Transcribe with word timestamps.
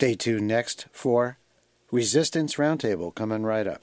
Stay 0.00 0.14
tuned 0.14 0.46
next 0.46 0.86
for 0.92 1.38
Resistance 1.90 2.54
Roundtable 2.54 3.12
coming 3.12 3.42
right 3.42 3.66
up. 3.66 3.82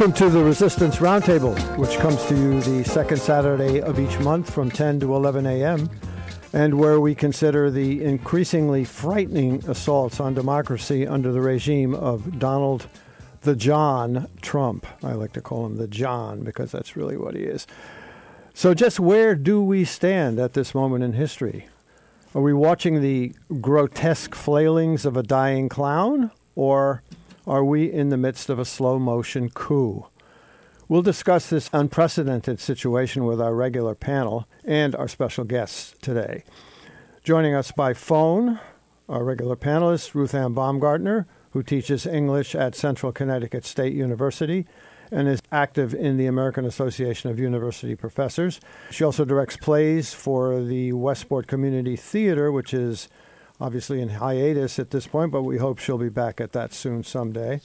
Welcome 0.00 0.16
to 0.16 0.30
the 0.30 0.42
Resistance 0.42 0.96
Roundtable, 0.96 1.76
which 1.76 1.98
comes 1.98 2.24
to 2.24 2.34
you 2.34 2.62
the 2.62 2.88
second 2.88 3.18
Saturday 3.18 3.82
of 3.82 4.00
each 4.00 4.18
month 4.20 4.50
from 4.50 4.70
10 4.70 5.00
to 5.00 5.14
11 5.14 5.44
a.m., 5.44 5.90
and 6.54 6.78
where 6.78 6.98
we 6.98 7.14
consider 7.14 7.70
the 7.70 8.02
increasingly 8.02 8.82
frightening 8.82 9.62
assaults 9.68 10.18
on 10.18 10.32
democracy 10.32 11.06
under 11.06 11.32
the 11.32 11.42
regime 11.42 11.94
of 11.94 12.38
Donald 12.38 12.86
the 13.42 13.54
John 13.54 14.26
Trump. 14.40 14.86
I 15.04 15.12
like 15.12 15.34
to 15.34 15.42
call 15.42 15.66
him 15.66 15.76
the 15.76 15.86
John 15.86 16.44
because 16.44 16.72
that's 16.72 16.96
really 16.96 17.18
what 17.18 17.34
he 17.34 17.42
is. 17.42 17.66
So, 18.54 18.72
just 18.72 19.00
where 19.00 19.34
do 19.34 19.62
we 19.62 19.84
stand 19.84 20.38
at 20.38 20.54
this 20.54 20.74
moment 20.74 21.04
in 21.04 21.12
history? 21.12 21.66
Are 22.34 22.40
we 22.40 22.54
watching 22.54 23.02
the 23.02 23.34
grotesque 23.60 24.34
flailings 24.34 25.04
of 25.04 25.18
a 25.18 25.22
dying 25.22 25.68
clown, 25.68 26.30
or 26.56 27.02
are 27.46 27.64
we 27.64 27.90
in 27.90 28.10
the 28.10 28.16
midst 28.16 28.50
of 28.50 28.58
a 28.58 28.64
slow 28.64 28.98
motion 28.98 29.50
coup? 29.50 30.06
We'll 30.88 31.02
discuss 31.02 31.48
this 31.48 31.70
unprecedented 31.72 32.58
situation 32.60 33.24
with 33.24 33.40
our 33.40 33.54
regular 33.54 33.94
panel 33.94 34.48
and 34.64 34.94
our 34.96 35.08
special 35.08 35.44
guests 35.44 35.94
today. 36.02 36.44
Joining 37.22 37.54
us 37.54 37.70
by 37.70 37.94
phone, 37.94 38.58
our 39.08 39.24
regular 39.24 39.56
panelist, 39.56 40.14
Ruth 40.14 40.34
Ann 40.34 40.52
Baumgartner, 40.52 41.26
who 41.52 41.62
teaches 41.62 42.06
English 42.06 42.54
at 42.54 42.74
Central 42.74 43.12
Connecticut 43.12 43.64
State 43.64 43.92
University 43.94 44.66
and 45.12 45.28
is 45.28 45.40
active 45.50 45.94
in 45.94 46.16
the 46.16 46.26
American 46.26 46.64
Association 46.64 47.30
of 47.30 47.38
University 47.38 47.94
Professors. 47.94 48.60
She 48.90 49.04
also 49.04 49.24
directs 49.24 49.56
plays 49.56 50.14
for 50.14 50.60
the 50.62 50.92
Westport 50.92 51.46
Community 51.46 51.96
Theater, 51.96 52.52
which 52.52 52.72
is 52.72 53.08
obviously 53.60 54.00
in 54.00 54.08
hiatus 54.10 54.78
at 54.78 54.90
this 54.90 55.06
point, 55.06 55.32
but 55.32 55.42
we 55.42 55.58
hope 55.58 55.78
she'll 55.78 55.98
be 55.98 56.08
back 56.08 56.40
at 56.40 56.52
that 56.52 56.72
soon 56.72 57.04
someday. 57.04 57.60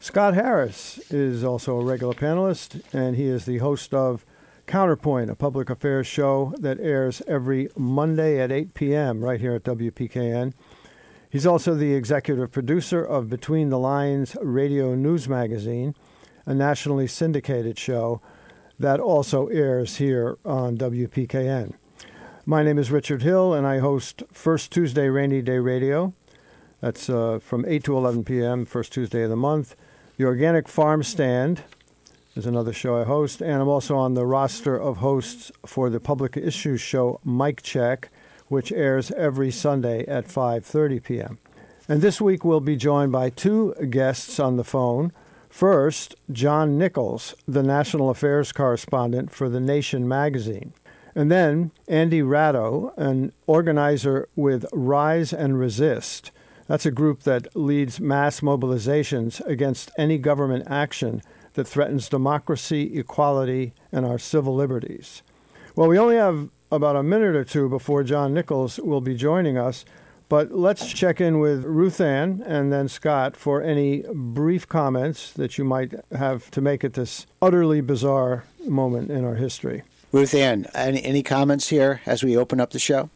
Scott 0.00 0.34
Harris 0.34 0.98
is 1.10 1.44
also 1.44 1.80
a 1.80 1.84
regular 1.84 2.14
panelist, 2.14 2.82
and 2.92 3.16
he 3.16 3.24
is 3.24 3.46
the 3.46 3.58
host 3.58 3.94
of 3.94 4.24
Counterpoint, 4.66 5.30
a 5.30 5.34
public 5.34 5.70
affairs 5.70 6.06
show 6.06 6.54
that 6.58 6.80
airs 6.80 7.22
every 7.26 7.68
Monday 7.76 8.40
at 8.40 8.50
8 8.50 8.74
p.m. 8.74 9.22
right 9.22 9.40
here 9.40 9.54
at 9.54 9.62
WPKN. 9.62 10.54
He's 11.30 11.46
also 11.46 11.74
the 11.74 11.94
executive 11.94 12.52
producer 12.52 13.04
of 13.04 13.28
Between 13.28 13.68
the 13.68 13.78
Lines 13.78 14.36
Radio 14.42 14.94
News 14.94 15.28
Magazine, 15.28 15.94
a 16.46 16.54
nationally 16.54 17.06
syndicated 17.06 17.78
show 17.78 18.20
that 18.78 19.00
also 19.00 19.48
airs 19.48 19.96
here 19.96 20.38
on 20.44 20.76
WPKN. 20.78 21.74
My 22.46 22.62
name 22.62 22.78
is 22.78 22.90
Richard 22.90 23.22
Hill, 23.22 23.54
and 23.54 23.66
I 23.66 23.78
host 23.78 24.22
First 24.30 24.70
Tuesday 24.70 25.08
Rainy 25.08 25.40
Day 25.40 25.56
Radio. 25.56 26.12
That's 26.82 27.08
uh, 27.08 27.38
from 27.42 27.64
8 27.66 27.82
to 27.84 27.96
11 27.96 28.24
p.m., 28.24 28.66
first 28.66 28.92
Tuesday 28.92 29.22
of 29.22 29.30
the 29.30 29.36
month. 29.36 29.74
The 30.18 30.26
Organic 30.26 30.68
Farm 30.68 31.02
Stand 31.02 31.62
is 32.36 32.44
another 32.44 32.74
show 32.74 33.00
I 33.00 33.04
host, 33.04 33.40
and 33.40 33.62
I'm 33.62 33.68
also 33.68 33.96
on 33.96 34.12
the 34.12 34.26
roster 34.26 34.78
of 34.78 34.98
hosts 34.98 35.52
for 35.64 35.88
the 35.88 36.00
public 36.00 36.36
issues 36.36 36.82
show 36.82 37.18
Mike 37.24 37.62
Check, 37.62 38.10
which 38.48 38.70
airs 38.72 39.10
every 39.12 39.50
Sunday 39.50 40.04
at 40.06 40.26
5:30 40.26 41.02
p.m. 41.02 41.38
And 41.88 42.02
this 42.02 42.20
week 42.20 42.44
we'll 42.44 42.60
be 42.60 42.76
joined 42.76 43.10
by 43.10 43.30
two 43.30 43.72
guests 43.88 44.38
on 44.38 44.58
the 44.58 44.64
phone. 44.64 45.12
First, 45.48 46.14
John 46.30 46.76
Nichols, 46.76 47.34
the 47.48 47.62
national 47.62 48.10
affairs 48.10 48.52
correspondent 48.52 49.30
for 49.30 49.48
The 49.48 49.60
Nation 49.60 50.06
magazine. 50.06 50.74
And 51.14 51.30
then 51.30 51.70
Andy 51.86 52.22
Ratto, 52.22 52.92
an 52.96 53.32
organizer 53.46 54.28
with 54.34 54.66
Rise 54.72 55.32
and 55.32 55.58
Resist. 55.58 56.30
That's 56.66 56.86
a 56.86 56.90
group 56.90 57.22
that 57.22 57.54
leads 57.54 58.00
mass 58.00 58.40
mobilizations 58.40 59.44
against 59.46 59.90
any 59.98 60.18
government 60.18 60.64
action 60.66 61.22
that 61.54 61.68
threatens 61.68 62.08
democracy, 62.08 62.98
equality, 62.98 63.72
and 63.92 64.04
our 64.04 64.18
civil 64.18 64.54
liberties. 64.54 65.22
Well, 65.76 65.88
we 65.88 65.98
only 65.98 66.16
have 66.16 66.48
about 66.72 66.96
a 66.96 67.02
minute 67.02 67.36
or 67.36 67.44
two 67.44 67.68
before 67.68 68.02
John 68.02 68.34
Nichols 68.34 68.78
will 68.78 69.00
be 69.00 69.14
joining 69.14 69.56
us, 69.56 69.84
but 70.28 70.52
let's 70.52 70.92
check 70.92 71.20
in 71.20 71.38
with 71.38 71.64
Ruth 71.64 72.00
Ann 72.00 72.42
and 72.46 72.72
then 72.72 72.88
Scott 72.88 73.36
for 73.36 73.62
any 73.62 74.02
brief 74.12 74.66
comments 74.66 75.32
that 75.32 75.58
you 75.58 75.64
might 75.64 75.94
have 76.16 76.50
to 76.52 76.60
make 76.60 76.82
at 76.82 76.94
this 76.94 77.26
utterly 77.40 77.80
bizarre 77.80 78.44
moment 78.66 79.10
in 79.10 79.24
our 79.24 79.34
history. 79.34 79.82
Ruth 80.14 80.32
Ann, 80.32 80.68
any, 80.76 81.02
any 81.02 81.24
comments 81.24 81.70
here 81.70 82.00
as 82.06 82.22
we 82.22 82.36
open 82.36 82.60
up 82.60 82.70
the 82.70 82.78
show? 82.78 83.10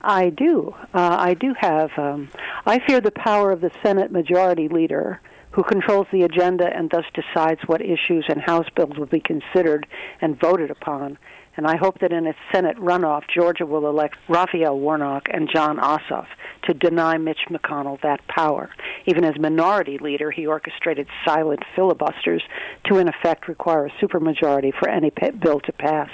I 0.00 0.30
do. 0.30 0.74
Uh, 0.94 1.16
I 1.18 1.34
do 1.34 1.52
have. 1.52 1.90
Um, 1.98 2.30
I 2.64 2.78
fear 2.78 3.02
the 3.02 3.10
power 3.10 3.52
of 3.52 3.60
the 3.60 3.70
Senate 3.82 4.10
Majority 4.10 4.66
Leader, 4.66 5.20
who 5.50 5.62
controls 5.62 6.06
the 6.10 6.22
agenda 6.22 6.74
and 6.74 6.88
thus 6.88 7.04
decides 7.12 7.60
what 7.66 7.82
issues 7.82 8.24
and 8.30 8.40
House 8.40 8.66
bills 8.74 8.96
will 8.96 9.04
be 9.04 9.20
considered 9.20 9.86
and 10.22 10.40
voted 10.40 10.70
upon. 10.70 11.18
And 11.58 11.66
I 11.66 11.76
hope 11.76 11.98
that 11.98 12.12
in 12.12 12.28
its 12.28 12.38
Senate 12.52 12.76
runoff, 12.76 13.24
Georgia 13.26 13.66
will 13.66 13.88
elect 13.88 14.16
Raphael 14.28 14.78
Warnock 14.78 15.26
and 15.28 15.50
Jon 15.52 15.78
Ossoff 15.78 16.28
to 16.62 16.72
deny 16.72 17.18
Mitch 17.18 17.46
McConnell 17.50 18.00
that 18.02 18.24
power. 18.28 18.70
Even 19.06 19.24
as 19.24 19.36
minority 19.40 19.98
leader, 19.98 20.30
he 20.30 20.46
orchestrated 20.46 21.08
silent 21.24 21.64
filibusters 21.74 22.44
to, 22.84 22.98
in 22.98 23.08
effect, 23.08 23.48
require 23.48 23.86
a 23.86 23.90
supermajority 23.90 24.72
for 24.72 24.88
any 24.88 25.10
bill 25.40 25.58
to 25.58 25.72
pass. 25.72 26.10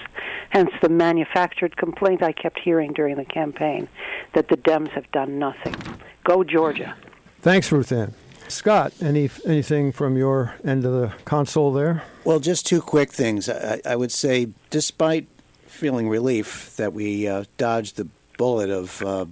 Hence 0.49 0.71
the 0.81 0.89
manufactured 0.89 1.77
complaint 1.77 2.23
I 2.23 2.33
kept 2.33 2.59
hearing 2.59 2.95
during 2.95 3.17
the 3.17 3.27
campaign 3.27 3.89
that 4.33 4.49
the 4.49 4.57
Dems 4.57 4.93
have 4.93 5.13
done 5.13 5.39
nothing. 5.39 5.77
Go, 6.25 6.43
Georgia. 6.43 6.95
Thanks, 7.43 7.71
Ruth 7.71 7.93
Ann. 7.93 8.15
Scott, 8.49 8.95
any 9.03 9.29
anything 9.47 9.93
from 9.93 10.17
your 10.17 10.55
end 10.65 10.87
of 10.87 10.93
the 10.93 11.13
console 11.25 11.73
there? 11.73 12.03
Well, 12.25 12.41
just 12.41 12.67
two 12.67 12.81
quick 12.81 13.11
things. 13.11 13.49
I, 13.49 13.81
I 13.85 13.97
would 13.97 14.13
say, 14.13 14.49
despite 14.71 15.27
feeling 15.75 16.09
relief 16.09 16.75
that 16.77 16.93
we 16.93 17.27
uh, 17.27 17.45
dodged 17.59 17.97
the 17.97 18.09
bullet 18.39 18.71
of 18.71 19.03
uh, 19.03 19.27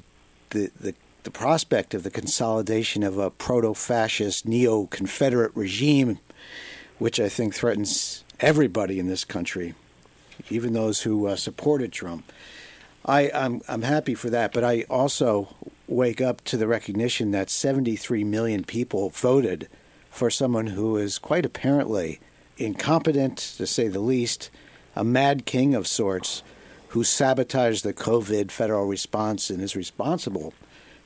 the, 0.50 0.70
the 0.80 0.94
the 1.22 1.30
prospect 1.30 1.94
of 1.94 2.02
the 2.02 2.10
consolidation 2.10 3.04
of 3.04 3.16
a 3.16 3.30
proto-fascist 3.30 4.44
neo-Confederate 4.44 5.52
regime, 5.54 6.18
which 6.98 7.20
I 7.20 7.28
think 7.28 7.54
threatens 7.54 8.24
everybody 8.40 8.98
in 8.98 9.06
this 9.06 9.24
country, 9.24 9.74
even 10.50 10.72
those 10.72 11.02
who 11.02 11.28
uh, 11.28 11.36
supported 11.36 11.92
Trump. 11.92 12.32
I, 13.06 13.30
I'm 13.32 13.62
I'm 13.68 13.82
happy 13.82 14.14
for 14.14 14.30
that, 14.30 14.52
but 14.52 14.64
I 14.64 14.82
also 14.90 15.54
wake 15.86 16.20
up 16.20 16.42
to 16.44 16.56
the 16.56 16.66
recognition 16.66 17.30
that 17.30 17.50
73 17.50 18.24
million 18.24 18.64
people 18.64 19.10
voted 19.10 19.68
for 20.10 20.30
someone 20.30 20.68
who 20.68 20.96
is 20.96 21.18
quite 21.18 21.46
apparently 21.46 22.18
incompetent, 22.58 23.38
to 23.38 23.66
say 23.66 23.88
the 23.88 24.00
least, 24.00 24.50
a 24.94 25.04
mad 25.04 25.46
king 25.46 25.74
of 25.74 25.86
sorts 25.86 26.42
who 26.88 27.04
sabotaged 27.04 27.84
the 27.84 27.94
COVID 27.94 28.50
federal 28.50 28.86
response 28.86 29.48
and 29.48 29.62
is 29.62 29.74
responsible 29.74 30.52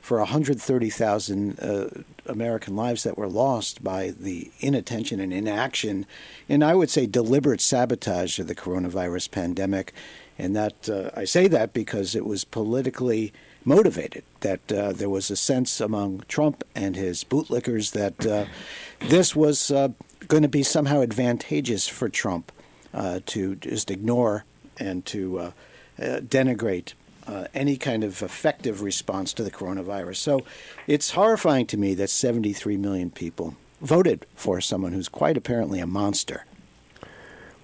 for 0.01 0.19
130,000 0.19 1.59
uh, 1.59 1.89
American 2.25 2.75
lives 2.75 3.03
that 3.03 3.17
were 3.17 3.27
lost 3.27 3.83
by 3.83 4.13
the 4.17 4.51
inattention 4.59 5.19
and 5.19 5.33
inaction, 5.33 6.05
and 6.47 6.63
I 6.63 6.75
would 6.75 6.89
say 6.89 7.05
deliberate 7.05 7.59
sabotage 7.59 8.39
of 8.39 8.47
the 8.47 8.55
coronavirus 8.55 9.31
pandemic. 9.31 9.93
And 10.39 10.55
that 10.55 10.87
uh, 10.87 11.09
I 11.15 11.25
say 11.25 11.47
that 11.47 11.73
because 11.73 12.15
it 12.15 12.25
was 12.25 12.45
politically 12.45 13.33
motivated. 13.65 14.23
That 14.41 14.71
uh, 14.71 14.93
there 14.93 15.09
was 15.09 15.29
a 15.29 15.35
sense 15.35 15.81
among 15.81 16.23
Trump 16.29 16.63
and 16.73 16.95
his 16.95 17.23
bootlickers 17.25 17.91
that 17.91 18.25
uh, 18.25 18.45
this 19.09 19.35
was 19.35 19.71
uh, 19.71 19.89
going 20.27 20.43
to 20.43 20.49
be 20.49 20.63
somehow 20.63 21.01
advantageous 21.01 21.87
for 21.87 22.07
Trump 22.07 22.51
uh, 22.93 23.19
to 23.27 23.55
just 23.55 23.91
ignore 23.91 24.45
and 24.79 25.05
to 25.05 25.39
uh, 25.39 25.51
denigrate 25.97 26.93
uh, 27.27 27.45
any 27.53 27.77
kind 27.77 28.03
of 28.03 28.21
effective 28.21 28.81
response 28.81 29.33
to 29.33 29.43
the 29.43 29.51
coronavirus. 29.51 30.17
So 30.17 30.41
it's 30.87 31.11
horrifying 31.11 31.65
to 31.67 31.77
me 31.77 31.93
that 31.95 32.09
73 32.09 32.77
million 32.77 33.11
people 33.11 33.55
voted 33.81 34.25
for 34.35 34.61
someone 34.61 34.93
who's 34.93 35.09
quite 35.09 35.37
apparently 35.37 35.79
a 35.79 35.87
monster. 35.87 36.45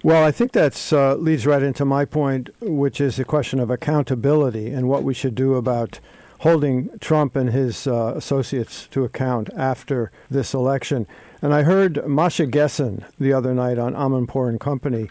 Well, 0.02 0.22
I 0.22 0.32
think 0.32 0.52
that 0.52 0.92
uh, 0.92 1.14
leads 1.14 1.46
right 1.46 1.62
into 1.62 1.86
my 1.86 2.04
point, 2.04 2.50
which 2.60 3.00
is 3.00 3.16
the 3.16 3.24
question 3.24 3.58
of 3.58 3.70
accountability 3.70 4.68
and 4.68 4.86
what 4.86 5.02
we 5.02 5.14
should 5.14 5.34
do 5.34 5.54
about 5.54 5.98
holding 6.40 6.90
Trump 6.98 7.34
and 7.36 7.50
his 7.50 7.86
uh, 7.86 8.12
associates 8.14 8.86
to 8.88 9.04
account 9.04 9.48
after 9.56 10.12
this 10.30 10.52
election. 10.52 11.06
And 11.44 11.52
I 11.52 11.62
heard 11.62 12.08
Masha 12.08 12.46
Gessen 12.46 13.04
the 13.20 13.34
other 13.34 13.52
night 13.52 13.76
on 13.76 13.92
Amanpour 13.92 14.48
and 14.48 14.58
Company, 14.58 15.10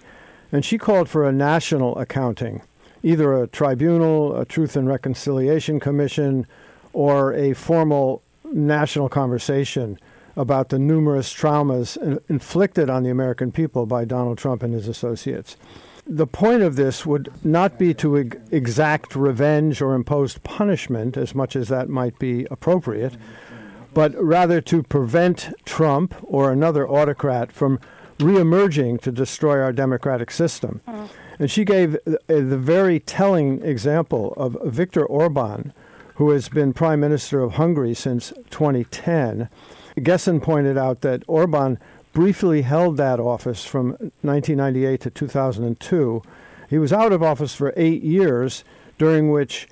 and 0.51 0.65
she 0.65 0.80
called 0.80 1.07
for 1.07 1.30
a 1.30 1.31
national 1.31 1.95
accounting 2.00 2.63
either 3.03 3.35
a 3.35 3.45
tribunal, 3.47 4.35
a 4.35 4.44
Truth 4.44 4.75
and 4.75 4.88
Reconciliation 4.88 5.80
Commission, 5.80 6.47
or 6.91 7.33
a 7.33 7.53
formal 7.53 8.24
national 8.51 9.09
conversation 9.09 10.00
about 10.35 10.69
the 10.69 10.80
numerous 10.80 11.31
traumas 11.31 11.97
inflicted 12.27 12.89
on 12.89 13.03
the 13.03 13.12
American 13.12 13.51
people 13.51 13.85
by 13.85 14.03
Donald 14.03 14.39
Trump 14.39 14.63
and 14.63 14.74
his 14.74 14.88
associates. 14.88 15.56
The 16.07 16.25
point 16.25 16.63
of 16.63 16.75
this 16.75 17.06
would 17.06 17.31
not 17.45 17.77
be 17.77 17.94
to 17.94 18.15
exact 18.50 19.15
revenge 19.15 19.83
or 19.83 19.94
impose 19.94 20.39
punishment, 20.39 21.15
as 21.15 21.35
much 21.35 21.56
as 21.56 21.68
that 21.68 21.89
might 21.89 22.18
be 22.18 22.47
appropriate, 22.50 23.13
but 23.94 24.13
rather 24.22 24.62
to 24.62 24.84
prevent 24.84 25.54
Trump 25.66 26.16
or 26.24 26.51
another 26.51 26.88
autocrat 26.88 27.51
from 27.51 27.80
reemerging 28.19 29.01
to 29.01 29.12
destroy 29.12 29.62
our 29.62 29.74
democratic 29.74 30.31
system. 30.31 30.81
Mm. 30.88 31.10
And 31.40 31.51
she 31.51 31.66
gave 31.66 31.98
the 32.06 32.57
very 32.57 33.00
telling 33.00 33.63
example 33.63 34.34
of 34.38 34.57
Viktor 34.66 35.06
Orban, 35.06 35.74
who 36.16 36.30
has 36.30 36.48
been 36.48 36.74
prime 36.74 37.00
minister 37.00 37.42
of 37.42 37.54
Hungary 37.54 37.94
since 37.94 38.31
2010. 38.51 39.50
Gessen 39.98 40.42
pointed 40.42 40.78
out 40.78 41.01
that 41.01 41.24
Orban 41.28 41.80
briefly 42.13 42.62
held 42.62 42.98
that 42.98 43.19
office 43.19 43.66
from 43.66 43.90
1998 44.22 45.01
to 45.01 45.10
2002. 45.10 46.22
He 46.69 46.78
was 46.78 46.94
out 46.94 47.12
of 47.12 47.24
office 47.24 47.56
for 47.56 47.74
eight 47.75 48.04
years, 48.04 48.63
during 48.98 49.31
which 49.31 49.68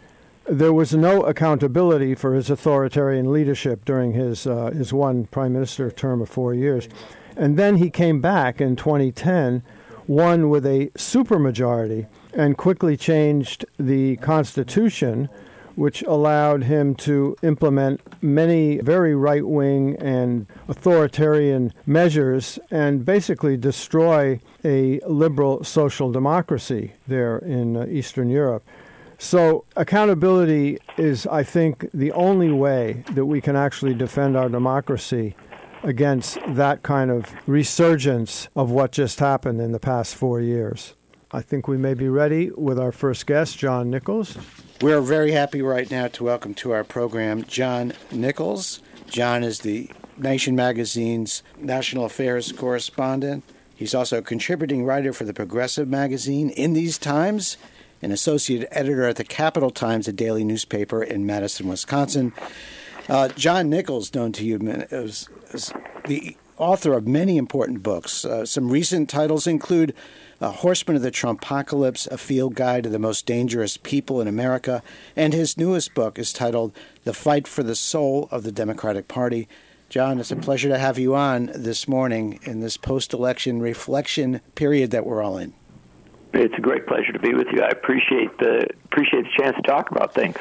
there 0.50 0.74
was 0.74 0.94
no 0.94 1.24
accountability 1.24 2.16
for 2.16 2.34
his 2.34 2.50
authoritarian 2.50 3.32
leadership 3.32 3.86
during 3.86 4.14
his 4.14 4.48
uh, 4.48 4.72
his 4.72 4.92
one 4.92 5.26
prime 5.26 5.54
minister 5.54 5.92
term 5.92 6.22
of 6.22 6.30
four 6.30 6.54
years, 6.54 6.88
and 7.36 7.58
then 7.58 7.78
he 7.78 7.90
came 7.90 8.22
back 8.22 8.60
in 8.60 8.76
2010 8.76 9.64
won 10.08 10.50
with 10.50 10.66
a 10.66 10.88
supermajority 10.96 12.06
and 12.34 12.58
quickly 12.58 12.98
changed 12.98 13.66
the 13.78 14.18
Constitution, 14.18 15.30
which 15.76 16.02
allowed 16.04 16.64
him 16.64 16.96
to 16.96 17.36
implement 17.42 18.02
many 18.22 18.78
very 18.80 19.16
right 19.16 19.46
wing 19.46 19.96
and 19.98 20.46
authoritarian 20.68 21.74
measures 21.86 22.60
and 22.70 23.06
basically 23.06 23.56
destroy 23.56 24.40
a 24.66 25.00
liberal 25.08 25.64
social 25.64 26.12
democracy 26.12 26.92
there 27.08 27.38
in 27.38 27.78
uh, 27.78 27.86
Eastern 27.86 28.30
Europe. 28.30 28.64
So, 29.24 29.66
accountability 29.76 30.80
is, 30.98 31.28
I 31.28 31.44
think, 31.44 31.88
the 31.94 32.12
only 32.14 32.52
way 32.52 33.04
that 33.12 33.28
we 33.28 33.40
can 33.40 33.56
actually 33.56 33.94
defend 33.94 34.36
our 34.36 34.50
democracy 34.50 35.36
against 35.84 36.40
that 36.48 36.82
kind 36.82 37.12
of 37.12 37.32
resurgence 37.46 38.50
of 38.56 38.72
what 38.72 38.92
just 38.92 39.20
happened 39.20 39.62
in 39.62 39.74
the 39.74 39.80
past 39.80 40.16
four 40.16 40.42
years. 40.42 40.96
I 41.32 41.44
think 41.44 41.68
we 41.68 41.78
may 41.78 41.94
be 41.94 42.10
ready 42.10 42.50
with 42.50 42.80
our 42.80 42.92
first 42.92 43.28
guest, 43.28 43.60
John 43.60 43.92
Nichols. 43.92 44.40
We're 44.82 45.02
very 45.02 45.34
happy 45.34 45.62
right 45.62 45.90
now 45.90 46.08
to 46.08 46.24
welcome 46.24 46.56
to 46.56 46.72
our 46.72 46.84
program 46.84 47.44
John 47.44 47.94
Nichols. 48.12 48.82
John 49.08 49.44
is 49.44 49.60
the 49.60 49.92
Nation 50.18 50.56
magazine's 50.56 51.44
national 51.60 52.06
affairs 52.06 52.52
correspondent. 52.52 53.44
He's 53.76 53.94
also 53.94 54.18
a 54.18 54.24
contributing 54.24 54.84
writer 54.84 55.14
for 55.14 55.26
the 55.26 55.34
Progressive 55.34 55.88
magazine 55.88 56.50
in 56.50 56.74
these 56.74 56.98
times, 56.98 57.58
an 58.02 58.12
associate 58.12 58.68
editor 58.72 59.06
at 59.06 59.16
the 59.16 59.24
Capital 59.24 59.70
Times, 59.70 60.08
a 60.08 60.14
daily 60.14 60.44
newspaper 60.44 61.04
in 61.04 61.26
Madison, 61.26 61.68
Wisconsin. 61.68 62.34
Uh, 63.10 63.28
John 63.30 63.70
Nichols, 63.70 64.14
known 64.14 64.32
to 64.34 64.46
you 64.46 64.58
as, 64.92 65.28
the 66.06 66.38
author 66.58 66.94
of 66.94 67.08
many 67.08 67.38
important 67.38 67.84
books. 67.84 68.24
Uh, 68.24 68.46
some 68.46 68.70
recent 68.70 69.10
titles 69.10 69.48
include 69.48 69.94
uh, 70.40 70.52
Horsemen 70.52 70.96
of 70.96 71.02
the 71.02 71.12
Trumpocalypse, 71.12 72.10
A 72.12 72.18
Field 72.18 72.56
Guide 72.56 72.84
to 72.84 72.90
the 72.90 73.00
Most 73.00 73.26
Dangerous 73.26 73.78
People 73.78 74.22
in 74.22 74.28
America, 74.28 74.82
and 75.16 75.34
his 75.34 75.58
newest 75.58 75.94
book 75.94 76.18
is 76.18 76.34
titled 76.34 76.74
The 77.04 77.14
Fight 77.14 77.48
for 77.48 77.64
the 77.64 77.76
Soul 77.76 78.28
of 78.32 78.44
the 78.44 78.52
Democratic 78.52 79.08
Party. 79.08 79.48
John, 79.90 80.20
it's 80.20 80.32
a 80.32 80.38
pleasure 80.38 80.70
to 80.70 80.78
have 80.78 80.98
you 80.98 81.16
on 81.16 81.52
this 81.54 81.88
morning 81.88 82.40
in 82.44 82.62
this 82.62 82.78
post 82.78 83.14
election 83.14 83.60
reflection 83.60 84.40
period 84.56 84.92
that 84.92 85.06
we're 85.06 85.22
all 85.22 85.38
in. 85.38 85.54
It's 86.34 86.54
a 86.58 86.62
great 86.62 86.88
pleasure 86.88 87.12
to 87.12 87.20
be 87.20 87.34
with 87.34 87.48
you. 87.52 87.62
I 87.62 87.70
appreciate 87.70 88.38
the 88.38 88.68
appreciate 88.86 89.24
the 89.24 89.32
chance 89.38 89.56
to 89.58 89.62
talk 89.64 89.92
about 89.92 90.14
things. 90.14 90.38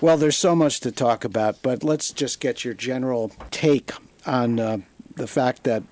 Well, 0.00 0.16
there's 0.16 0.36
so 0.36 0.54
much 0.54 0.80
to 0.80 0.92
talk 0.92 1.24
about, 1.24 1.60
but 1.62 1.82
let's 1.82 2.12
just 2.12 2.40
get 2.40 2.64
your 2.64 2.74
general 2.74 3.32
take 3.50 3.90
on 4.26 4.60
uh, 4.60 4.78
the 5.16 5.26
fact 5.26 5.64
that 5.64 5.82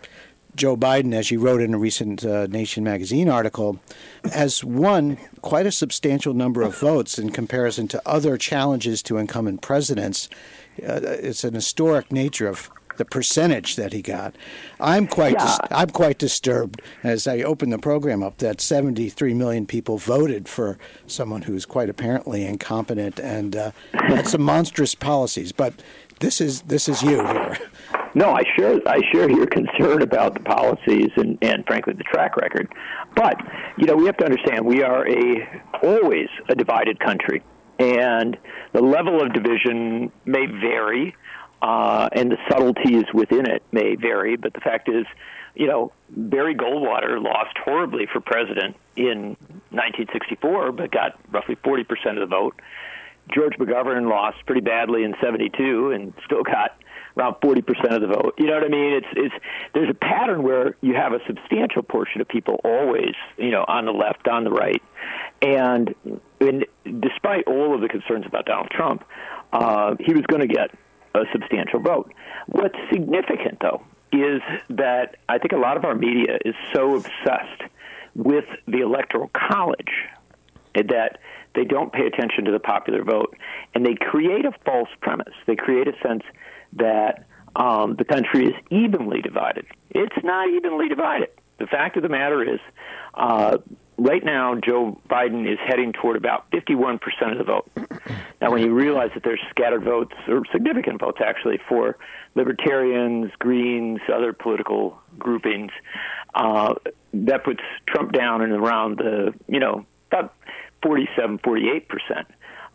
Joe 0.55 0.77
Biden, 0.77 1.13
as 1.13 1.31
you 1.31 1.39
wrote 1.39 1.61
in 1.61 1.75
a 1.75 1.79
recent 1.79 2.25
uh, 2.25 2.47
Nation 2.47 2.83
magazine 2.83 3.29
article, 3.29 3.79
has 4.33 4.65
won 4.65 5.19
quite 5.43 5.67
a 5.67 5.73
substantial 5.73 6.33
number 6.33 6.63
of 6.63 6.79
votes 6.79 7.19
in 7.19 7.31
comparison 7.31 7.89
to 7.89 8.03
other 8.07 8.39
challenges 8.39 9.03
to 9.03 9.19
incumbent 9.19 9.61
presidents. 9.61 10.31
Uh, 10.83 11.01
it's 11.03 11.45
an 11.45 11.55
historic 11.55 12.11
nature 12.11 12.49
of 12.49 12.71
the 12.97 13.05
percentage 13.05 13.77
that 13.77 13.93
he 13.93 14.03
got. 14.03 14.35
I'm 14.81 15.07
quite 15.07 15.35
yeah. 15.35 15.45
dis- 15.45 15.59
I'm 15.71 15.91
quite 15.91 16.19
disturbed 16.19 16.83
as 17.03 17.27
I 17.27 17.43
open 17.43 17.71
the 17.71 17.79
program 17.79 18.23
up 18.23 18.39
that 18.39 18.61
73 18.61 19.35
million 19.35 19.67
people 19.67 19.99
voted 19.99 20.49
for 20.49 20.79
someone 21.07 21.43
who's 21.43 21.65
quite 21.65 21.89
apparently 21.89 22.45
incompetent 22.45 23.19
and 23.19 23.57
uh, 23.57 23.71
had 23.93 24.27
some 24.27 24.43
monstrous 24.43 24.95
policies. 24.95 25.53
But 25.53 25.75
this 26.21 26.41
is 26.41 26.63
this 26.63 26.89
is 26.89 27.03
you 27.03 27.27
here. 27.27 27.59
No, 28.15 28.31
I 28.31 28.45
share 28.57 28.81
I 28.87 29.01
share 29.13 29.31
your 29.31 29.47
concern 29.47 30.01
about 30.01 30.33
the 30.33 30.41
policies 30.41 31.11
and, 31.17 31.37
and 31.43 31.67
frankly 31.67 31.93
the 31.93 32.05
track 32.05 32.37
record. 32.37 32.73
But 33.15 33.37
you 33.77 33.87
know 33.87 33.95
we 33.95 34.07
have 34.07 34.17
to 34.19 34.25
understand 34.25 34.65
we 34.65 34.83
are 34.83 35.07
a 35.07 35.63
always 35.83 36.29
a 36.49 36.55
divided 36.55 36.99
country, 36.99 37.43
and 37.79 38.39
the 38.73 38.81
level 38.81 39.21
of 39.21 39.35
division 39.35 40.11
may 40.25 40.47
vary 40.47 41.15
uh, 41.63 42.09
and 42.13 42.31
the 42.31 42.39
subtleties 42.49 43.05
within 43.13 43.49
it 43.49 43.63
may 43.73 43.95
vary. 43.95 44.37
But 44.37 44.55
the 44.55 44.61
fact 44.61 44.89
is, 44.89 45.07
you 45.55 45.67
know, 45.67 45.93
Barry 46.11 46.55
Goldwater 46.55 47.23
lost 47.23 47.57
horribly 47.59 48.07
for 48.07 48.21
president 48.21 48.77
in 48.95 49.37
1964, 49.71 50.73
but 50.73 50.91
got 50.91 51.19
roughly 51.31 51.57
40% 51.57 51.87
of 52.13 52.17
the 52.17 52.27
vote. 52.27 52.61
George 53.35 53.57
McGovern 53.57 54.09
lost 54.09 54.45
pretty 54.47 54.61
badly 54.61 55.03
in 55.03 55.15
72 55.21 55.91
and 55.91 56.13
still 56.25 56.43
got 56.43 56.77
around 57.17 57.35
40% 57.35 57.95
of 57.95 58.01
the 58.01 58.07
vote. 58.07 58.35
You 58.39 58.47
know 58.47 58.55
what 58.55 58.65
I 58.65 58.69
mean? 58.69 58.93
It's 58.93 59.07
it's 59.13 59.35
there's 59.73 59.91
a 59.91 59.95
pattern 59.95 60.43
where 60.43 60.77
you 60.81 60.95
have 60.95 61.13
a 61.13 61.25
substantial 61.27 61.83
portion 61.83 62.21
of 62.21 62.29
people 62.29 62.61
always, 62.63 63.15
you 63.39 63.51
know, 63.51 63.65
on 63.67 63.87
the 63.87 63.93
left, 63.93 64.29
on 64.29 64.45
the 64.45 64.51
right. 64.51 64.83
And 65.43 65.95
and 66.41 66.67
despite 66.85 67.47
all 67.47 67.75
of 67.75 67.81
the 67.81 67.89
concerns 67.89 68.27
about 68.27 68.47
Donald 68.47 68.71
Trump, 68.71 69.05
uh, 69.53 69.97
he 69.99 70.13
was 70.13 70.27
going 70.27 70.43
to 70.43 70.47
get 70.47 70.71
a 71.17 71.25
substantial 71.33 71.81
vote. 71.81 72.13
What's 72.47 72.79
significant, 72.91 73.61
though, 73.61 73.83
is 74.13 74.43
that 74.71 75.17
I 75.29 75.39
think 75.39 75.53
a 75.53 75.59
lot 75.59 75.77
of 75.77 75.85
our 75.85 75.95
media 75.95 76.39
is 76.45 76.55
so 76.73 76.97
obsessed 76.97 77.63
with 78.15 78.47
the 78.67 78.81
Electoral 78.81 79.31
College 79.35 79.93
that 80.75 81.19
they 81.55 81.65
don't 81.65 81.93
pay 81.93 82.07
attention 82.07 82.45
to 82.45 82.53
the 82.53 82.59
popular 82.59 83.03
vote, 83.03 83.37
and 83.75 83.85
they 83.85 83.95
create 83.95 84.45
a 84.45 84.53
false 84.65 84.91
premise. 85.01 85.35
They 85.47 85.57
create 85.57 85.89
a 85.89 85.99
sense 86.01 86.23
that 86.75 87.27
um, 87.57 87.97
the 87.97 88.05
country 88.05 88.47
is 88.47 88.55
evenly 88.71 89.23
divided. 89.23 89.67
It's 89.91 90.23
not 90.23 90.49
evenly 90.51 90.89
divided. 90.89 91.31
The 91.59 91.67
fact 91.67 91.97
of 91.97 92.03
the 92.03 92.11
matter 92.11 92.43
is, 92.43 92.61
uh, 93.15 93.59
right 93.99 94.25
now, 94.25 94.55
Joe 94.55 95.01
Biden 95.09 95.51
is 95.51 95.59
heading 95.59 95.93
toward 95.93 96.17
about 96.17 96.51
51% 96.51 97.01
of 97.33 97.39
the 97.39 97.45
vote. 97.45 97.71
Now, 98.41 98.51
when 98.51 98.63
you 98.63 98.75
realize 98.75 99.11
that 99.15 99.23
there's 99.23 99.41
scattered 99.51 99.83
votes, 99.83 100.15
or 100.29 100.45
significant 100.53 101.01
votes 101.01 101.21
actually, 101.21 101.59
for 101.59 101.97
libertarians, 102.35 103.33
Greens, 103.39 104.01
other 104.13 104.33
political 104.33 105.01
groupings, 105.19 105.73
uh, 106.35 106.75
that 107.15 107.45
puts 107.45 107.63
Trump 107.87 108.13
down 108.13 108.43
in 108.43 108.53
around 108.53 108.99
the, 108.99 109.35
you 109.49 109.59
know, 109.59 109.87
about 110.13 110.35
47, 110.83 111.39
48%. 111.39 112.27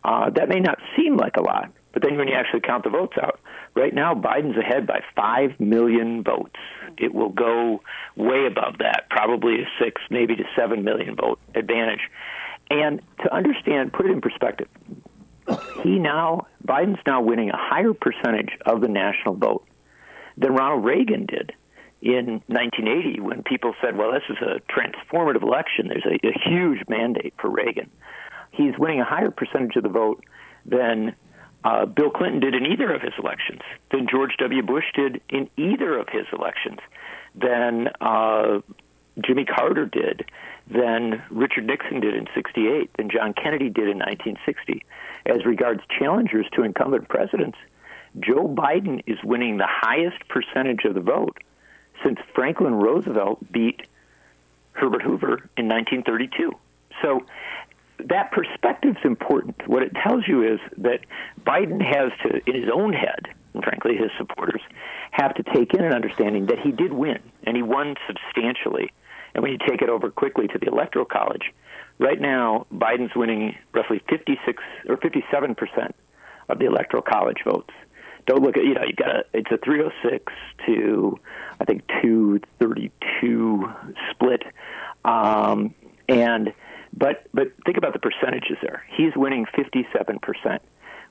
Uh, 0.04 0.30
that 0.32 0.50
may 0.50 0.60
not 0.60 0.80
seem 0.96 1.16
like 1.16 1.38
a 1.38 1.42
lot, 1.42 1.72
but 1.92 2.02
then 2.02 2.18
when 2.18 2.28
you 2.28 2.34
actually 2.34 2.62
count 2.62 2.84
the 2.84 2.90
votes 2.90 3.18
out, 3.18 3.40
right 3.76 3.94
now 3.94 4.14
Biden's 4.14 4.58
ahead 4.58 4.88
by 4.88 5.02
5 5.16 5.60
million 5.60 6.24
votes. 6.24 6.56
It 6.98 7.14
will 7.14 7.30
go 7.30 7.82
way 8.16 8.46
above 8.46 8.80
that, 8.80 9.10
probably 9.10 9.58
to 9.58 9.66
6, 9.80 10.02
maybe 10.10 10.36
to 10.36 10.46
7 10.56 10.84
million 10.84 11.16
vote 11.16 11.40
advantage. 11.56 12.10
And 12.70 13.02
to 13.24 13.34
understand, 13.34 13.92
put 13.94 14.06
it 14.06 14.12
in 14.12 14.22
perspective, 14.22 14.70
he 15.84 16.00
now, 16.00 16.48
Biden's 16.66 17.02
now 17.06 17.22
winning 17.22 17.50
a 17.50 17.58
higher 17.58 17.94
percentage 17.94 18.58
of 18.66 18.82
the 18.82 18.88
national 18.88 19.36
vote 19.36 19.66
than 20.38 20.54
Ronald 20.54 20.86
Reagan 20.86 21.26
did 21.26 21.54
in 22.02 22.42
1980 22.48 23.20
when 23.20 23.44
people 23.44 23.76
said, 23.82 23.98
well, 23.98 24.12
this 24.12 24.24
is 24.30 24.38
a 24.38 24.60
transformative 24.72 25.44
election. 25.44 25.88
There's 25.88 26.06
a, 26.06 26.28
a 26.28 26.50
huge 26.50 26.88
mandate 26.88 27.34
for 27.38 27.50
Reagan. 27.50 27.90
He's 28.52 28.78
winning 28.78 29.02
a 29.02 29.06
higher 29.06 29.32
percentage 29.32 29.76
of 29.76 29.84
the 29.84 29.90
vote 29.90 30.24
than 30.66 31.16
uh, 31.64 31.86
Bill 31.86 32.10
Clinton 32.10 32.40
did 32.40 32.56
in 32.56 32.66
either 32.66 32.92
of 32.92 33.02
his 33.02 33.14
elections, 33.18 33.62
than 33.92 34.08
George 34.08 34.36
W. 34.38 34.62
Bush 34.64 34.86
did 34.94 35.22
in 35.30 35.50
either 35.58 35.98
of 35.98 36.10
his 36.10 36.26
elections, 36.34 36.80
than 37.36 37.90
uh, 38.00 38.62
Jimmy 39.20 39.46
Carter 39.46 39.86
did, 39.86 40.26
than 40.68 41.22
Richard 41.30 41.66
Nixon 41.66 42.00
did 42.00 42.16
in 42.16 42.28
68, 42.34 42.94
than 42.94 43.10
John 43.10 43.34
Kennedy 43.34 43.70
did 43.70 43.90
in 43.90 44.00
1960. 44.00 44.84
As 45.26 45.46
regards 45.46 45.82
challengers 46.00 46.48
to 46.54 46.64
incumbent 46.64 47.08
presidents, 47.08 47.58
Joe 48.20 48.48
Biden 48.48 49.04
is 49.06 49.24
winning 49.24 49.58
the 49.58 49.68
highest 49.68 50.28
percentage 50.28 50.84
of 50.86 50.96
the 50.96 51.02
vote 51.02 51.38
since 52.04 52.20
Franklin 52.34 52.76
Roosevelt 52.76 53.40
beat 53.52 53.84
Herbert 54.74 55.02
Hoover 55.02 55.50
in 55.58 55.68
1932. 55.68 56.54
So 57.02 57.26
that 58.08 58.32
perspective 58.32 58.98
is 58.98 59.06
important. 59.06 59.68
What 59.68 59.84
it 59.84 59.94
tells 59.96 60.28
you 60.28 60.44
is 60.44 60.60
that 60.78 61.02
Biden 61.42 61.82
has 61.82 62.12
to, 62.24 62.42
in 62.50 62.62
his 62.62 62.70
own 62.72 62.94
head, 62.94 63.28
and 63.54 63.64
frankly, 63.64 63.96
his 63.96 64.12
supporters 64.18 64.62
have 65.12 65.34
to 65.36 65.44
take 65.44 65.74
in 65.74 65.84
an 65.84 65.94
understanding 65.94 66.48
that 66.48 66.60
he 66.60 66.72
did 66.72 66.94
win, 66.94 67.20
and 67.44 67.56
he 67.56 67.64
won 67.64 67.96
substantially. 68.08 68.92
And 69.34 69.44
when 69.44 69.52
you 69.52 69.58
take 69.58 69.82
it 69.82 69.90
over 69.90 70.10
quickly 70.10 70.48
to 70.48 70.58
the 70.58 70.68
Electoral 70.68 71.06
College, 71.06 71.54
right 72.00 72.20
now 72.20 72.66
Biden's 72.74 73.16
winning 73.16 73.58
roughly 73.74 74.00
56 74.10 74.64
or 74.88 74.98
57 74.98 75.56
percent 75.56 75.96
of 76.50 76.60
the 76.60 76.66
Electoral 76.66 77.04
College 77.04 77.44
votes. 77.44 77.74
Don't 78.26 78.44
look 78.44 78.58
at 78.58 78.64
you 78.64 78.74
know 78.74 78.84
you 78.84 78.94
got 78.94 79.16
a 79.16 79.26
it's 79.34 79.52
a 79.52 79.58
306 79.58 80.34
to 80.66 81.20
I 81.60 81.66
think 81.66 81.88
232 82.02 83.74
split, 84.12 84.44
um, 85.06 85.74
and 86.08 86.54
but 86.96 87.26
but 87.34 87.52
think 87.66 87.78
about 87.78 87.94
the 87.94 88.00
percentages 88.00 88.58
there. 88.62 88.84
He's 88.90 89.16
winning 89.16 89.46
57 89.46 90.20
percent. 90.20 90.62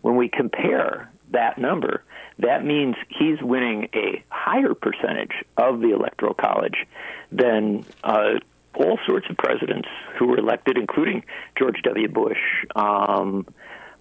When 0.03 0.17
we 0.17 0.29
compare 0.29 1.11
that 1.31 1.59
number, 1.59 2.03
that 2.39 2.65
means 2.65 2.97
he's 3.09 3.41
winning 3.43 3.89
a 3.95 4.23
higher 4.31 4.75
percentage 4.75 5.45
of 5.57 5.81
the 5.81 5.93
electoral 5.93 6.35
college 6.35 6.87
than 7.31 7.85
uh, 8.03 8.39
all 8.75 8.99
sorts 9.07 9.29
of 9.29 9.37
presidents 9.37 9.89
who 10.17 10.27
were 10.27 10.39
elected, 10.39 10.79
including 10.79 11.25
George 11.57 11.83
W. 11.83 12.09
Bush. 12.09 12.39
Um, 12.75 13.47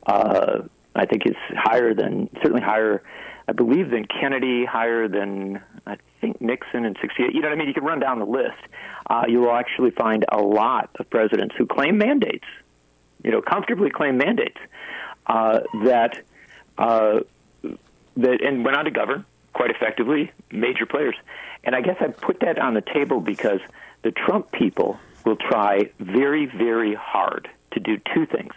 uh, 0.06 0.62
I 0.96 1.06
think 1.06 1.26
is 1.26 1.36
higher 1.50 1.94
than 1.94 2.30
certainly 2.36 2.62
higher, 2.62 3.04
I 3.48 3.52
believe, 3.54 3.90
than 3.90 4.06
Kennedy, 4.06 4.66
higher 4.66 5.08
than 5.08 5.62
I 5.86 5.98
think 6.20 6.42
Nixon 6.42 6.86
in 6.86 6.96
'68. 7.02 7.34
You 7.34 7.42
know 7.42 7.50
what 7.50 7.56
I 7.56 7.58
mean? 7.58 7.68
You 7.68 7.74
can 7.74 7.84
run 7.84 8.00
down 8.00 8.20
the 8.20 8.26
list. 8.26 8.60
Uh, 9.10 9.26
you 9.28 9.40
will 9.40 9.56
actually 9.56 9.92
find 9.92 10.26
a 10.30 10.42
lot 10.42 10.90
of 11.00 11.10
presidents 11.10 11.56
who 11.58 11.66
claim 11.66 11.98
mandates, 11.98 12.46
you 13.24 13.32
know, 13.32 13.42
comfortably 13.42 13.90
claim 13.90 14.18
mandates 14.18 14.58
uh, 15.28 15.62
that 15.86 16.22
uh, 16.78 17.22
that 18.18 18.42
and 18.42 18.64
went 18.64 18.78
on 18.78 18.86
to 18.86 18.92
govern 18.92 19.26
quite 19.54 19.72
effectively, 19.72 20.32
major 20.52 20.86
players. 20.86 21.16
And 21.64 21.76
I 21.76 21.82
guess 21.82 21.98
I 22.00 22.08
put 22.08 22.40
that 22.42 22.60
on 22.60 22.74
the 22.74 22.82
table 22.82 23.20
because 23.20 23.60
the 24.04 24.12
Trump 24.12 24.52
people 24.52 25.00
will 25.26 25.36
try 25.36 25.90
very, 26.00 26.46
very 26.46 26.94
hard 26.94 27.50
to 27.72 27.80
do 27.80 27.98
two 28.14 28.26
things. 28.26 28.54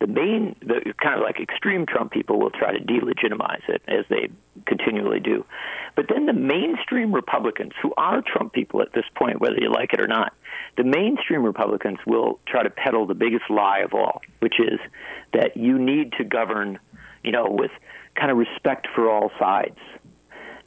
The 0.00 0.06
main, 0.06 0.56
the 0.60 0.92
kind 1.00 1.14
of 1.14 1.22
like 1.22 1.40
extreme 1.40 1.86
Trump 1.86 2.12
people 2.12 2.38
will 2.38 2.50
try 2.50 2.76
to 2.76 2.84
delegitimize 2.84 3.68
it 3.68 3.82
as 3.86 4.04
they 4.08 4.28
continually 4.66 5.20
do. 5.20 5.44
But 5.94 6.08
then 6.08 6.26
the 6.26 6.32
mainstream 6.32 7.12
Republicans, 7.12 7.72
who 7.80 7.94
are 7.96 8.20
Trump 8.20 8.52
people 8.52 8.82
at 8.82 8.92
this 8.92 9.04
point, 9.14 9.40
whether 9.40 9.56
you 9.56 9.70
like 9.70 9.92
it 9.92 10.00
or 10.00 10.08
not, 10.08 10.34
the 10.76 10.84
mainstream 10.84 11.42
Republicans 11.42 11.98
will 12.04 12.40
try 12.46 12.62
to 12.62 12.70
peddle 12.70 13.06
the 13.06 13.14
biggest 13.14 13.48
lie 13.48 13.80
of 13.80 13.94
all, 13.94 14.22
which 14.40 14.58
is 14.58 14.80
that 15.32 15.56
you 15.56 15.78
need 15.78 16.12
to 16.14 16.24
govern, 16.24 16.78
you 17.22 17.30
know, 17.30 17.48
with 17.48 17.70
kind 18.14 18.30
of 18.30 18.36
respect 18.36 18.88
for 18.94 19.08
all 19.08 19.30
sides. 19.38 19.78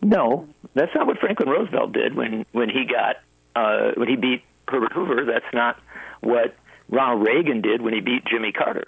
No, 0.01 0.47
that's 0.73 0.93
not 0.95 1.07
what 1.07 1.19
Franklin 1.19 1.49
Roosevelt 1.49 1.91
did 1.91 2.15
when 2.15 2.45
when 2.51 2.69
he 2.69 2.85
got 2.85 3.17
uh, 3.55 3.91
when 3.95 4.07
he 4.07 4.15
beat 4.15 4.43
Herbert 4.67 4.93
Hoover. 4.93 5.25
That's 5.25 5.53
not 5.53 5.79
what 6.21 6.55
Ronald 6.89 7.25
Reagan 7.25 7.61
did 7.61 7.81
when 7.81 7.93
he 7.93 7.99
beat 7.99 8.23
Jimmy 8.25 8.51
Carter. 8.51 8.87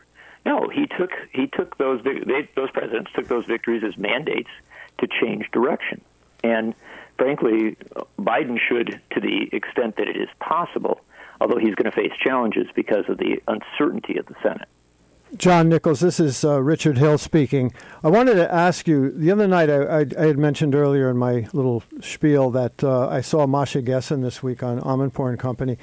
No, 0.50 0.68
he 0.68 0.88
took 0.88 1.12
he 1.32 1.46
took 1.46 1.78
those 1.78 2.04
they, 2.04 2.50
those 2.56 2.72
presidents 2.72 3.12
took 3.14 3.28
those 3.28 3.46
victories 3.46 3.84
as 3.84 3.96
mandates 3.98 4.50
to 4.98 5.06
change 5.06 5.52
direction. 5.52 6.02
And 6.44 6.74
frankly, 7.20 7.78
Biden 8.18 8.58
should, 8.60 9.00
to 9.12 9.20
the 9.20 9.48
extent 9.56 9.98
that 9.98 10.08
it 10.08 10.18
is 10.18 10.28
possible, 10.40 11.02
although 11.40 11.60
he's 11.60 11.76
going 11.76 11.86
to 11.86 11.96
face 11.96 12.14
challenges 12.20 12.66
because 12.74 13.08
of 13.10 13.20
the 13.20 13.44
uncertainty 13.48 14.18
of 14.18 14.26
the 14.26 14.34
Senate. 14.42 14.68
John 15.38 15.70
Nichols, 15.70 16.00
this 16.00 16.20
is 16.20 16.44
uh, 16.44 16.60
Richard 16.60 16.98
Hill 16.98 17.20
speaking. 17.20 17.72
I 18.04 18.08
wanted 18.08 18.34
to 18.34 18.52
ask 18.52 18.88
you 18.88 19.12
the 19.12 19.30
other 19.30 19.48
night, 19.48 19.70
I, 19.70 20.00
I, 20.00 20.06
I 20.18 20.26
had 20.26 20.40
mentioned 20.40 20.74
earlier 20.74 21.12
in 21.12 21.18
my 21.18 21.48
little 21.54 21.84
spiel 22.02 22.50
that 22.50 22.84
uh, 22.84 23.08
I 23.08 23.22
saw 23.22 23.46
Masha 23.46 23.84
Gessen 23.84 24.24
this 24.24 24.42
week 24.42 24.64
on 24.64 24.82
Amanpour 24.82 25.30
and 25.30 25.38
Company. 25.38 25.78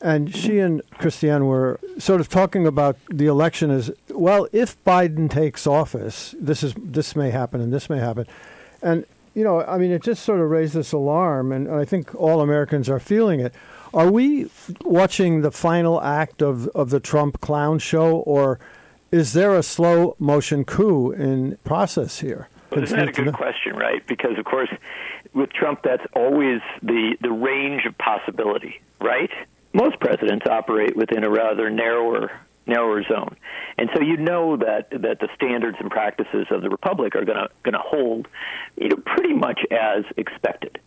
And 0.00 0.34
she 0.34 0.60
and 0.60 0.80
Christiane 0.98 1.46
were 1.46 1.80
sort 1.98 2.20
of 2.20 2.28
talking 2.28 2.66
about 2.66 2.96
the 3.10 3.26
election 3.26 3.70
as 3.70 3.90
well. 4.08 4.46
If 4.52 4.82
Biden 4.84 5.28
takes 5.28 5.66
office, 5.66 6.34
this 6.40 6.62
is 6.62 6.74
this 6.74 7.16
may 7.16 7.30
happen 7.30 7.60
and 7.60 7.72
this 7.72 7.90
may 7.90 7.98
happen, 7.98 8.26
and 8.80 9.04
you 9.34 9.44
know, 9.44 9.64
I 9.64 9.78
mean, 9.78 9.90
it 9.90 10.02
just 10.02 10.24
sort 10.24 10.40
of 10.40 10.50
raised 10.50 10.74
this 10.74 10.92
alarm, 10.92 11.52
and 11.52 11.68
I 11.70 11.84
think 11.84 12.14
all 12.14 12.40
Americans 12.40 12.88
are 12.88 13.00
feeling 13.00 13.40
it. 13.40 13.52
Are 13.92 14.10
we 14.10 14.50
watching 14.82 15.42
the 15.42 15.50
final 15.50 16.00
act 16.00 16.42
of 16.42 16.68
of 16.68 16.90
the 16.90 17.00
Trump 17.00 17.40
clown 17.40 17.78
show, 17.78 18.18
or 18.18 18.60
is 19.10 19.32
there 19.32 19.54
a 19.56 19.62
slow 19.62 20.14
motion 20.18 20.64
coup 20.64 21.10
in 21.10 21.56
process 21.64 22.20
here? 22.20 22.48
Well, 22.70 22.82
isn't 22.82 22.98
that 22.98 23.08
a 23.08 23.12
good 23.12 23.32
question, 23.32 23.74
right? 23.76 24.06
Because 24.06 24.38
of 24.38 24.44
course, 24.44 24.70
with 25.32 25.52
Trump, 25.52 25.82
that's 25.82 26.06
always 26.14 26.60
the 26.82 27.16
the 27.20 27.32
range 27.32 27.86
of 27.86 27.96
possibility, 27.98 28.80
right? 29.00 29.30
Most 29.72 30.00
presidents 30.00 30.46
operate 30.46 30.96
within 30.96 31.24
a 31.24 31.30
rather 31.30 31.70
narrower 31.70 32.32
narrower 32.66 33.02
zone, 33.04 33.34
and 33.78 33.88
so 33.94 34.00
you 34.02 34.16
know 34.16 34.56
that 34.56 34.90
that 34.90 35.20
the 35.20 35.28
standards 35.34 35.78
and 35.80 35.90
practices 35.90 36.46
of 36.50 36.62
the 36.62 36.68
republic 36.68 37.14
are 37.16 37.24
going 37.24 37.38
to 37.38 37.48
going 37.62 37.74
to 37.74 37.78
hold, 37.78 38.28
you 38.76 38.88
know, 38.88 38.96
pretty 38.96 39.34
much 39.34 39.60
as 39.70 40.04
expected 40.16 40.78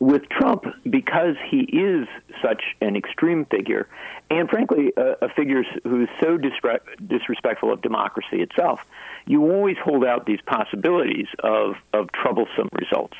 with 0.00 0.28
Trump, 0.28 0.64
because 0.88 1.36
he 1.44 1.60
is 1.60 2.06
such 2.40 2.62
an 2.80 2.94
extreme 2.94 3.44
figure, 3.44 3.88
and 4.30 4.48
frankly, 4.48 4.92
a, 4.96 5.16
a 5.22 5.28
figure 5.28 5.64
who's 5.82 6.08
so 6.20 6.38
disre- 6.38 6.80
disrespectful 7.04 7.72
of 7.72 7.82
democracy 7.82 8.40
itself, 8.40 8.80
you 9.26 9.50
always 9.50 9.76
hold 9.78 10.04
out 10.04 10.24
these 10.24 10.40
possibilities 10.42 11.26
of, 11.40 11.76
of 11.92 12.12
troublesome 12.12 12.68
results. 12.72 13.16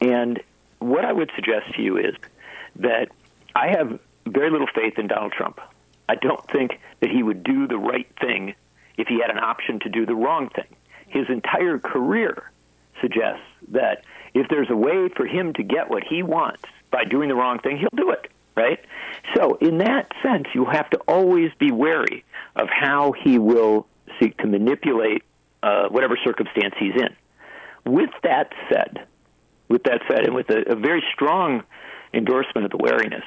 And 0.00 0.40
what 0.78 1.04
I 1.04 1.12
would 1.12 1.30
suggest 1.34 1.74
to 1.74 1.82
you 1.82 1.96
is 1.96 2.14
that 2.76 3.08
I 3.54 3.68
have 3.68 3.98
very 4.26 4.50
little 4.50 4.68
faith 4.74 4.98
in 4.98 5.06
Donald 5.06 5.32
Trump. 5.32 5.60
I 6.08 6.16
don't 6.16 6.44
think 6.50 6.80
that 7.00 7.10
he 7.10 7.22
would 7.22 7.42
do 7.42 7.66
the 7.66 7.78
right 7.78 8.08
thing 8.20 8.54
if 8.96 9.08
he 9.08 9.20
had 9.20 9.30
an 9.30 9.38
option 9.38 9.80
to 9.80 9.88
do 9.88 10.06
the 10.06 10.14
wrong 10.14 10.48
thing. 10.48 10.66
His 11.06 11.28
entire 11.28 11.78
career 11.78 12.50
suggests 13.00 13.44
that 13.68 14.04
if 14.34 14.48
there's 14.48 14.70
a 14.70 14.76
way 14.76 15.08
for 15.08 15.26
him 15.26 15.52
to 15.54 15.62
get 15.62 15.90
what 15.90 16.04
he 16.04 16.22
wants 16.22 16.62
by 16.90 17.04
doing 17.04 17.28
the 17.28 17.34
wrong 17.34 17.58
thing, 17.58 17.78
he'll 17.78 17.88
do 17.96 18.10
it, 18.10 18.30
right? 18.56 18.80
So, 19.34 19.54
in 19.54 19.78
that 19.78 20.12
sense, 20.22 20.46
you 20.54 20.64
have 20.64 20.88
to 20.90 20.98
always 21.08 21.52
be 21.58 21.70
wary 21.70 22.24
of 22.56 22.68
how 22.68 23.12
he 23.12 23.38
will 23.38 23.86
seek 24.18 24.36
to 24.38 24.46
manipulate 24.46 25.22
uh, 25.62 25.88
whatever 25.88 26.16
circumstance 26.24 26.74
he's 26.78 26.94
in. 26.94 27.14
With 27.84 28.10
that 28.22 28.52
said, 28.68 29.06
with 29.68 29.84
that 29.84 30.02
said, 30.08 30.24
and 30.24 30.34
with 30.34 30.50
a, 30.50 30.72
a 30.72 30.74
very 30.74 31.02
strong 31.12 31.62
endorsement 32.12 32.64
of 32.64 32.70
the 32.70 32.76
wariness, 32.76 33.24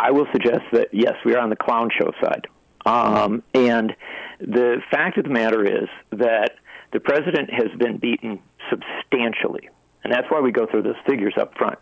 I 0.00 0.10
will 0.12 0.26
suggest 0.32 0.62
that 0.72 0.88
yes, 0.92 1.14
we 1.24 1.34
are 1.34 1.40
on 1.40 1.50
the 1.50 1.56
clown 1.56 1.90
show 1.96 2.12
side. 2.22 2.46
Um, 2.86 3.42
and 3.54 3.94
the 4.40 4.80
fact 4.90 5.18
of 5.18 5.24
the 5.24 5.30
matter 5.30 5.64
is 5.64 5.88
that 6.12 6.52
the 6.92 7.00
president 7.00 7.50
has 7.52 7.68
been 7.78 7.98
beaten 7.98 8.40
substantially 8.70 9.68
and 10.02 10.12
that's 10.12 10.30
why 10.30 10.40
we 10.40 10.52
go 10.52 10.66
through 10.66 10.82
those 10.82 10.96
figures 11.06 11.34
up 11.38 11.56
front. 11.56 11.78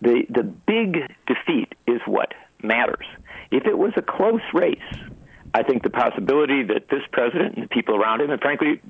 The 0.00 0.26
the 0.28 0.42
big 0.42 1.10
defeat 1.26 1.74
is 1.86 2.00
what 2.06 2.34
matters. 2.62 3.06
If 3.50 3.66
it 3.66 3.76
was 3.76 3.92
a 3.96 4.02
close 4.02 4.42
race, 4.52 4.78
I 5.54 5.62
think 5.62 5.82
the 5.82 5.90
possibility 5.90 6.62
that 6.64 6.88
this 6.90 7.02
president 7.12 7.54
and 7.54 7.64
the 7.64 7.68
people 7.68 7.96
around 7.96 8.20
him, 8.20 8.30
and 8.30 8.40
frankly, 8.40 8.80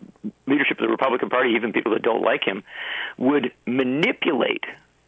leadership 0.46 0.78
of 0.78 0.86
the 0.86 0.90
Republican 0.90 1.28
Party, 1.28 1.50
even 1.50 1.72
people 1.72 1.92
that 1.92 2.02
don't 2.02 2.22
like 2.22 2.44
him, 2.44 2.64
would 3.18 3.52
manipulate 3.66 4.64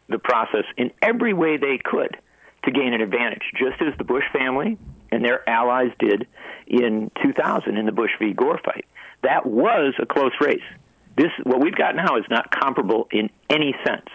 the 0.07 0.19
process 0.19 0.63
in 0.77 0.91
every 1.01 1.33
way 1.33 1.57
they 1.57 1.79
could 1.83 2.17
to 2.67 2.71
gain 2.71 2.93
an 2.93 3.01
advantage, 3.01 3.43
just 3.55 3.81
as 3.81 3.97
the 3.97 4.03
Bush 4.03 4.25
family 4.33 4.77
and 5.11 5.23
their 5.23 5.47
allies 5.49 5.91
did 5.99 6.27
in 6.67 7.09
2000 7.23 7.77
in 7.77 7.85
the 7.85 7.93
Bush 7.93 8.11
v. 8.19 8.33
Gore 8.33 8.59
fight. 8.63 8.85
That 9.23 9.45
was 9.45 9.93
a 9.99 10.05
close 10.05 10.33
race. 10.41 10.61
This, 11.15 11.31
what 11.43 11.61
we've 11.61 11.75
got 11.75 11.95
now, 11.95 12.17
is 12.17 12.25
not 12.29 12.51
comparable 12.51 13.07
in 13.11 13.29
any 13.49 13.73
sense. 13.85 14.05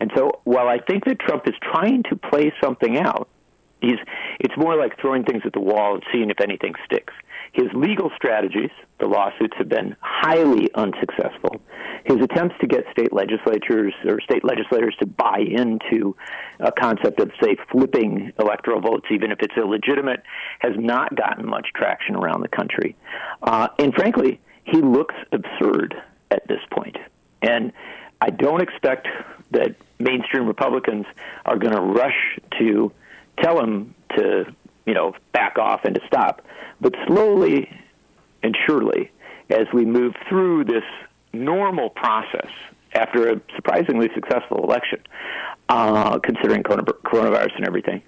And 0.00 0.10
so, 0.16 0.40
while 0.44 0.66
I 0.66 0.78
think 0.78 1.04
that 1.04 1.20
Trump 1.20 1.46
is 1.46 1.54
trying 1.62 2.02
to 2.04 2.16
play 2.16 2.52
something 2.62 2.96
out, 2.96 3.28
he's 3.82 3.98
it's 4.40 4.56
more 4.56 4.76
like 4.76 4.98
throwing 4.98 5.24
things 5.24 5.42
at 5.44 5.52
the 5.52 5.60
wall 5.60 5.94
and 5.94 6.02
seeing 6.10 6.30
if 6.30 6.40
anything 6.40 6.72
sticks. 6.86 7.12
His 7.52 7.66
legal 7.74 8.10
strategies, 8.14 8.70
the 8.98 9.06
lawsuits, 9.06 9.56
have 9.58 9.68
been 9.68 9.96
highly 10.00 10.72
unsuccessful. 10.74 11.60
His 12.04 12.18
attempts 12.18 12.54
to 12.60 12.66
get 12.66 12.84
state 12.92 13.12
legislatures 13.12 13.92
or 14.04 14.20
state 14.20 14.44
legislators 14.44 14.94
to 15.00 15.06
buy 15.06 15.38
into 15.38 16.16
a 16.60 16.72
concept 16.72 17.20
of, 17.20 17.30
say, 17.42 17.56
flipping 17.70 18.32
electoral 18.38 18.80
votes, 18.80 19.06
even 19.10 19.32
if 19.32 19.40
it's 19.40 19.56
illegitimate, 19.56 20.22
has 20.60 20.72
not 20.76 21.14
gotten 21.16 21.46
much 21.46 21.68
traction 21.74 22.14
around 22.14 22.40
the 22.40 22.48
country. 22.48 22.96
Uh, 23.42 23.68
and 23.78 23.94
frankly, 23.94 24.40
he 24.64 24.80
looks 24.80 25.14
absurd 25.32 26.00
at 26.30 26.46
this 26.46 26.60
point. 26.70 26.96
And 27.42 27.72
I 28.20 28.30
don't 28.30 28.62
expect 28.62 29.08
that 29.50 29.74
mainstream 29.98 30.46
Republicans 30.46 31.06
are 31.44 31.58
going 31.58 31.74
to 31.74 31.80
rush 31.80 32.38
to 32.58 32.92
tell 33.40 33.60
him 33.60 33.94
to, 34.16 34.44
you 34.86 34.94
know, 34.94 35.14
back 35.32 35.58
off 35.58 35.84
and 35.84 35.94
to 35.94 36.00
stop. 36.06 36.42
But 36.80 36.94
slowly 37.06 37.70
and 38.42 38.56
surely, 38.66 39.10
as 39.50 39.66
we 39.72 39.84
move 39.84 40.14
through 40.28 40.64
this 40.64 40.84
normal 41.32 41.90
process 41.90 42.48
after 42.92 43.30
a 43.30 43.40
surprisingly 43.54 44.08
successful 44.14 44.64
election, 44.64 45.00
uh, 45.68 46.18
considering 46.18 46.62
coronavirus 46.62 47.56
and 47.56 47.66
everything, 47.66 48.02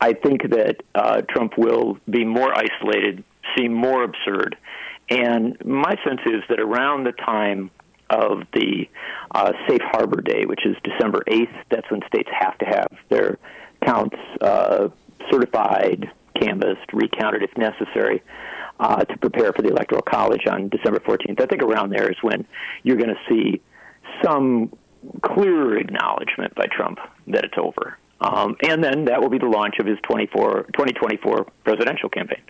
I 0.00 0.12
think 0.12 0.50
that 0.50 0.82
uh, 0.94 1.22
Trump 1.22 1.56
will 1.56 1.98
be 2.08 2.24
more 2.24 2.52
isolated, 2.54 3.24
seem 3.56 3.72
more 3.72 4.02
absurd. 4.02 4.56
And 5.08 5.56
my 5.64 5.96
sense 6.04 6.20
is 6.26 6.42
that 6.48 6.60
around 6.60 7.04
the 7.04 7.12
time 7.12 7.70
of 8.10 8.42
the 8.52 8.88
uh, 9.30 9.52
Safe 9.68 9.80
Harbor 9.82 10.20
Day, 10.20 10.44
which 10.44 10.66
is 10.66 10.76
December 10.84 11.22
8th, 11.26 11.54
that's 11.70 11.90
when 11.90 12.02
states 12.06 12.28
have 12.38 12.58
to 12.58 12.64
have 12.64 12.88
their 13.08 13.38
counts 13.84 14.16
uh, 14.40 14.88
certified, 15.30 16.10
canvassed, 16.40 16.92
recounted 16.92 17.42
if 17.42 17.56
necessary. 17.56 18.22
Uh, 18.78 19.02
to 19.04 19.16
prepare 19.16 19.54
for 19.54 19.62
the 19.62 19.68
Electoral 19.68 20.02
College 20.02 20.46
on 20.46 20.68
December 20.68 21.00
14th. 21.00 21.40
I 21.40 21.46
think 21.46 21.62
around 21.62 21.88
there 21.88 22.10
is 22.10 22.18
when 22.20 22.46
you're 22.82 22.98
going 22.98 23.08
to 23.08 23.18
see 23.26 23.62
some 24.22 24.70
clear 25.22 25.78
acknowledgement 25.78 26.54
by 26.54 26.66
Trump 26.66 26.98
that 27.28 27.44
it's 27.44 27.56
over. 27.56 27.96
Um, 28.20 28.56
and 28.62 28.82
then 28.82 29.06
that 29.06 29.20
will 29.20 29.28
be 29.28 29.38
the 29.38 29.46
launch 29.46 29.76
of 29.78 29.86
his 29.86 29.98
24, 30.02 30.64
2024 30.74 31.46
presidential 31.64 32.08
campaign. 32.08 32.42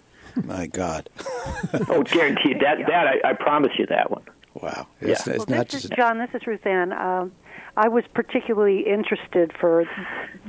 My 0.45 0.67
God. 0.67 1.09
oh, 1.89 2.03
guaranteed. 2.03 2.61
That, 2.61 2.79
that 2.87 3.07
I, 3.07 3.31
I 3.31 3.33
promise 3.33 3.73
you 3.79 3.87
that 3.87 4.11
one. 4.11 4.23
Wow. 4.55 4.87
It's, 5.01 5.27
yeah. 5.27 5.35
it's 5.35 5.47
well, 5.47 5.59
not 5.59 5.69
this 5.69 5.83
just... 5.83 5.93
is, 5.93 5.97
John, 5.97 6.19
this 6.19 6.31
is 6.35 6.43
Ruthann. 6.43 6.99
Um, 6.99 7.33
I 7.77 7.89
was 7.89 8.05
particularly 8.15 8.87
interested 8.87 9.53
for 9.61 9.85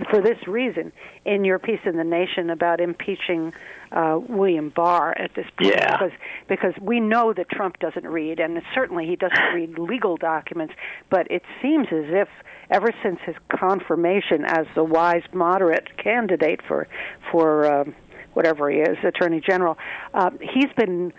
for 0.10 0.22
this 0.22 0.48
reason 0.48 0.93
in 1.25 1.43
your 1.43 1.60
piece 1.60 1.81
in 1.86 1.98
the 1.98 2.03
Nation 2.03 2.50
about 2.50 2.79
impeaching 2.79 3.53
uh, 3.91 4.19
William 4.27 4.69
Barr 4.69 5.17
at 5.17 5.34
this 5.36 5.46
point 5.57 5.75
yeah. 5.75 5.98
because 5.98 6.12
because 6.48 6.74
we 6.81 7.00
know 7.00 7.34
that 7.34 7.50
Trump 7.50 7.79
doesn't 7.79 8.07
read 8.07 8.39
and 8.39 8.62
certainly 8.74 9.05
he 9.05 9.15
doesn't 9.15 9.53
read 9.53 9.77
legal 9.77 10.15
documents, 10.15 10.74
but 11.10 11.29
it 11.29 11.43
seems 11.62 11.88
as 11.91 12.05
if 12.07 12.29
ever 12.69 12.91
since 13.03 13.19
his 13.25 13.36
confirmation 13.50 14.45
as 14.45 14.65
the 14.75 14.84
wise 14.84 15.23
moderate 15.34 15.97
candidate 15.97 16.62
for 16.65 16.88
for 17.32 17.65
uh, 17.65 17.84
whatever 18.34 18.69
he 18.69 18.78
is, 18.78 18.97
Attorney 19.04 19.41
General, 19.41 19.78
uh, 20.13 20.30
he's 20.39 20.71
been 20.78 21.12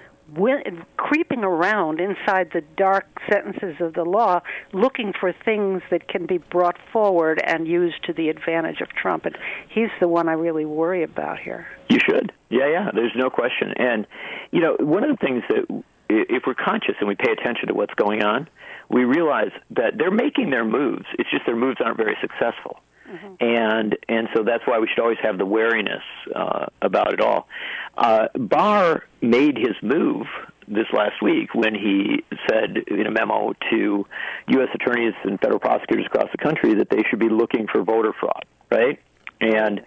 creeping 0.96 1.44
around 1.44 2.00
inside 2.00 2.50
the 2.52 2.62
dark 2.76 3.06
sentences 3.30 3.76
of 3.80 3.94
the 3.94 4.04
law, 4.04 4.40
looking 4.72 5.12
for 5.18 5.32
things 5.32 5.82
that 5.90 6.08
can 6.08 6.26
be 6.26 6.38
brought 6.38 6.76
forward 6.92 7.40
and 7.44 7.66
used 7.66 8.02
to 8.04 8.12
the 8.12 8.28
advantage 8.28 8.80
of 8.80 8.88
Trump. 8.90 9.24
And 9.24 9.36
he's 9.68 9.90
the 10.00 10.08
one 10.08 10.28
I 10.28 10.32
really 10.32 10.64
worry 10.64 11.02
about 11.02 11.38
here. 11.38 11.66
You 11.88 11.98
should. 11.98 12.32
Yeah, 12.50 12.68
yeah, 12.68 12.90
there's 12.94 13.14
no 13.16 13.30
question. 13.30 13.72
And, 13.76 14.06
you 14.50 14.60
know, 14.60 14.76
one 14.80 15.04
of 15.04 15.10
the 15.10 15.26
things 15.26 15.42
that, 15.48 15.82
if 16.10 16.44
we're 16.46 16.54
conscious 16.54 16.94
and 17.00 17.08
we 17.08 17.14
pay 17.14 17.32
attention 17.32 17.68
to 17.68 17.74
what's 17.74 17.94
going 17.94 18.22
on, 18.22 18.48
we 18.88 19.04
realize 19.04 19.50
that 19.70 19.98
they're 19.98 20.10
making 20.10 20.50
their 20.50 20.64
moves. 20.64 21.04
It's 21.18 21.30
just 21.30 21.44
their 21.46 21.56
moves 21.56 21.78
aren't 21.84 21.98
very 21.98 22.16
successful. 22.20 22.80
Mm-hmm. 23.08 23.34
And 23.40 23.96
and 24.08 24.28
so 24.34 24.42
that's 24.42 24.66
why 24.66 24.78
we 24.78 24.88
should 24.88 25.00
always 25.00 25.18
have 25.22 25.38
the 25.38 25.46
wariness 25.46 26.02
uh, 26.34 26.66
about 26.82 27.12
it 27.12 27.20
all. 27.20 27.48
Uh, 27.96 28.28
Barr 28.34 29.04
made 29.22 29.56
his 29.56 29.74
move 29.82 30.26
this 30.66 30.86
last 30.92 31.22
week 31.22 31.54
when 31.54 31.74
he 31.74 32.22
said 32.48 32.76
in 32.88 33.06
a 33.06 33.10
memo 33.10 33.54
to 33.70 34.06
U.S. 34.48 34.68
attorneys 34.74 35.14
and 35.24 35.40
federal 35.40 35.58
prosecutors 35.58 36.06
across 36.06 36.30
the 36.30 36.38
country 36.38 36.74
that 36.74 36.90
they 36.90 37.02
should 37.08 37.18
be 37.18 37.30
looking 37.30 37.66
for 37.66 37.82
voter 37.82 38.12
fraud, 38.18 38.44
right? 38.70 39.00
And 39.40 39.80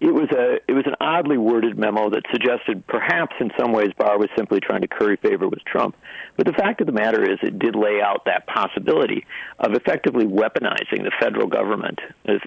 it 0.00 0.14
was 0.14 0.30
a 0.30 0.60
it 0.68 0.74
was 0.74 0.86
an 0.86 0.94
oddly 1.00 1.38
worded 1.38 1.76
memo 1.76 2.10
that 2.10 2.22
suggested 2.30 2.86
perhaps 2.86 3.34
in 3.40 3.50
some 3.58 3.72
ways 3.72 3.90
Barr 3.98 4.18
was 4.18 4.28
simply 4.36 4.60
trying 4.60 4.82
to 4.82 4.88
curry 4.88 5.16
favor 5.16 5.48
with 5.48 5.64
Trump. 5.64 5.96
But 6.36 6.46
the 6.46 6.52
fact 6.52 6.80
of 6.80 6.86
the 6.86 6.92
matter 6.92 7.28
is, 7.28 7.38
it 7.42 7.58
did 7.58 7.74
lay 7.74 8.00
out 8.00 8.24
that 8.26 8.46
possibility 8.46 9.26
of 9.58 9.74
effectively 9.74 10.24
weaponizing 10.24 11.02
the 11.02 11.10
federal 11.20 11.48
government 11.48 11.98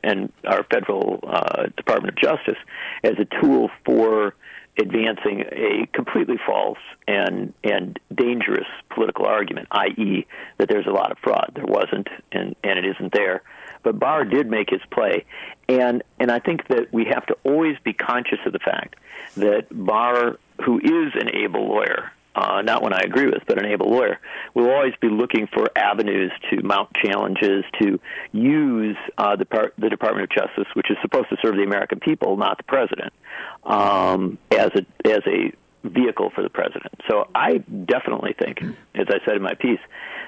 and 0.03 0.31
our 0.45 0.63
federal 0.63 1.19
uh, 1.27 1.67
Department 1.75 2.13
of 2.13 2.21
Justice 2.21 2.57
as 3.03 3.13
a 3.19 3.25
tool 3.41 3.69
for 3.85 4.33
advancing 4.79 5.41
a 5.51 5.87
completely 5.93 6.37
false 6.45 6.79
and 7.07 7.53
and 7.65 7.99
dangerous 8.15 8.67
political 8.89 9.25
argument, 9.25 9.67
i.e., 9.71 10.25
that 10.57 10.69
there's 10.69 10.87
a 10.87 10.91
lot 10.91 11.11
of 11.11 11.17
fraud. 11.19 11.51
There 11.55 11.65
wasn't, 11.65 12.07
and 12.31 12.55
and 12.63 12.79
it 12.79 12.85
isn't 12.85 13.13
there. 13.13 13.41
But 13.83 13.99
Barr 13.99 14.25
did 14.25 14.49
make 14.49 14.69
his 14.69 14.81
play, 14.91 15.25
and 15.67 16.03
and 16.19 16.31
I 16.31 16.39
think 16.39 16.67
that 16.67 16.91
we 16.93 17.05
have 17.05 17.25
to 17.27 17.37
always 17.43 17.77
be 17.83 17.93
conscious 17.93 18.39
of 18.45 18.53
the 18.53 18.59
fact 18.59 18.95
that 19.37 19.67
Barr, 19.71 20.37
who 20.63 20.79
is 20.79 21.13
an 21.15 21.35
able 21.35 21.67
lawyer, 21.67 22.11
uh, 22.35 22.61
not 22.61 22.81
one 22.81 22.93
I 22.93 23.01
agree 23.03 23.25
with, 23.25 23.43
but 23.47 23.57
an 23.57 23.65
able 23.65 23.89
lawyer, 23.89 24.19
will 24.53 24.69
always 24.69 24.93
be 25.01 25.09
looking 25.09 25.47
for 25.47 25.69
avenues 25.75 26.31
to 26.49 26.61
mount 26.61 26.89
challenges, 26.93 27.63
to 27.81 27.99
use 28.31 28.97
uh, 29.17 29.35
the, 29.35 29.45
par- 29.45 29.73
the 29.77 29.89
Department 29.89 30.29
of 30.29 30.29
Justice, 30.29 30.67
which 30.73 30.89
is 30.89 30.97
supposed 31.01 31.29
to 31.29 31.37
serve 31.41 31.55
the 31.55 31.63
American 31.63 31.99
people, 31.99 32.37
not 32.37 32.57
the 32.57 32.63
president, 32.63 33.13
um, 33.63 34.37
as 34.51 34.71
a 34.75 35.09
as 35.09 35.21
a 35.27 35.51
vehicle 35.83 36.29
for 36.29 36.43
the 36.43 36.49
president. 36.49 36.93
So 37.09 37.27
I 37.33 37.57
definitely 37.57 38.35
think, 38.39 38.61
as 38.95 39.07
I 39.09 39.25
said 39.25 39.35
in 39.35 39.41
my 39.41 39.55
piece, 39.55 39.79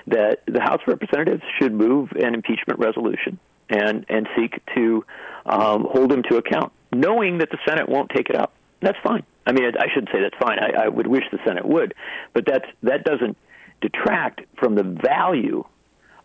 that 0.07 0.41
the 0.45 0.61
House 0.61 0.81
of 0.81 0.87
Representatives 0.87 1.43
should 1.59 1.73
move 1.73 2.11
an 2.11 2.33
impeachment 2.33 2.79
resolution 2.79 3.39
and 3.69 4.05
and 4.09 4.27
seek 4.35 4.61
to 4.75 5.05
um, 5.45 5.85
hold 5.89 6.11
him 6.11 6.23
to 6.29 6.37
account, 6.37 6.71
knowing 6.91 7.39
that 7.39 7.49
the 7.49 7.57
Senate 7.67 7.87
won't 7.87 8.09
take 8.09 8.29
it 8.29 8.35
up. 8.35 8.53
That's 8.81 8.97
fine. 9.03 9.23
I 9.45 9.51
mean, 9.51 9.65
I 9.65 9.87
shouldn't 9.93 10.09
say 10.11 10.21
that's 10.21 10.37
fine. 10.37 10.59
I, 10.59 10.85
I 10.85 10.87
would 10.87 11.07
wish 11.07 11.23
the 11.31 11.39
Senate 11.45 11.65
would, 11.65 11.93
but 12.33 12.45
that's 12.45 12.65
that 12.83 13.03
doesn't 13.03 13.37
detract 13.81 14.41
from 14.57 14.75
the 14.75 14.83
value 14.83 15.65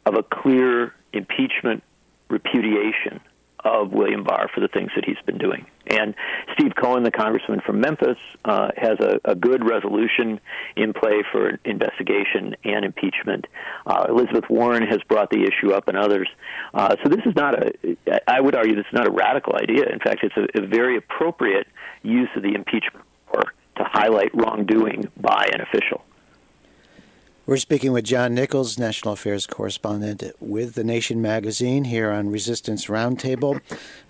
of 0.07 0.15
a 0.15 0.23
clear 0.23 0.95
impeachment 1.13 1.83
repudiation 2.29 3.21
of 3.65 3.93
William 3.93 4.25
Barr 4.25 4.49
for 4.55 4.61
the 4.61 4.69
things 4.69 4.91
that 4.95 5.05
he's 5.05 5.19
been 5.27 5.39
doing. 5.39 5.67
And 5.87 6.15
Steve 6.53 6.73
Cohen, 6.77 7.03
the 7.03 7.11
congressman 7.11 7.61
from 7.61 7.81
Memphis, 7.81 8.19
uh, 8.45 8.71
has 8.77 9.01
a, 9.01 9.21
a, 9.25 9.35
good 9.35 9.69
resolution 9.69 10.39
in 10.77 10.93
play 10.93 11.25
for 11.33 11.59
investigation 11.65 12.57
and 12.65 12.85
impeachment. 12.85 13.47
Uh, 13.87 14.07
Elizabeth 14.09 14.49
Warren 14.51 14.87
has 14.87 15.03
brought 15.09 15.31
the 15.31 15.45
issue 15.45 15.73
up, 15.73 15.89
and 15.89 15.97
others. 15.97 16.29
Uh, 16.75 16.95
so 17.03 17.09
this 17.09 17.25
is 17.25 17.35
not 17.35 17.55
a. 17.55 17.97
I 18.27 18.41
would 18.41 18.55
argue 18.55 18.77
this 18.77 18.87
is 18.87 18.93
not 18.93 19.07
a 19.07 19.11
radical 19.11 19.57
idea. 19.57 19.87
In 19.87 19.99
fact, 19.99 20.23
it's 20.23 20.37
a, 20.37 20.63
a 20.63 20.67
very 20.67 20.97
appropriate 20.97 21.67
use 22.03 22.29
of 22.37 22.43
the 22.43 22.55
impeachment 22.55 23.05
power 23.33 23.45
to 23.77 23.85
highlight 23.85 24.35
wrongdoing 24.35 25.09
by 25.17 25.49
an 25.53 25.61
official. 25.61 26.05
We're 27.49 27.57
speaking 27.57 27.93
with 27.93 28.05
John 28.05 28.35
Nichols, 28.35 28.79
National 28.79 29.15
Affairs 29.15 29.47
Correspondent 29.47 30.23
with 30.39 30.75
The 30.75 30.85
Nation 30.85 31.23
magazine, 31.23 31.85
here 31.85 32.11
on 32.11 32.29
Resistance 32.29 32.89
Roundtable. 32.89 33.63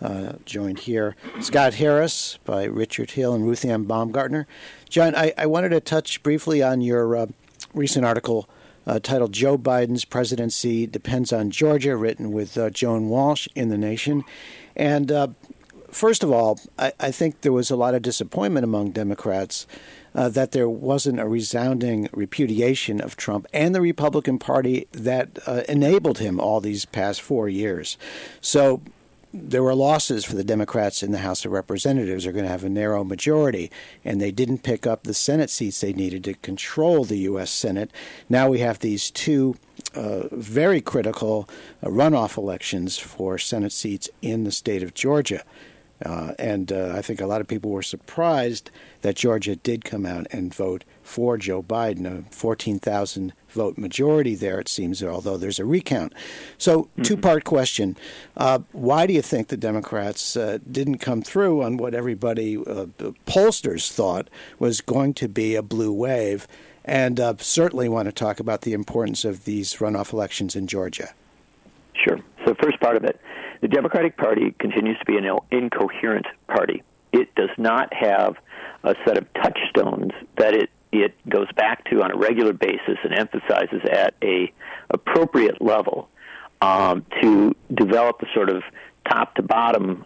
Uh, 0.02 0.32
joined 0.44 0.80
here, 0.80 1.14
Scott 1.40 1.74
Harris 1.74 2.40
by 2.44 2.64
Richard 2.64 3.12
Hill 3.12 3.34
and 3.34 3.46
Ruth 3.46 3.64
Ann 3.64 3.84
Baumgartner. 3.84 4.48
John, 4.88 5.14
I, 5.14 5.34
I 5.38 5.46
wanted 5.46 5.68
to 5.68 5.78
touch 5.78 6.20
briefly 6.24 6.64
on 6.64 6.80
your 6.80 7.14
uh, 7.14 7.26
recent 7.72 8.04
article 8.04 8.48
uh, 8.88 8.98
titled 8.98 9.34
Joe 9.34 9.56
Biden's 9.56 10.04
Presidency 10.04 10.88
Depends 10.88 11.32
on 11.32 11.52
Georgia, 11.52 11.96
written 11.96 12.32
with 12.32 12.58
uh, 12.58 12.70
Joan 12.70 13.08
Walsh 13.08 13.46
in 13.54 13.68
The 13.68 13.78
Nation. 13.78 14.24
And 14.74 15.12
uh, 15.12 15.28
first 15.92 16.24
of 16.24 16.32
all, 16.32 16.58
I, 16.76 16.92
I, 16.98 17.12
think 17.12 17.42
there 17.42 17.52
was 17.52 17.70
a 17.70 17.76
lot 17.76 17.94
of 17.94 18.02
disappointment 18.02 18.64
among 18.64 18.90
Democrats 18.90 19.68
uh, 20.14 20.28
that 20.28 20.52
there 20.52 20.68
wasn't 20.68 21.20
a 21.20 21.28
resounding 21.28 22.08
repudiation 22.12 23.00
of 23.00 23.16
Trump 23.16 23.46
and 23.52 23.74
the 23.74 23.80
Republican 23.80 24.38
Party 24.38 24.86
that 24.92 25.38
uh, 25.46 25.62
enabled 25.68 26.18
him 26.18 26.40
all 26.40 26.60
these 26.60 26.84
past 26.84 27.20
four 27.20 27.48
years. 27.48 27.96
So 28.40 28.82
there 29.32 29.62
were 29.62 29.74
losses 29.74 30.24
for 30.24 30.34
the 30.34 30.44
Democrats 30.44 31.02
in 31.02 31.12
the 31.12 31.18
House 31.18 31.44
of 31.44 31.52
Representatives. 31.52 32.24
They're 32.24 32.32
going 32.32 32.46
to 32.46 32.50
have 32.50 32.64
a 32.64 32.70
narrow 32.70 33.04
majority, 33.04 33.70
and 34.04 34.20
they 34.20 34.30
didn't 34.30 34.62
pick 34.62 34.86
up 34.86 35.02
the 35.02 35.14
Senate 35.14 35.50
seats 35.50 35.80
they 35.80 35.92
needed 35.92 36.24
to 36.24 36.34
control 36.34 37.04
the 37.04 37.18
U.S. 37.18 37.50
Senate. 37.50 37.90
Now 38.28 38.48
we 38.48 38.60
have 38.60 38.78
these 38.78 39.10
two 39.10 39.56
uh, 39.94 40.28
very 40.32 40.80
critical 40.80 41.48
uh, 41.82 41.88
runoff 41.88 42.36
elections 42.36 42.98
for 42.98 43.38
Senate 43.38 43.72
seats 43.72 44.08
in 44.22 44.44
the 44.44 44.52
state 44.52 44.82
of 44.82 44.94
Georgia. 44.94 45.42
Uh, 46.04 46.32
and 46.38 46.72
uh, 46.72 46.92
I 46.94 47.02
think 47.02 47.20
a 47.20 47.26
lot 47.26 47.40
of 47.40 47.48
people 47.48 47.70
were 47.70 47.82
surprised 47.82 48.70
that 49.02 49.16
Georgia 49.16 49.56
did 49.56 49.84
come 49.84 50.04
out 50.04 50.26
and 50.30 50.54
vote 50.54 50.84
for 51.02 51.38
Joe 51.38 51.62
Biden, 51.62 52.06
a 52.06 52.30
14,000 52.30 53.32
vote 53.48 53.78
majority 53.78 54.34
there, 54.34 54.60
it 54.60 54.68
seems, 54.68 55.02
although 55.02 55.36
there's 55.36 55.58
a 55.58 55.64
recount. 55.64 56.12
So, 56.58 56.82
mm-hmm. 56.82 57.02
two 57.02 57.16
part 57.16 57.44
question. 57.44 57.96
Uh, 58.36 58.60
why 58.72 59.06
do 59.06 59.12
you 59.12 59.22
think 59.22 59.48
the 59.48 59.56
Democrats 59.56 60.36
uh, 60.36 60.58
didn't 60.70 60.98
come 60.98 61.22
through 61.22 61.62
on 61.62 61.76
what 61.76 61.94
everybody, 61.94 62.56
uh, 62.56 62.86
pollsters, 63.26 63.90
thought 63.90 64.28
was 64.58 64.80
going 64.80 65.14
to 65.14 65.28
be 65.28 65.54
a 65.54 65.62
blue 65.62 65.92
wave? 65.92 66.46
And 66.84 67.20
uh, 67.20 67.34
certainly 67.38 67.88
want 67.88 68.06
to 68.06 68.12
talk 68.12 68.40
about 68.40 68.62
the 68.62 68.72
importance 68.72 69.24
of 69.24 69.44
these 69.44 69.74
runoff 69.76 70.12
elections 70.12 70.56
in 70.56 70.66
Georgia. 70.66 71.10
Sure. 71.94 72.18
So, 72.44 72.54
first 72.54 72.80
part 72.80 72.96
of 72.96 73.04
it 73.04 73.20
the 73.60 73.68
Democratic 73.68 74.16
Party 74.16 74.54
continues 74.58 74.98
to 74.98 75.04
be 75.04 75.16
an 75.16 75.28
incoherent 75.50 76.26
party. 76.46 76.82
It 77.12 77.34
does 77.34 77.50
not 77.56 77.92
have 77.92 78.36
a 78.84 78.94
set 79.04 79.18
of 79.18 79.32
touchstones 79.34 80.12
that 80.36 80.54
it 80.54 80.70
it 80.90 81.14
goes 81.28 81.50
back 81.52 81.84
to 81.90 82.02
on 82.02 82.10
a 82.10 82.16
regular 82.16 82.52
basis 82.52 82.96
and 83.04 83.12
emphasizes 83.12 83.82
at 83.84 84.14
a 84.22 84.50
appropriate 84.90 85.60
level 85.60 86.08
um, 86.62 87.04
to 87.20 87.54
develop 87.72 88.20
the 88.20 88.26
sort 88.34 88.48
of 88.48 88.62
top 89.06 89.34
to 89.34 89.42
bottom 89.42 90.04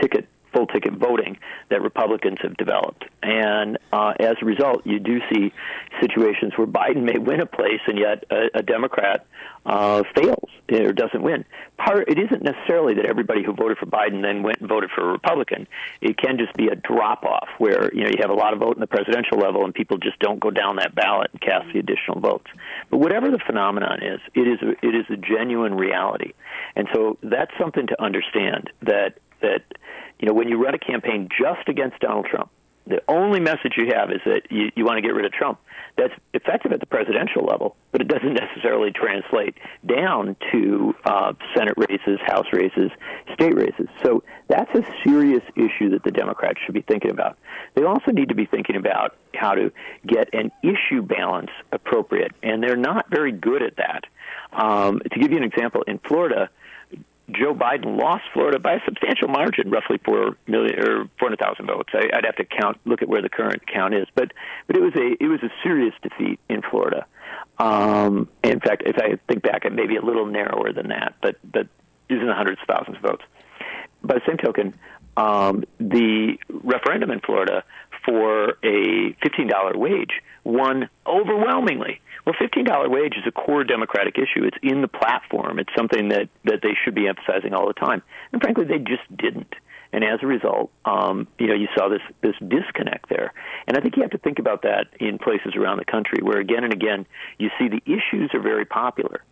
ticket 0.00 0.28
full 0.54 0.66
ticket 0.66 0.94
voting 0.94 1.38
that 1.68 1.82
Republicans 1.82 2.38
have 2.42 2.56
developed. 2.56 3.04
And 3.22 3.78
uh, 3.92 4.14
as 4.20 4.36
a 4.40 4.44
result, 4.44 4.86
you 4.86 4.98
do 4.98 5.20
see 5.32 5.52
situations 6.00 6.52
where 6.56 6.66
Biden 6.66 7.02
may 7.02 7.18
win 7.18 7.40
a 7.40 7.46
place 7.46 7.80
and 7.86 7.98
yet 7.98 8.24
a, 8.30 8.58
a 8.58 8.62
Democrat 8.62 9.26
uh, 9.66 10.02
fails 10.14 10.50
or 10.70 10.92
doesn't 10.92 11.22
win. 11.22 11.44
Part 11.76 12.08
it 12.08 12.18
isn't 12.18 12.42
necessarily 12.42 12.94
that 12.94 13.06
everybody 13.06 13.42
who 13.42 13.52
voted 13.52 13.78
for 13.78 13.86
Biden 13.86 14.22
then 14.22 14.42
went 14.42 14.60
and 14.60 14.68
voted 14.68 14.90
for 14.90 15.08
a 15.08 15.12
Republican. 15.12 15.66
It 16.00 16.16
can 16.16 16.38
just 16.38 16.54
be 16.54 16.68
a 16.68 16.74
drop 16.74 17.24
off 17.24 17.48
where 17.58 17.92
you 17.94 18.04
know 18.04 18.10
you 18.10 18.18
have 18.20 18.30
a 18.30 18.34
lot 18.34 18.52
of 18.52 18.60
vote 18.60 18.76
in 18.76 18.80
the 18.80 18.86
presidential 18.86 19.38
level 19.38 19.64
and 19.64 19.74
people 19.74 19.98
just 19.98 20.18
don't 20.18 20.38
go 20.38 20.50
down 20.50 20.76
that 20.76 20.94
ballot 20.94 21.30
and 21.32 21.40
cast 21.40 21.72
the 21.72 21.78
additional 21.78 22.20
votes. 22.20 22.46
But 22.90 22.98
whatever 22.98 23.30
the 23.30 23.38
phenomenon 23.38 24.02
is, 24.02 24.20
it 24.34 24.46
is 24.46 24.60
a, 24.62 24.70
it 24.86 24.94
is 24.94 25.06
a 25.10 25.16
genuine 25.16 25.74
reality, 25.74 26.32
and 26.76 26.88
so 26.92 27.18
that's 27.22 27.52
something 27.58 27.86
to 27.86 28.02
understand 28.02 28.70
that 28.82 29.18
that 29.40 29.62
you 30.18 30.28
know, 30.28 30.34
when 30.34 30.48
you 30.48 30.62
run 30.62 30.74
a 30.74 30.78
campaign 30.78 31.28
just 31.28 31.68
against 31.68 32.00
Donald 32.00 32.26
Trump, 32.26 32.50
the 32.86 33.02
only 33.08 33.40
message 33.40 33.74
you 33.76 33.92
have 33.94 34.10
is 34.10 34.20
that 34.26 34.42
you, 34.50 34.70
you 34.76 34.84
want 34.84 34.98
to 34.98 35.02
get 35.02 35.14
rid 35.14 35.24
of 35.24 35.32
Trump. 35.32 35.58
That's 35.96 36.12
effective 36.34 36.72
at 36.72 36.80
the 36.80 36.86
presidential 36.86 37.44
level, 37.44 37.76
but 37.92 38.00
it 38.00 38.08
doesn't 38.08 38.34
necessarily 38.40 38.92
translate 38.92 39.56
down 39.86 40.36
to 40.52 40.94
uh, 41.04 41.32
Senate 41.54 41.74
races, 41.76 42.18
House 42.26 42.46
races, 42.52 42.90
state 43.32 43.54
races. 43.54 43.88
So 44.02 44.22
that's 44.48 44.72
a 44.74 44.84
serious 45.02 45.42
issue 45.56 45.90
that 45.90 46.02
the 46.02 46.10
Democrats 46.10 46.58
should 46.64 46.74
be 46.74 46.82
thinking 46.82 47.10
about. 47.10 47.38
They 47.74 47.84
also 47.84 48.10
need 48.10 48.28
to 48.28 48.34
be 48.34 48.44
thinking 48.44 48.76
about 48.76 49.16
how 49.34 49.54
to 49.54 49.72
get 50.06 50.34
an 50.34 50.52
issue 50.62 51.00
balance 51.02 51.50
appropriate, 51.72 52.32
and 52.42 52.62
they're 52.62 52.76
not 52.76 53.08
very 53.08 53.32
good 53.32 53.62
at 53.62 53.76
that. 53.76 54.04
Um, 54.52 55.00
to 55.00 55.18
give 55.18 55.30
you 55.30 55.38
an 55.38 55.44
example, 55.44 55.82
in 55.82 55.98
Florida, 55.98 56.50
Joe 57.30 57.54
Biden 57.54 57.98
lost 57.98 58.24
Florida 58.32 58.58
by 58.58 58.74
a 58.74 58.84
substantial 58.84 59.28
margin, 59.28 59.70
roughly 59.70 59.98
four 59.98 60.36
million 60.46 60.78
or 60.78 61.04
four 61.18 61.28
hundred 61.28 61.40
thousand 61.40 61.66
votes. 61.66 61.90
I, 61.94 62.10
would 62.14 62.24
have 62.24 62.36
to 62.36 62.44
count, 62.44 62.78
look 62.84 63.02
at 63.02 63.08
where 63.08 63.22
the 63.22 63.30
current 63.30 63.66
count 63.66 63.94
is, 63.94 64.06
but 64.14 64.32
but 64.66 64.76
it 64.76 64.82
was 64.82 64.94
a 64.94 65.22
it 65.22 65.26
was 65.26 65.42
a 65.42 65.50
serious 65.62 65.94
defeat 66.02 66.38
in 66.48 66.60
Florida. 66.62 67.06
Um, 67.58 68.28
in 68.42 68.60
fact, 68.60 68.82
if 68.84 68.98
I 68.98 69.16
think 69.28 69.42
back, 69.42 69.64
it 69.64 69.72
may 69.72 69.86
be 69.86 69.96
a 69.96 70.02
little 70.02 70.26
narrower 70.26 70.72
than 70.72 70.88
that, 70.88 71.14
but 71.22 71.36
but 71.50 71.66
is 72.08 72.20
in 72.20 72.26
the 72.26 72.34
hundreds 72.34 72.60
of 72.60 72.66
thousands 72.66 72.96
of 72.96 73.02
votes. 73.02 73.24
By 74.02 74.14
the 74.14 74.22
same 74.26 74.36
token, 74.36 74.74
um, 75.16 75.64
the 75.78 76.38
referendum 76.48 77.10
in 77.10 77.20
Florida 77.20 77.64
for 78.04 78.58
a 78.62 79.12
fifteen 79.22 79.48
dollar 79.48 79.76
wage 79.78 80.20
won 80.44 80.90
overwhelmingly. 81.06 82.00
Well, 82.24 82.34
$15 82.34 82.88
wage 82.88 83.16
is 83.16 83.26
a 83.26 83.32
core 83.32 83.64
Democratic 83.64 84.16
issue. 84.16 84.44
It's 84.44 84.56
in 84.62 84.80
the 84.80 84.88
platform. 84.88 85.58
It's 85.58 85.74
something 85.76 86.08
that, 86.08 86.28
that 86.44 86.62
they 86.62 86.74
should 86.82 86.94
be 86.94 87.06
emphasizing 87.06 87.52
all 87.52 87.66
the 87.66 87.74
time. 87.74 88.02
And 88.32 88.40
frankly, 88.40 88.64
they 88.64 88.78
just 88.78 89.02
didn't. 89.14 89.54
And 89.94 90.02
as 90.02 90.20
a 90.22 90.26
result, 90.26 90.72
um, 90.84 91.28
you 91.38 91.46
know, 91.46 91.54
you 91.54 91.68
saw 91.76 91.88
this 91.88 92.02
this 92.20 92.34
disconnect 92.40 93.08
there. 93.08 93.32
And 93.68 93.76
I 93.76 93.80
think 93.80 93.94
you 93.94 94.02
have 94.02 94.10
to 94.10 94.18
think 94.18 94.40
about 94.40 94.62
that 94.62 94.88
in 94.98 95.18
places 95.18 95.54
around 95.54 95.78
the 95.78 95.84
country 95.84 96.18
where 96.20 96.40
again 96.40 96.64
and 96.64 96.72
again 96.72 97.06
you 97.38 97.48
see 97.60 97.68
the 97.68 97.80
issues 97.86 98.34
are 98.34 98.40
very 98.40 98.64
popular. 98.64 99.22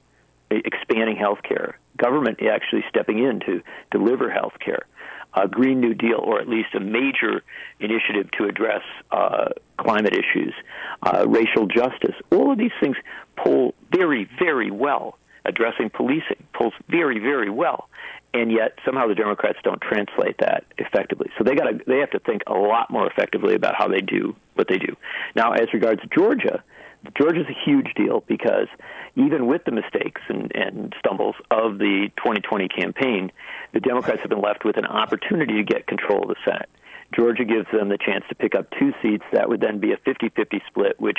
Expanding 0.51 1.17
health 1.17 1.43
care, 1.43 1.79
government 1.97 2.41
actually 2.43 2.85
stepping 2.89 3.19
in 3.19 3.41
to 3.41 3.63
deliver 3.91 4.31
health 4.31 4.53
care, 4.61 4.87
a 5.35 5.49
Green 5.49 5.81
New 5.81 5.95
Deal, 5.95 6.19
or 6.19 6.41
at 6.41 6.49
least 6.49 6.75
a 6.75 6.81
major 6.81 7.43
initiative 7.81 8.31
to 8.33 8.45
address 8.45 8.83
uh, 9.11 9.51
climate 9.77 10.15
issues, 10.15 10.55
uh, 11.03 11.25
racial 11.27 11.67
justice. 11.67 12.15
All 12.31 12.53
of 12.53 12.59
these 12.59 12.73
things 12.81 12.97
pull 13.37 13.75
very, 13.91 14.29
very 14.39 14.71
well. 14.71 15.19
Addressing 15.45 15.91
policing 15.91 16.45
pulls 16.53 16.73
very, 16.89 17.19
very 17.19 17.51
well, 17.51 17.89
and 18.33 18.53
yet 18.53 18.79
somehow 18.85 19.09
the 19.09 19.15
Democrats 19.17 19.59
don't 19.65 19.81
translate 19.81 20.39
that 20.39 20.65
effectively. 20.79 21.31
So 21.37 21.43
they 21.43 21.57
got 21.57 21.85
they 21.87 21.99
have 21.99 22.11
to 22.11 22.21
think 22.21 22.43
a 22.47 22.55
lot 22.55 22.91
more 22.91 23.09
effectively 23.09 23.55
about 23.55 23.75
how 23.75 23.89
they 23.89 24.01
do 24.01 24.37
what 24.55 24.69
they 24.69 24.79
do. 24.79 24.97
Now, 25.35 25.53
as 25.53 25.73
regards 25.75 26.01
Georgia, 26.15 26.63
Georgia's 27.17 27.47
a 27.49 27.65
huge 27.65 27.95
deal 27.95 28.23
because 28.27 28.69
even 29.17 29.47
with 29.47 29.65
the 29.65 29.73
mistakes 29.73 30.21
and, 30.29 30.55
and 30.55 30.95
stumbles 30.99 31.35
of 31.51 31.79
the 31.79 32.11
2020 32.17 32.69
campaign, 32.69 33.33
the 33.73 33.81
Democrats 33.81 34.21
have 34.21 34.31
been 34.31 34.41
left 34.41 34.65
with 34.65 34.77
an 34.77 34.87
opportunity 34.87 35.55
to 35.55 35.65
get 35.65 35.87
control 35.87 36.23
of 36.23 36.29
the 36.29 36.37
Senate. 36.45 36.69
Georgia 37.15 37.45
gives 37.45 37.67
them 37.71 37.89
the 37.89 37.99
chance 37.99 38.25
to 38.29 38.35
pick 38.35 38.55
up 38.55 38.67
two 38.79 38.93
seats. 39.03 39.25
That 39.33 39.49
would 39.49 39.61
then 39.61 39.79
be 39.79 39.93
a 39.93 39.97
50 39.97 40.31
50 40.31 40.63
split, 40.69 41.01
which 41.01 41.19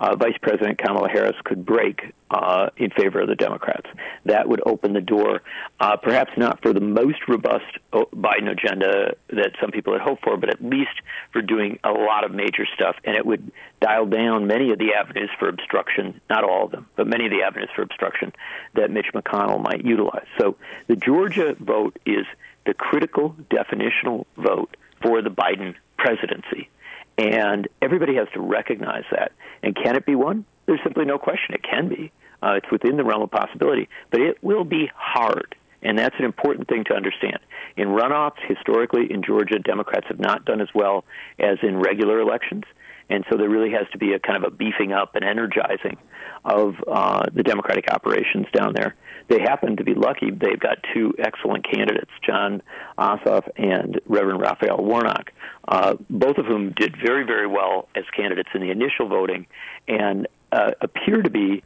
uh, 0.00 0.16
Vice 0.16 0.36
President 0.40 0.78
Kamala 0.78 1.08
Harris 1.08 1.36
could 1.44 1.64
break 1.64 2.12
uh, 2.30 2.70
in 2.76 2.90
favor 2.90 3.20
of 3.20 3.28
the 3.28 3.34
Democrats. 3.34 3.86
That 4.24 4.48
would 4.48 4.60
open 4.66 4.92
the 4.92 5.00
door, 5.00 5.42
uh, 5.80 5.96
perhaps 5.96 6.32
not 6.36 6.62
for 6.62 6.72
the 6.72 6.80
most 6.80 7.28
robust 7.28 7.64
uh, 7.92 8.04
Biden 8.14 8.50
agenda 8.50 9.14
that 9.28 9.52
some 9.60 9.70
people 9.70 9.92
had 9.92 10.02
hoped 10.02 10.24
for, 10.24 10.36
but 10.36 10.50
at 10.50 10.62
least 10.62 11.00
for 11.32 11.42
doing 11.42 11.78
a 11.84 11.90
lot 11.90 12.24
of 12.24 12.32
major 12.32 12.66
stuff. 12.74 12.96
And 13.04 13.16
it 13.16 13.24
would 13.24 13.50
dial 13.80 14.06
down 14.06 14.46
many 14.46 14.72
of 14.72 14.78
the 14.78 14.94
avenues 14.94 15.30
for 15.38 15.48
obstruction, 15.48 16.20
not 16.28 16.44
all 16.44 16.64
of 16.64 16.70
them, 16.70 16.86
but 16.96 17.06
many 17.06 17.26
of 17.26 17.30
the 17.30 17.42
avenues 17.42 17.70
for 17.74 17.82
obstruction 17.82 18.32
that 18.74 18.90
Mitch 18.90 19.08
McConnell 19.14 19.62
might 19.62 19.84
utilize. 19.84 20.26
So 20.38 20.56
the 20.86 20.96
Georgia 20.96 21.54
vote 21.58 21.98
is 22.04 22.26
the 22.66 22.74
critical 22.74 23.34
definitional 23.50 24.26
vote 24.36 24.76
for 25.02 25.22
the 25.22 25.30
Biden 25.30 25.74
presidency. 25.96 26.68
And 27.16 27.68
everybody 27.82 28.14
has 28.16 28.28
to 28.34 28.40
recognize 28.40 29.04
that. 29.10 29.32
And 29.62 29.74
can 29.74 29.96
it 29.96 30.06
be 30.06 30.14
won? 30.14 30.44
There's 30.66 30.80
simply 30.82 31.04
no 31.04 31.18
question 31.18 31.54
it 31.54 31.62
can 31.62 31.88
be. 31.88 32.12
Uh, 32.42 32.60
it's 32.62 32.70
within 32.70 32.96
the 32.96 33.04
realm 33.04 33.22
of 33.22 33.30
possibility, 33.30 33.88
but 34.10 34.20
it 34.20 34.42
will 34.42 34.64
be 34.64 34.90
hard. 34.94 35.56
And 35.82 35.98
that's 35.98 36.14
an 36.18 36.24
important 36.24 36.68
thing 36.68 36.84
to 36.84 36.94
understand. 36.94 37.38
In 37.76 37.88
runoffs, 37.88 38.40
historically 38.46 39.10
in 39.12 39.22
Georgia, 39.22 39.58
Democrats 39.58 40.06
have 40.08 40.20
not 40.20 40.44
done 40.44 40.60
as 40.60 40.68
well 40.74 41.04
as 41.38 41.58
in 41.62 41.78
regular 41.78 42.20
elections. 42.20 42.64
And 43.10 43.24
so 43.30 43.36
there 43.36 43.48
really 43.48 43.70
has 43.70 43.88
to 43.92 43.98
be 43.98 44.12
a 44.12 44.18
kind 44.18 44.44
of 44.44 44.52
a 44.52 44.54
beefing 44.54 44.92
up 44.92 45.14
and 45.14 45.24
energizing 45.24 45.96
of 46.44 46.76
uh, 46.86 47.26
the 47.32 47.42
Democratic 47.42 47.90
operations 47.90 48.46
down 48.52 48.74
there. 48.74 48.94
They 49.28 49.40
happen 49.40 49.76
to 49.76 49.84
be 49.84 49.94
lucky. 49.94 50.30
They've 50.30 50.58
got 50.58 50.78
two 50.94 51.14
excellent 51.18 51.70
candidates, 51.70 52.10
Jon 52.22 52.62
Ossoff 52.96 53.48
and 53.56 54.00
Reverend 54.06 54.40
Raphael 54.40 54.82
Warnock, 54.82 55.32
uh, 55.66 55.96
both 56.08 56.38
of 56.38 56.46
whom 56.46 56.72
did 56.72 56.96
very, 56.96 57.24
very 57.24 57.46
well 57.46 57.88
as 57.94 58.04
candidates 58.16 58.48
in 58.54 58.62
the 58.62 58.70
initial 58.70 59.06
voting 59.06 59.46
and 59.86 60.26
uh, 60.50 60.72
appear 60.80 61.20
to 61.20 61.30
be 61.30 61.62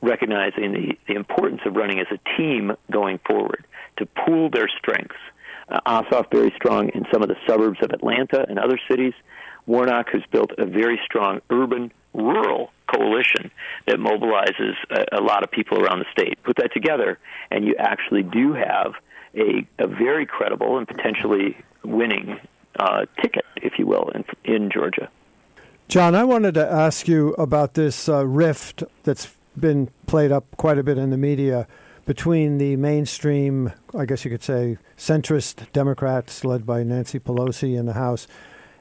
recognizing 0.00 0.72
the, 0.72 0.98
the 1.06 1.14
importance 1.14 1.60
of 1.64 1.76
running 1.76 2.00
as 2.00 2.06
a 2.10 2.36
team 2.36 2.76
going 2.90 3.18
forward 3.18 3.64
to 3.96 4.06
pool 4.06 4.50
their 4.50 4.68
strengths. 4.68 5.16
Uh, 5.68 5.80
Ossoff 5.86 6.30
very 6.30 6.52
strong 6.56 6.88
in 6.90 7.04
some 7.12 7.22
of 7.22 7.28
the 7.28 7.36
suburbs 7.46 7.78
of 7.82 7.90
Atlanta 7.90 8.44
and 8.48 8.58
other 8.58 8.78
cities. 8.88 9.14
Warnock, 9.68 10.08
who's 10.10 10.24
built 10.30 10.52
a 10.58 10.66
very 10.66 11.00
strong 11.04 11.40
urban 11.50 11.92
rural 12.14 12.72
coalition 12.88 13.50
that 13.86 13.96
mobilizes 13.96 14.74
a, 14.90 15.18
a, 15.18 15.20
lot 15.20 15.44
of 15.44 15.50
people 15.50 15.78
around 15.78 16.00
the 16.00 16.06
state. 16.10 16.42
Put 16.42 16.56
that 16.56 16.72
together, 16.72 17.18
and 17.50 17.64
you 17.64 17.76
actually 17.78 18.22
do 18.22 18.54
have 18.54 18.94
a, 19.34 19.66
a 19.78 19.86
very 19.86 20.24
credible 20.24 20.78
and 20.78 20.88
potentially 20.88 21.56
winning 21.84 22.40
uh, 22.78 23.04
ticket, 23.20 23.44
if 23.56 23.78
you 23.78 23.86
will, 23.86 24.10
in, 24.14 24.24
in 24.44 24.70
Georgia. 24.70 25.10
John, 25.88 26.14
I 26.14 26.24
wanted 26.24 26.54
to 26.54 26.66
ask 26.66 27.06
you 27.06 27.34
about 27.34 27.74
this 27.74 28.08
uh, 28.08 28.26
rift 28.26 28.82
that's 29.04 29.34
been 29.58 29.90
played 30.06 30.32
up 30.32 30.44
quite 30.56 30.78
a 30.78 30.82
bit 30.82 30.98
in 30.98 31.10
the 31.10 31.18
media 31.18 31.66
between 32.06 32.56
the 32.56 32.74
mainstream, 32.76 33.70
I 33.94 34.06
guess 34.06 34.24
you 34.24 34.30
could 34.30 34.42
say, 34.42 34.78
centrist 34.96 35.70
Democrats 35.72 36.42
led 36.42 36.64
by 36.64 36.82
Nancy 36.82 37.18
Pelosi 37.18 37.78
in 37.78 37.84
the 37.84 37.92
House 37.92 38.26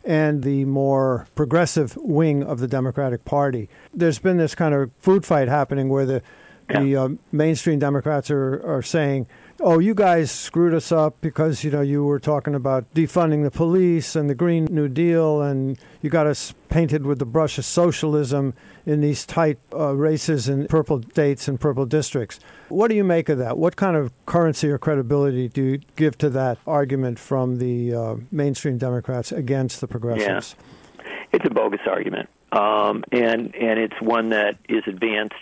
and 0.08 0.41
the 0.43 0.63
more 0.65 1.28
progressive 1.36 1.98
wing 1.98 2.41
of 2.41 2.60
the 2.60 2.67
Democratic 2.67 3.26
Party. 3.26 3.70
There's 3.93 4.20
been 4.20 4.38
this 4.38 4.56
kind 4.56 4.74
of 4.74 4.91
food 5.00 5.26
fight 5.26 5.50
happening 5.50 5.89
where 5.89 6.06
the 6.06 6.22
yeah. 6.70 6.82
the 6.82 6.96
uh, 6.96 7.10
mainstream 7.32 7.78
Democrats 7.78 8.32
are, 8.32 8.62
are 8.65 8.82
saying 8.82 9.28
oh, 9.60 9.80
you 9.80 9.93
guys 9.93 10.32
screwed 10.32 10.74
us 10.74 10.91
up 10.91 11.20
because 11.22 11.63
you 11.63 11.72
know 11.72 11.82
you 11.82 12.04
were 12.04 12.20
talking 12.20 12.56
about 12.56 12.91
defunding 12.93 13.43
the 13.43 13.52
police 13.52 14.15
and 14.15 14.30
the 14.30 14.36
Green 14.36 14.65
New 14.65 14.88
Deal, 14.88 15.41
and 15.41 15.78
you 16.02 16.10
got 16.10 16.28
us 16.28 16.54
painted 16.70 17.06
with 17.06 17.20
the 17.20 17.26
brush 17.26 17.58
of 17.58 17.65
socialism 17.65 18.54
in 18.86 19.02
these 19.02 19.26
tight 19.26 19.58
uh, 19.74 19.96
races 19.96 20.48
in 20.48 20.67
purple 20.67 21.02
states 21.02 21.48
and 21.48 21.60
purple 21.60 21.86
districts. 21.86 22.39
What 22.70 22.89
do 22.89 22.96
you 22.96 23.04
make 23.04 23.30
of 23.30 23.38
that? 23.38 23.58
What 23.58 23.76
kind 23.76 23.96
of 23.96 24.12
currency 24.26 24.70
or 24.70 24.78
credibility 24.78 25.48
do 25.48 25.62
you 25.62 25.80
give 25.96 26.17
to 26.20 26.30
that 26.32 26.58
argument 26.65 27.20
from 27.20 27.58
the 27.58 27.93
uh, 27.93 28.15
mainstream 28.32 28.78
Democrats 28.78 29.32
against 29.32 29.82
the 29.82 29.88
progressives? 29.88 30.56
Yeah. 30.58 31.08
It's 31.34 31.46
a 31.46 31.50
bogus 31.50 31.82
argument. 31.86 32.30
Um, 32.52 33.04
and 33.12 33.54
and 33.56 33.80
it's 33.80 34.00
one 34.02 34.30
that 34.30 34.58
is 34.70 34.84
advanced, 34.88 35.36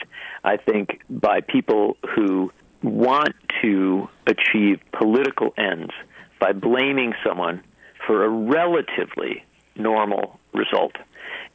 I 0.43 0.57
think, 0.57 1.01
by 1.07 1.41
people 1.41 1.97
who 2.15 2.51
want 2.85 3.35
to 3.61 4.07
achieve 4.27 4.79
political 4.91 5.53
ends 5.57 5.91
by 6.39 6.51
blaming 6.51 7.13
someone 7.25 7.63
for 8.05 8.23
a 8.23 8.29
relatively 8.29 9.43
normal 9.75 10.39
result. 10.53 10.95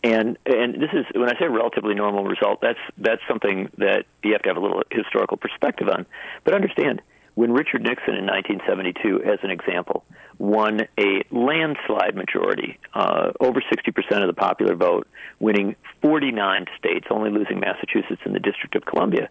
And 0.02 0.38
and 0.46 0.74
this 0.74 0.90
is 0.92 1.04
when 1.14 1.28
I 1.28 1.38
say 1.38 1.46
relatively 1.46 1.94
normal 1.94 2.24
result, 2.24 2.60
that's 2.62 2.78
that's 2.96 3.20
something 3.28 3.68
that 3.78 4.06
you 4.22 4.32
have 4.32 4.42
to 4.42 4.48
have 4.48 4.56
a 4.56 4.60
little 4.60 4.82
historical 4.90 5.36
perspective 5.36 5.88
on. 5.88 6.06
But 6.44 6.54
understand, 6.54 7.02
when 7.34 7.52
Richard 7.52 7.82
Nixon 7.82 8.14
in 8.14 8.26
1972, 8.26 9.22
as 9.22 9.38
an 9.42 9.50
example, 9.50 10.04
won 10.38 10.80
a 10.98 11.22
landslide 11.30 12.16
majority, 12.16 12.78
uh, 12.94 13.32
over 13.40 13.60
60% 13.60 14.22
of 14.22 14.26
the 14.26 14.32
popular 14.32 14.74
vote, 14.74 15.06
winning 15.38 15.76
49 16.00 16.66
states, 16.78 17.06
only 17.10 17.30
losing 17.30 17.60
Massachusetts 17.60 18.22
and 18.24 18.34
the 18.34 18.40
District 18.40 18.74
of 18.74 18.86
Columbia, 18.86 19.28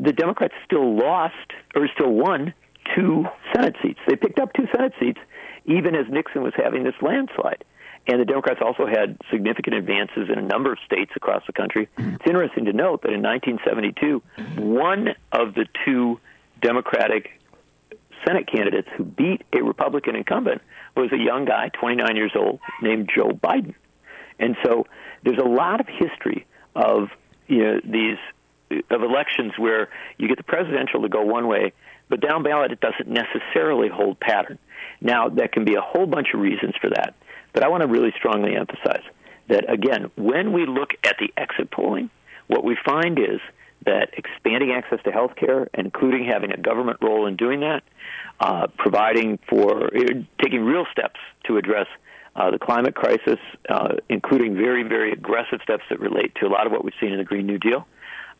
the 0.00 0.12
Democrats 0.12 0.54
still 0.64 0.96
lost 0.96 1.34
or 1.74 1.86
still 1.88 2.10
won 2.10 2.54
two 2.94 3.26
Senate 3.54 3.76
seats. 3.82 4.00
They 4.08 4.16
picked 4.16 4.38
up 4.38 4.52
two 4.54 4.66
Senate 4.74 4.94
seats 4.98 5.20
even 5.66 5.94
as 5.94 6.08
Nixon 6.08 6.42
was 6.42 6.54
having 6.56 6.84
this 6.84 6.94
landslide. 7.02 7.64
And 8.06 8.18
the 8.18 8.24
Democrats 8.24 8.60
also 8.62 8.86
had 8.86 9.18
significant 9.30 9.76
advances 9.76 10.30
in 10.30 10.38
a 10.38 10.42
number 10.42 10.72
of 10.72 10.78
states 10.86 11.12
across 11.14 11.44
the 11.46 11.52
country. 11.52 11.88
It's 11.98 12.26
interesting 12.26 12.64
to 12.64 12.72
note 12.72 13.02
that 13.02 13.12
in 13.12 13.22
1972, 13.22 14.22
one 14.56 15.14
of 15.32 15.54
the 15.54 15.66
two 15.84 16.18
Democratic 16.62 17.38
Senate 18.24 18.46
candidates 18.46 18.88
who 18.96 19.04
beat 19.04 19.42
a 19.52 19.62
Republican 19.62 20.16
incumbent 20.16 20.62
was 20.96 21.12
a 21.12 21.18
young 21.18 21.44
guy, 21.44 21.68
29 21.68 22.16
years 22.16 22.32
old, 22.34 22.60
named 22.80 23.10
Joe 23.14 23.28
Biden. 23.28 23.74
And 24.38 24.56
so 24.64 24.86
there's 25.22 25.38
a 25.38 25.48
lot 25.48 25.80
of 25.80 25.86
history 25.86 26.46
of 26.74 27.10
you 27.48 27.62
know, 27.62 27.80
these 27.84 28.18
of 28.70 29.02
elections 29.02 29.52
where 29.58 29.88
you 30.18 30.28
get 30.28 30.36
the 30.36 30.44
presidential 30.44 31.02
to 31.02 31.08
go 31.08 31.22
one 31.22 31.46
way, 31.46 31.72
but 32.08 32.20
down 32.20 32.42
ballot 32.42 32.72
it 32.72 32.80
doesn't 32.80 33.08
necessarily 33.08 33.88
hold 33.88 34.18
pattern. 34.20 34.58
Now, 35.00 35.28
that 35.28 35.52
can 35.52 35.64
be 35.64 35.74
a 35.74 35.80
whole 35.80 36.06
bunch 36.06 36.34
of 36.34 36.40
reasons 36.40 36.74
for 36.80 36.90
that, 36.90 37.14
but 37.52 37.62
I 37.62 37.68
want 37.68 37.82
to 37.82 37.86
really 37.86 38.12
strongly 38.16 38.54
emphasize 38.56 39.02
that, 39.48 39.70
again, 39.72 40.10
when 40.16 40.52
we 40.52 40.66
look 40.66 40.94
at 41.04 41.16
the 41.18 41.32
exit 41.36 41.70
polling, 41.70 42.10
what 42.46 42.64
we 42.64 42.76
find 42.76 43.18
is 43.18 43.40
that 43.86 44.10
expanding 44.16 44.72
access 44.72 45.02
to 45.04 45.10
health 45.10 45.36
care, 45.36 45.68
including 45.74 46.24
having 46.24 46.52
a 46.52 46.56
government 46.56 46.98
role 47.00 47.26
in 47.26 47.36
doing 47.36 47.60
that, 47.60 47.82
uh, 48.38 48.66
providing 48.76 49.38
for, 49.48 49.90
taking 50.40 50.64
real 50.64 50.86
steps 50.92 51.18
to 51.44 51.56
address 51.56 51.86
uh, 52.36 52.50
the 52.50 52.58
climate 52.58 52.94
crisis, 52.94 53.38
uh, 53.68 53.96
including 54.08 54.54
very, 54.54 54.82
very 54.82 55.12
aggressive 55.12 55.60
steps 55.62 55.82
that 55.90 55.98
relate 55.98 56.34
to 56.36 56.46
a 56.46 56.48
lot 56.50 56.66
of 56.66 56.72
what 56.72 56.84
we've 56.84 56.94
seen 57.00 57.12
in 57.12 57.18
the 57.18 57.24
Green 57.24 57.46
New 57.46 57.58
Deal, 57.58 57.86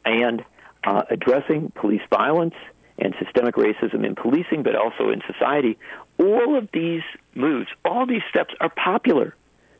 and 0.04 0.44
uh, 0.84 1.02
addressing 1.10 1.70
police 1.70 2.02
violence 2.10 2.54
and 2.98 3.14
systemic 3.22 3.54
racism 3.54 4.04
in 4.04 4.14
policing, 4.14 4.62
but 4.62 4.74
also 4.74 5.10
in 5.10 5.22
society. 5.26 5.78
All 6.18 6.56
of 6.56 6.68
these 6.72 7.02
moves, 7.34 7.68
all 7.84 8.06
these 8.06 8.22
steps 8.28 8.54
are 8.60 8.68
popular. 8.68 9.34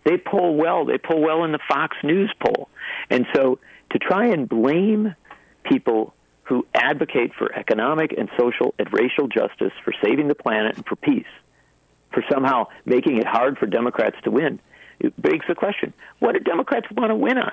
They 0.05 0.17
poll 0.17 0.57
well. 0.57 0.87
They 0.87 0.99
poll 0.99 1.21
well 1.21 1.45
in 1.45 1.53
the 1.53 1.59
Fox 1.69 1.97
News 2.03 2.33
poll. 2.41 2.69
And 3.11 3.27
so 3.35 3.59
to 3.91 3.99
try 3.99 4.27
and 4.27 4.49
blame 4.49 5.15
people 5.65 6.15
who 6.45 6.67
advocate 6.75 7.35
for 7.35 7.55
economic 7.55 8.13
and 8.17 8.29
social 8.37 8.75
and 8.79 8.93
racial 8.93 9.29
justice, 9.29 9.73
for 9.85 9.93
saving 10.03 10.29
the 10.29 10.35
planet 10.35 10.77
and 10.77 10.87
for 10.87 10.97
peace, 10.97 11.29
for 12.13 12.25
somehow 12.31 12.67
making 12.85 13.19
it 13.19 13.27
hard 13.27 13.59
for 13.59 13.67
Democrats 13.67 14.17
to 14.25 14.31
win, 14.31 14.59
it 14.99 15.21
begs 15.21 15.47
the 15.47 15.55
question 15.55 15.93
what 16.19 16.33
do 16.33 16.41
Democrats 16.41 16.91
want 16.91 17.11
to 17.11 17.15
win 17.15 17.39
on? 17.39 17.53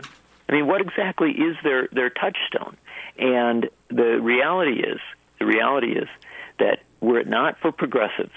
I 0.50 0.54
mean, 0.54 0.68
what 0.68 0.82
exactly 0.82 1.32
is 1.32 1.58
their 1.64 1.88
their 1.92 2.10
touchstone? 2.10 2.78
And 3.18 3.70
the 3.90 4.20
reality 4.22 4.82
is, 4.82 5.00
the 5.40 5.46
reality 5.46 5.94
is 5.94 6.08
that 6.60 6.80
were 7.00 7.20
it 7.20 7.28
not 7.28 7.58
for 7.60 7.72
progressives 7.72 8.32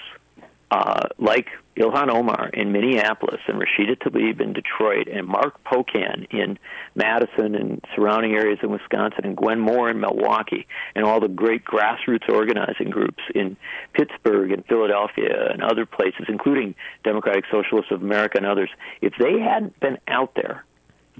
uh, 0.71 1.09
like 1.17 1.49
Ilhan 1.75 2.09
Omar 2.09 2.49
in 2.53 2.71
Minneapolis 2.71 3.41
and 3.47 3.61
Rashida 3.61 3.97
Tlaib 3.97 4.39
in 4.39 4.53
Detroit 4.53 5.07
and 5.07 5.27
Mark 5.27 5.61
Pocan 5.63 6.27
in 6.31 6.57
Madison 6.95 7.55
and 7.55 7.85
surrounding 7.93 8.33
areas 8.33 8.59
in 8.63 8.69
Wisconsin 8.69 9.25
and 9.25 9.35
Gwen 9.35 9.59
Moore 9.59 9.89
in 9.89 9.99
Milwaukee 9.99 10.67
and 10.95 11.05
all 11.05 11.19
the 11.19 11.27
great 11.27 11.65
grassroots 11.65 12.29
organizing 12.29 12.89
groups 12.89 13.21
in 13.35 13.57
Pittsburgh 13.93 14.51
and 14.51 14.65
Philadelphia 14.65 15.49
and 15.51 15.61
other 15.61 15.85
places, 15.85 16.25
including 16.29 16.75
Democratic 17.03 17.45
Socialists 17.51 17.91
of 17.91 18.01
America 18.01 18.37
and 18.37 18.45
others, 18.45 18.69
if 19.01 19.13
they 19.17 19.39
hadn't 19.39 19.77
been 19.79 19.97
out 20.07 20.35
there 20.35 20.63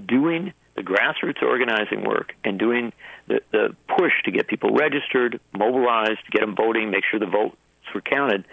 doing 0.04 0.52
the 0.74 0.82
grassroots 0.82 1.42
organizing 1.42 2.04
work 2.04 2.34
and 2.44 2.58
doing 2.58 2.92
the, 3.26 3.40
the 3.50 3.76
push 3.88 4.12
to 4.24 4.30
get 4.30 4.46
people 4.46 4.70
registered, 4.74 5.40
mobilized, 5.52 6.20
get 6.30 6.40
them 6.40 6.54
voting, 6.54 6.90
make 6.90 7.04
sure 7.10 7.20
the 7.20 7.26
votes 7.26 7.56
were 7.94 8.00
counted, 8.00 8.44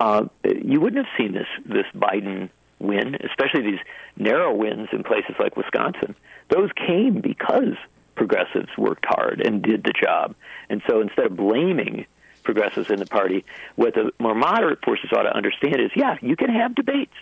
uh, 0.00 0.24
you 0.44 0.80
wouldn't 0.80 1.06
have 1.06 1.16
seen 1.16 1.32
this 1.32 1.46
this 1.64 1.86
Biden 1.94 2.50
win, 2.78 3.16
especially 3.24 3.62
these 3.62 3.80
narrow 4.16 4.52
wins 4.54 4.88
in 4.92 5.02
places 5.02 5.34
like 5.38 5.56
Wisconsin. 5.56 6.14
Those 6.48 6.70
came 6.72 7.20
because 7.20 7.76
progressives 8.14 8.76
worked 8.76 9.04
hard 9.06 9.40
and 9.40 9.62
did 9.62 9.82
the 9.82 9.92
job. 9.92 10.34
And 10.68 10.82
so 10.86 11.00
instead 11.00 11.26
of 11.26 11.36
blaming 11.36 12.06
progressives 12.42 12.90
in 12.90 12.98
the 12.98 13.06
party, 13.06 13.44
what 13.76 13.94
the 13.94 14.12
more 14.18 14.34
moderate 14.34 14.84
forces 14.84 15.10
ought 15.12 15.22
to 15.22 15.34
understand 15.34 15.80
is, 15.80 15.90
yeah, 15.96 16.16
you 16.20 16.36
can 16.36 16.50
have 16.50 16.74
debates. 16.74 17.14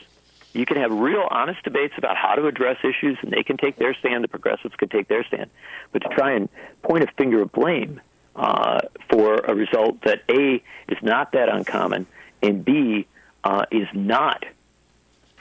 You 0.53 0.67
can 0.67 0.77
have 0.77 0.93
real, 0.93 1.27
honest 1.31 1.63
debates 1.63 1.95
about 1.97 2.17
how 2.17 2.35
to 2.35 2.47
address 2.47 2.79
issues, 2.85 3.19
and 3.23 3.31
they 3.31 3.43
can 3.43 3.57
take 3.57 3.77
their 3.77 3.95
stand. 3.95 4.23
The 4.23 4.29
progressives 4.29 4.75
can 4.77 4.89
take 4.89 5.09
their 5.09 5.25
stand. 5.25 5.51
But 5.93 6.03
to 6.03 6.09
try 6.11 6.33
and 6.33 6.49
point 6.83 7.05
a 7.05 7.07
finger 7.07 7.43
of 7.43 7.53
blame 7.53 8.01
uh, 8.37 8.81
for 9.09 9.37
a 9.37 9.55
result 9.55 10.03
that 10.03 10.23
A 10.29 10.63
is 10.89 10.99
not 11.03 11.33
that 11.33 11.49
uncommon, 11.49 12.07
and 12.43 12.65
B 12.65 13.07
uh, 13.45 13.65
is 13.71 13.89
not 13.95 14.45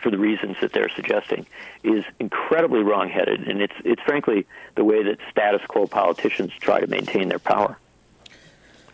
for 0.01 0.09
the 0.09 0.17
reasons 0.17 0.57
that 0.61 0.73
they're 0.73 0.89
suggesting 0.89 1.45
is 1.83 2.03
incredibly 2.19 2.81
wrongheaded, 2.81 3.47
and 3.47 3.61
it's 3.61 3.73
it's 3.85 4.01
frankly 4.01 4.45
the 4.75 4.83
way 4.83 5.03
that 5.03 5.19
status 5.29 5.61
quo 5.67 5.85
politicians 5.87 6.51
try 6.59 6.79
to 6.79 6.87
maintain 6.87 7.29
their 7.29 7.39
power. 7.39 7.77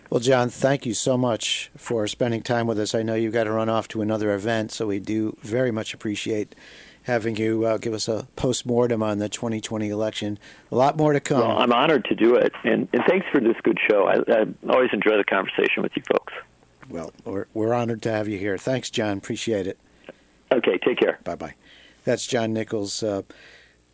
Well, 0.10 0.22
John, 0.22 0.50
thank 0.50 0.86
you 0.86 0.94
so 0.94 1.18
much 1.18 1.70
for 1.76 2.08
spending 2.08 2.42
time 2.42 2.66
with 2.66 2.80
us. 2.80 2.96
I 2.96 3.04
know 3.04 3.16
you've 3.16 3.34
got 3.34 3.44
to 3.44 3.52
run 3.52 3.68
off 3.68 3.90
to 3.90 4.02
another 4.02 4.34
event, 4.34 4.72
so 4.72 4.88
we 4.88 5.00
do 5.00 5.36
very 5.42 5.72
much 5.72 5.94
appreciate 5.94 6.56
having 7.04 7.36
you 7.36 7.66
uh, 7.66 7.78
give 7.78 7.94
us 7.94 8.08
a 8.08 8.28
post 8.36 8.66
mortem 8.66 9.02
on 9.04 9.18
the 9.18 9.28
2020 9.30 9.90
election. 9.90 10.40
A 10.72 10.76
lot 10.76 10.98
more 10.98 11.14
to 11.14 11.20
come. 11.20 11.40
Well, 11.40 11.58
I'm 11.58 11.74
honored 11.74 12.06
to 12.06 12.16
do 12.16 12.36
it, 12.36 12.54
and, 12.64 12.88
and 12.94 13.04
thanks 13.08 13.26
for 13.32 13.42
this 13.42 13.56
good 13.64 13.80
show. 13.90 14.08
I, 14.08 14.16
I 14.32 14.46
always 14.70 14.90
enjoy 14.94 15.18
the 15.18 15.26
conversation 15.26 15.84
with 15.84 15.92
you 15.96 16.04
folks. 16.04 16.34
Well, 16.90 17.12
we're, 17.26 17.48
we're 17.54 17.74
honored 17.74 18.02
to 18.04 18.12
have 18.12 18.30
you 18.30 18.38
here. 18.38 18.58
Thanks, 18.58 18.90
John. 18.90 19.18
Appreciate 19.18 19.68
it. 19.68 19.78
Okay, 20.52 20.78
take 20.78 21.00
care. 21.00 21.20
Bye 21.26 21.36
bye. 21.36 21.56
That's 22.06 22.26
John 22.26 22.54
Nichols. 22.54 23.04
Uh, 23.04 23.24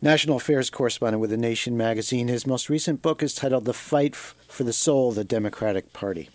national 0.04 0.36
affairs 0.36 0.68
correspondent 0.68 1.18
with 1.18 1.30
The 1.30 1.38
Nation 1.38 1.78
magazine. 1.78 2.28
His 2.28 2.46
most 2.46 2.68
recent 2.68 3.00
book 3.00 3.22
is 3.22 3.34
titled 3.34 3.64
The 3.64 3.72
Fight 3.72 4.14
for 4.14 4.62
the 4.62 4.72
Soul 4.72 5.08
of 5.08 5.14
the 5.14 5.24
Democratic 5.24 5.94
Party. 5.94 6.28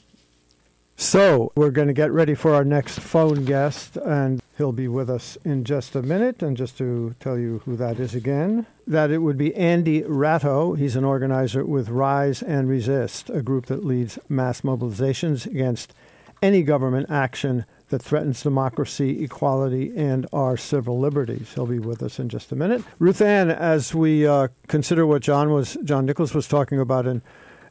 So, 0.98 1.52
we're 1.56 1.70
going 1.70 1.88
to 1.88 1.94
get 1.94 2.12
ready 2.12 2.34
for 2.34 2.56
our 2.56 2.66
next 2.66 3.00
phone 3.00 3.46
guest, 3.46 3.96
and 3.96 4.42
he'll 4.58 4.72
be 4.72 4.88
with 4.88 5.08
us 5.08 5.38
in 5.46 5.64
just 5.64 5.96
a 5.96 6.02
minute. 6.02 6.42
And 6.42 6.58
just 6.58 6.80
to 6.80 7.16
tell 7.20 7.38
you 7.38 7.62
who 7.64 7.76
that 7.78 8.00
is 8.00 8.16
again, 8.16 8.66
that 8.88 9.12
it 9.12 9.20
would 9.20 9.38
be 9.38 9.56
Andy 9.56 10.02
Ratto. 10.02 10.74
He's 10.74 10.96
an 10.96 11.06
organizer 11.06 11.64
with 11.64 11.90
Rise 11.90 12.42
and 12.42 12.68
Resist, 12.68 13.30
a 13.30 13.44
group 13.44 13.68
that 13.68 13.86
leads 13.86 14.18
mass 14.28 14.62
mobilizations 14.62 15.46
against 15.46 15.94
any 16.42 16.64
government 16.64 17.12
action 17.12 17.66
that 17.90 18.02
threatens 18.02 18.42
democracy, 18.42 19.24
equality, 19.24 19.92
and 19.96 20.28
our 20.32 20.58
civil 20.58 21.00
liberties. 21.00 21.52
He'll 21.54 21.66
be 21.66 21.80
with 21.80 22.02
us 22.02 22.20
in 22.20 22.30
just 22.30 22.52
a 22.52 22.56
minute. 22.56 22.84
Ruth 23.00 23.22
Ann, 23.22 23.50
as 23.50 23.94
we 23.94 24.26
uh, 24.26 24.50
consider 24.68 25.06
what 25.06 25.22
John 25.22 25.52
was 25.52 25.78
John 25.84 26.06
Nicholas 26.06 26.34
was 26.34 26.48
talking 26.48 26.80
about 26.80 27.06
in 27.06 27.22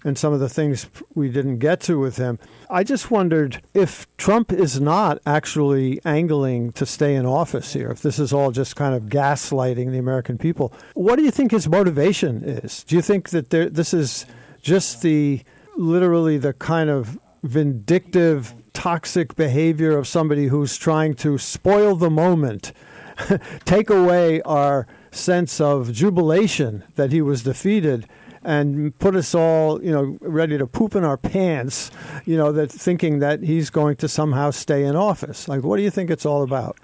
and 0.04 0.16
some 0.16 0.32
of 0.32 0.40
the 0.40 0.48
things 0.48 0.86
we 1.14 1.28
didn't 1.28 1.58
get 1.58 1.80
to 1.80 1.98
with 1.98 2.16
him. 2.16 2.38
I 2.70 2.84
just 2.84 3.10
wondered 3.10 3.60
if 3.74 4.06
Trump 4.16 4.52
is 4.52 4.80
not 4.80 5.18
actually 5.26 6.00
angling 6.04 6.72
to 6.72 6.86
stay 6.86 7.14
in 7.14 7.26
office 7.26 7.72
here, 7.72 7.90
if 7.90 8.02
this 8.02 8.18
is 8.18 8.32
all 8.32 8.50
just 8.50 8.76
kind 8.76 8.94
of 8.94 9.04
gaslighting 9.04 9.90
the 9.90 9.98
American 9.98 10.38
people, 10.38 10.72
what 10.94 11.16
do 11.16 11.24
you 11.24 11.30
think 11.30 11.50
his 11.50 11.68
motivation 11.68 12.42
is? 12.44 12.84
Do 12.84 12.96
you 12.96 13.02
think 13.02 13.30
that 13.30 13.50
there, 13.50 13.68
this 13.68 13.92
is 13.92 14.26
just 14.62 15.02
the 15.02 15.42
literally 15.76 16.38
the 16.38 16.52
kind 16.52 16.90
of 16.90 17.18
vindictive, 17.42 18.54
toxic 18.72 19.34
behavior 19.36 19.96
of 19.96 20.06
somebody 20.06 20.46
who's 20.46 20.76
trying 20.76 21.14
to 21.14 21.38
spoil 21.38 21.96
the 21.96 22.10
moment, 22.10 22.72
take 23.64 23.90
away 23.90 24.40
our 24.42 24.86
sense 25.10 25.60
of 25.60 25.92
jubilation 25.92 26.84
that 26.96 27.10
he 27.10 27.20
was 27.20 27.42
defeated 27.42 28.06
and 28.44 28.96
put 28.98 29.16
us 29.16 29.34
all, 29.34 29.82
you 29.82 29.90
know, 29.90 30.16
ready 30.20 30.56
to 30.56 30.66
poop 30.66 30.94
in 30.94 31.04
our 31.04 31.16
pants, 31.16 31.90
you 32.24 32.36
know, 32.36 32.52
that 32.52 32.70
thinking 32.70 33.18
that 33.18 33.42
he's 33.42 33.68
going 33.68 33.96
to 33.96 34.08
somehow 34.08 34.50
stay 34.50 34.84
in 34.84 34.94
office. 34.94 35.48
Like, 35.48 35.62
what 35.62 35.76
do 35.76 35.82
you 35.82 35.90
think 35.90 36.10
it's 36.10 36.24
all 36.24 36.42
about? 36.42 36.78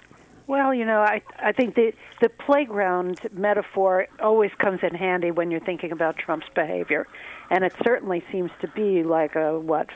Well, 0.47 0.73
you 0.73 0.85
know, 0.85 0.99
I 0.99 1.21
I 1.39 1.51
think 1.51 1.75
the 1.75 1.93
the 2.21 2.29
playground 2.29 3.19
metaphor 3.31 4.07
always 4.19 4.51
comes 4.59 4.81
in 4.83 4.93
handy 4.93 5.31
when 5.31 5.49
you're 5.49 5.59
thinking 5.59 5.91
about 5.91 6.17
Trump's 6.17 6.47
behavior, 6.53 7.07
and 7.49 7.63
it 7.63 7.73
certainly 7.83 8.23
seems 8.31 8.51
to 8.61 8.67
be 8.67 9.03
like 9.03 9.35
a 9.35 9.59
what 9.59 9.89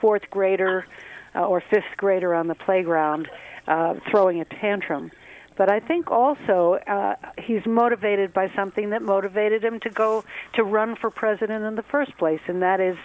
fourth 0.00 0.30
grader 0.30 0.86
uh, 1.34 1.44
or 1.44 1.60
fifth 1.60 1.96
grader 1.96 2.34
on 2.34 2.46
the 2.46 2.54
playground 2.54 3.28
uh, 3.66 3.94
throwing 4.10 4.40
a 4.40 4.44
tantrum. 4.44 5.10
But 5.56 5.70
I 5.70 5.80
think 5.80 6.10
also 6.10 6.74
uh, 6.86 7.14
he's 7.38 7.64
motivated 7.66 8.32
by 8.32 8.50
something 8.54 8.90
that 8.90 9.02
motivated 9.02 9.64
him 9.64 9.80
to 9.80 9.90
go 9.90 10.22
to 10.52 10.62
run 10.62 10.96
for 10.96 11.10
president 11.10 11.64
in 11.64 11.74
the 11.74 11.82
first 11.82 12.16
place, 12.18 12.40
and 12.46 12.62
that 12.62 12.78
is, 12.78 12.98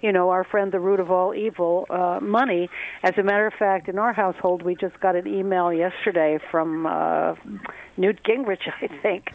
you 0.00 0.12
know, 0.12 0.30
our 0.30 0.44
friend 0.44 0.72
the 0.72 0.80
root 0.80 1.00
of 1.00 1.10
all 1.10 1.34
evil, 1.34 1.86
uh, 1.90 2.18
money. 2.20 2.68
As 3.02 3.16
a 3.18 3.22
matter 3.22 3.46
of 3.46 3.54
fact, 3.54 3.88
in 3.88 3.98
our 3.98 4.12
household, 4.12 4.62
we 4.62 4.74
just 4.74 4.98
got 5.00 5.16
an 5.16 5.26
email 5.26 5.72
yesterday 5.72 6.38
from 6.50 6.86
uh, 6.86 7.34
Newt 7.96 8.22
Gingrich, 8.22 8.68
I 8.82 8.88
think, 9.02 9.32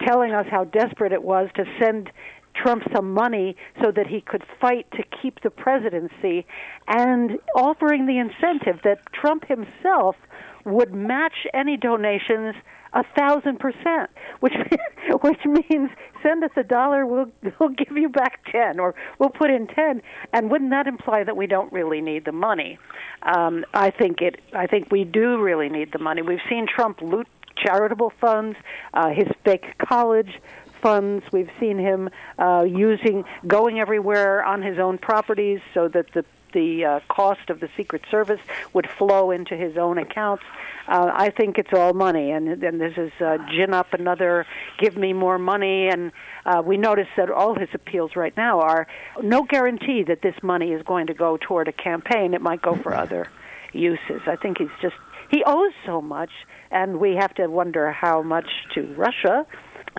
telling 0.00 0.32
us 0.32 0.46
how 0.50 0.64
desperate 0.64 1.12
it 1.12 1.22
was 1.22 1.48
to 1.54 1.64
send 1.78 2.10
Trump 2.54 2.82
some 2.94 3.14
money 3.14 3.56
so 3.80 3.90
that 3.90 4.06
he 4.06 4.20
could 4.20 4.44
fight 4.60 4.86
to 4.92 5.04
keep 5.22 5.40
the 5.40 5.50
presidency 5.50 6.46
and 6.88 7.38
offering 7.54 8.06
the 8.06 8.18
incentive 8.18 8.80
that 8.82 9.00
Trump 9.12 9.46
himself 9.46 10.16
would 10.64 10.92
match 10.92 11.46
any 11.54 11.76
donations 11.76 12.54
a 12.92 13.04
thousand 13.16 13.60
percent, 13.60 14.10
which 14.40 14.54
which 15.22 15.44
means 15.44 15.90
send 16.22 16.44
us 16.44 16.50
a 16.56 16.62
dollar, 16.62 17.06
we'll 17.06 17.30
we'll 17.58 17.70
give 17.70 17.96
you 17.96 18.08
back 18.08 18.44
ten, 18.50 18.78
or 18.78 18.94
we'll 19.18 19.30
put 19.30 19.50
in 19.50 19.66
ten. 19.66 20.02
And 20.32 20.50
wouldn't 20.50 20.70
that 20.70 20.86
imply 20.86 21.24
that 21.24 21.36
we 21.36 21.46
don't 21.46 21.72
really 21.72 22.00
need 22.00 22.24
the 22.24 22.32
money? 22.32 22.78
Um, 23.22 23.64
I 23.74 23.90
think 23.90 24.22
it. 24.22 24.40
I 24.52 24.66
think 24.66 24.90
we 24.90 25.04
do 25.04 25.40
really 25.40 25.68
need 25.68 25.92
the 25.92 25.98
money. 25.98 26.22
We've 26.22 26.40
seen 26.48 26.66
Trump 26.66 27.00
loot 27.00 27.28
charitable 27.56 28.10
funds, 28.20 28.56
uh, 28.94 29.10
his 29.10 29.28
fake 29.44 29.76
college 29.78 30.40
funds. 30.80 31.24
We've 31.30 31.50
seen 31.60 31.78
him 31.78 32.08
uh, 32.38 32.64
using 32.66 33.24
going 33.46 33.80
everywhere 33.80 34.42
on 34.44 34.62
his 34.62 34.78
own 34.78 34.98
properties 34.98 35.60
so 35.74 35.88
that 35.88 36.12
the 36.12 36.24
the 36.52 36.84
uh, 36.84 37.00
cost 37.08 37.50
of 37.50 37.60
the 37.60 37.68
Secret 37.76 38.02
Service 38.10 38.40
would 38.72 38.88
flow 38.88 39.30
into 39.30 39.56
his 39.56 39.76
own 39.76 39.98
accounts. 39.98 40.44
Uh, 40.88 41.10
I 41.14 41.30
think 41.30 41.58
it's 41.58 41.72
all 41.72 41.92
money, 41.92 42.30
and 42.32 42.62
and 42.64 42.80
this 42.80 42.98
is 42.98 43.12
uh, 43.20 43.38
gin 43.48 43.72
up 43.72 43.92
another, 43.94 44.46
give 44.78 44.96
me 44.96 45.12
more 45.12 45.38
money, 45.38 45.88
and 45.88 46.10
uh, 46.44 46.62
we 46.64 46.76
notice 46.76 47.08
that 47.16 47.30
all 47.30 47.54
his 47.54 47.68
appeals 47.74 48.16
right 48.16 48.36
now 48.36 48.60
are 48.60 48.86
no 49.22 49.42
guarantee 49.42 50.02
that 50.04 50.22
this 50.22 50.42
money 50.42 50.72
is 50.72 50.82
going 50.82 51.06
to 51.06 51.14
go 51.14 51.36
toward 51.36 51.68
a 51.68 51.72
campaign. 51.72 52.34
It 52.34 52.40
might 52.40 52.60
go 52.60 52.74
for 52.74 52.94
other 52.94 53.28
uses. 53.72 54.22
I 54.26 54.36
think 54.36 54.58
he's 54.58 54.68
just 54.80 54.96
he 55.30 55.44
owes 55.44 55.72
so 55.86 56.00
much, 56.00 56.30
and 56.70 56.98
we 56.98 57.14
have 57.14 57.34
to 57.34 57.46
wonder 57.46 57.92
how 57.92 58.22
much 58.22 58.48
to 58.74 58.82
Russia. 58.94 59.46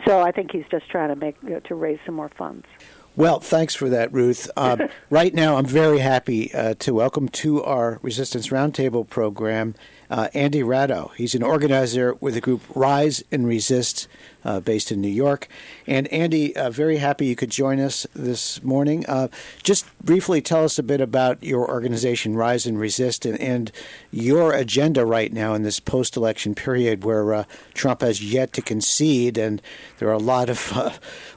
So 0.06 0.20
I 0.20 0.32
think 0.32 0.52
he's 0.52 0.68
just 0.70 0.90
trying 0.90 1.10
to 1.10 1.16
make 1.16 1.38
uh, 1.46 1.62
to 1.62 1.76
raise 1.76 2.00
some 2.06 2.16
more 2.16 2.30
funds. 2.30 2.68
Well, 3.16 3.42
thanks 3.42 3.76
for 3.76 3.90
that, 3.90 4.14
Ruth. 4.14 4.50
Um, 4.56 4.84
right 5.10 5.34
now, 5.34 5.58
I'm 5.58 5.66
very 5.66 6.00
happy 6.00 6.54
uh, 6.54 6.76
to 6.80 6.94
welcome 6.94 7.28
to 7.30 7.62
our 7.62 8.00
Resistance 8.02 8.48
Roundtable 8.48 9.08
program 9.08 9.76
uh, 10.10 10.30
Andy 10.34 10.64
Ratto. 10.64 11.12
He's 11.18 11.36
an 11.36 11.44
organizer 11.44 12.14
with 12.16 12.36
the 12.36 12.42
group 12.42 12.62
Rise 12.74 13.22
and 13.30 13.46
Resist, 13.46 14.08
uh, 14.44 14.60
based 14.60 14.92
in 14.92 15.02
New 15.02 15.08
York. 15.08 15.48
And 15.88 16.08
Andy, 16.08 16.56
uh, 16.56 16.70
very 16.70 16.98
happy 16.98 17.26
you 17.28 17.36
could 17.36 17.52
join 17.52 17.80
us 17.80 18.08
this 18.16 18.64
morning. 18.64 19.06
Uh, 19.08 19.28
just 19.64 19.86
briefly 20.04 20.42
tell 20.42 20.64
us 20.64 20.80
a 20.80 20.84
bit 20.84 21.02
about 21.02 21.44
your 21.44 21.70
organization, 21.70 22.36
Rise 22.36 22.66
and 22.66 22.80
Resist, 22.80 23.26
and, 23.26 23.40
and 23.40 23.72
your 24.12 24.54
agenda 24.54 25.06
right 25.06 25.32
now 25.32 25.54
in 25.54 25.64
this 25.64 25.80
post 25.80 26.18
election 26.18 26.56
period 26.56 27.04
where 27.04 27.34
uh, 27.34 27.44
Trump 27.74 28.02
has 28.02 28.24
yet 28.24 28.54
to 28.54 28.62
concede, 28.62 29.38
and 29.38 29.62
there 30.00 30.10
are 30.10 30.14
a 30.14 30.18
lot 30.18 30.50
of, 30.50 30.72
uh, 30.76 30.92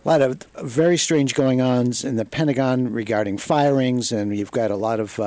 a 0.05 0.09
lot 0.09 0.23
of 0.23 0.43
very 0.63 0.97
strange 0.97 1.35
going 1.35 1.61
ons 1.61 2.05
in 2.05 2.17
the 2.17 2.25
Pentagon 2.25 2.93
regarding 2.93 3.37
firings, 3.39 4.13
and 4.13 4.37
you've 4.37 4.51
got 4.51 4.71
a 4.71 4.77
lot 4.77 4.99
of, 5.01 5.21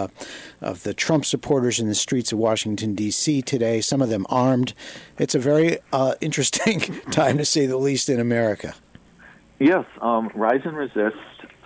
of 0.61 0.83
the 0.83 0.93
Trump 0.93 1.25
supporters 1.25 1.79
in 1.79 1.87
the 1.87 1.95
streets 1.95 2.31
of 2.31 2.39
Washington, 2.39 2.95
D.C. 2.95 3.41
today, 3.43 3.81
some 3.81 4.01
of 4.01 4.09
them 4.09 4.25
armed. 4.29 4.73
It's 5.19 5.35
a 5.35 5.39
very 5.39 5.77
interesting 6.21 6.79
time 7.11 7.37
to 7.37 7.45
see 7.45 7.66
the 7.67 7.77
least 7.77 8.09
in 8.09 8.19
America. 8.19 8.73
Yes, 9.59 9.85
um, 10.01 10.31
Rise 10.35 10.61
and 10.65 10.77
Resist 10.77 11.17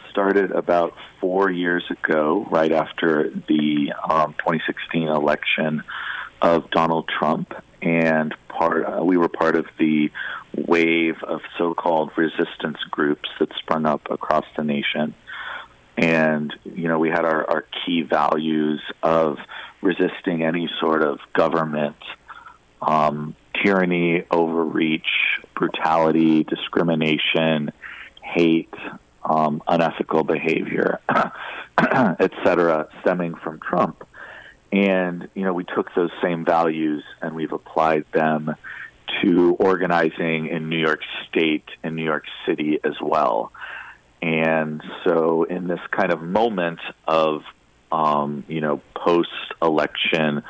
started 0.10 0.52
about 0.52 0.96
four 1.20 1.50
years 1.50 1.90
ago, 1.90 2.46
right 2.50 2.72
after 2.72 3.30
the 3.30 3.94
um, 4.08 4.34
2016 4.34 5.08
election 5.08 5.84
of 6.42 6.70
Donald 6.70 7.08
Trump, 7.08 7.54
and 7.82 8.34
part 8.48 8.86
uh, 8.86 9.04
we 9.04 9.18
were 9.18 9.30
part 9.30 9.56
of 9.56 9.68
the 9.78 10.12
wave 10.56 11.24
of 11.24 11.42
so-called 11.58 12.12
resistance 12.18 12.78
groups 12.90 13.30
that 13.40 13.54
sprung 13.56 13.86
up 13.86 14.10
across 14.12 14.46
the 14.56 14.64
nation. 14.64 15.14
And 15.98 16.54
you 16.66 16.88
know, 16.88 17.00
we 17.00 17.10
had 17.10 17.26
our, 17.26 17.50
our 17.50 17.66
key 17.86 18.02
values 18.02 18.82
of 19.02 19.40
resisting 19.82 20.44
any 20.44 20.70
sort 20.80 21.04
of 21.04 21.20
government 21.34 21.98
um, 22.82 23.36
tyranny, 23.62 24.24
overreach, 24.32 25.40
brutality, 25.56 26.44
discrimination, 26.44 27.72
hate, 28.22 28.74
um, 29.24 29.62
unethical 29.68 30.24
behavior, 30.24 31.00
etc., 31.78 32.88
stemming 33.02 33.36
from 33.36 33.60
Trump. 33.60 34.08
And 34.72 35.28
you 35.36 35.44
know, 35.44 35.54
we 35.54 35.64
took 35.64 35.94
those 35.94 36.12
same 36.22 36.46
values 36.46 37.04
and 37.22 37.36
we've 37.36 37.52
applied 37.52 38.06
them 38.12 38.56
to 39.22 39.56
organizing 39.60 40.48
in 40.48 40.70
New 40.70 40.80
York 40.80 41.02
State 41.28 41.68
and 41.84 41.96
New 41.96 42.06
York 42.06 42.26
City 42.46 42.80
as 42.84 43.00
well. 43.02 43.52
And 44.22 44.82
so, 45.04 45.44
in 45.44 45.68
this 45.68 45.82
kind 45.90 46.12
of 46.12 46.22
moment 46.22 46.80
of 47.08 47.44
um, 47.92 48.44
you 48.48 48.62
know 48.62 48.82
post-election 48.96 50.44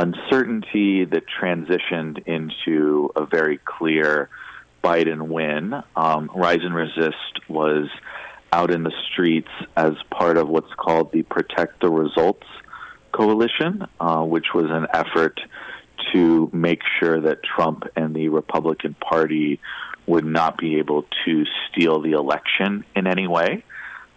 uncertainty 0.00 1.04
that 1.04 1.24
transitioned 1.26 2.26
into 2.26 3.10
a 3.14 3.26
very 3.26 3.58
clear 3.58 4.30
Biden 4.82 5.28
win. 5.28 5.82
Um, 5.94 6.30
Rise 6.34 6.62
and 6.62 6.74
Resist 6.74 7.48
was 7.48 7.90
out 8.50 8.70
in 8.70 8.82
the 8.82 8.92
streets 9.12 9.50
as 9.76 9.94
part 10.10 10.38
of 10.38 10.48
what's 10.48 10.72
called 10.72 11.12
the 11.12 11.22
Protect 11.22 11.80
the 11.80 11.90
Results 11.90 12.46
Coalition, 13.12 13.86
uh, 14.00 14.24
which 14.24 14.54
was 14.54 14.70
an 14.70 14.86
effort 14.94 15.38
to 16.12 16.48
make 16.50 16.80
sure 16.98 17.20
that 17.20 17.42
Trump 17.42 17.86
and 17.94 18.14
the 18.14 18.30
Republican 18.30 18.94
Party 18.94 19.60
would 20.06 20.24
not 20.24 20.56
be 20.56 20.78
able 20.78 21.04
to 21.26 21.44
steal 21.68 22.00
the 22.00 22.12
election 22.12 22.84
in 22.96 23.06
any 23.06 23.26
way. 23.26 23.62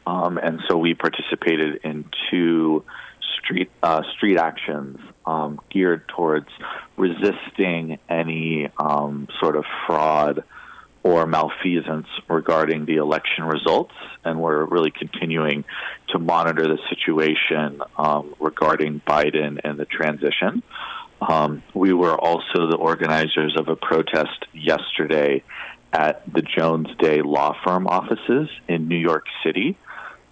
Um, 0.08 0.38
and 0.38 0.62
so 0.70 0.78
we 0.78 0.94
participated 0.94 1.82
in 1.84 2.06
two 2.32 2.86
street 3.38 3.70
uh, 3.84 4.04
street 4.14 4.38
actions 4.38 5.00
um, 5.26 5.60
geared 5.70 6.08
towards 6.08 6.50
resisting 6.98 8.00
any 8.10 8.70
um, 8.78 9.28
sort 9.40 9.56
of 9.56 9.66
fraud 9.86 10.44
or 11.04 11.28
malfeasance 11.28 12.08
regarding 12.30 12.86
the 12.86 12.96
election 12.96 13.44
results, 13.44 13.94
and 14.24 14.40
we're 14.42 14.64
really 14.64 14.92
continuing 14.92 15.66
to 16.08 16.18
monitor 16.18 16.64
the 16.64 16.80
situation 16.90 17.82
um, 17.98 18.34
regarding 18.40 19.02
Biden 19.02 19.60
and 19.64 19.78
the 19.78 19.86
transition. 19.86 20.64
Um, 21.22 21.62
we 21.74 21.94
were 21.94 22.16
also 22.16 22.68
the 22.68 22.78
organizers 22.78 23.56
of 23.58 23.68
a 23.68 23.76
protest 23.76 24.46
yesterday 24.54 25.44
at 25.92 26.32
the 26.32 26.42
Jones 26.42 26.90
Day 26.98 27.22
law 27.22 27.56
firm 27.64 27.88
offices 27.88 28.50
in 28.68 28.88
New 28.88 28.98
York 28.98 29.26
City 29.44 29.76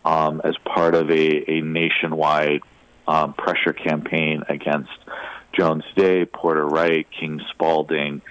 um, 0.04 0.42
as 0.44 0.58
part 0.58 0.96
of 0.96 1.12
a, 1.12 1.52
a 1.52 1.62
nationwide 1.62 2.62
um, 3.12 3.34
pressure 3.34 3.74
campaign 3.74 4.43
against 4.47 4.97
Jones 5.51 5.84
Day, 5.95 6.24
Porter 6.24 6.66
Wright, 6.66 7.05
King 7.12 7.41
Spalding, 7.49 8.22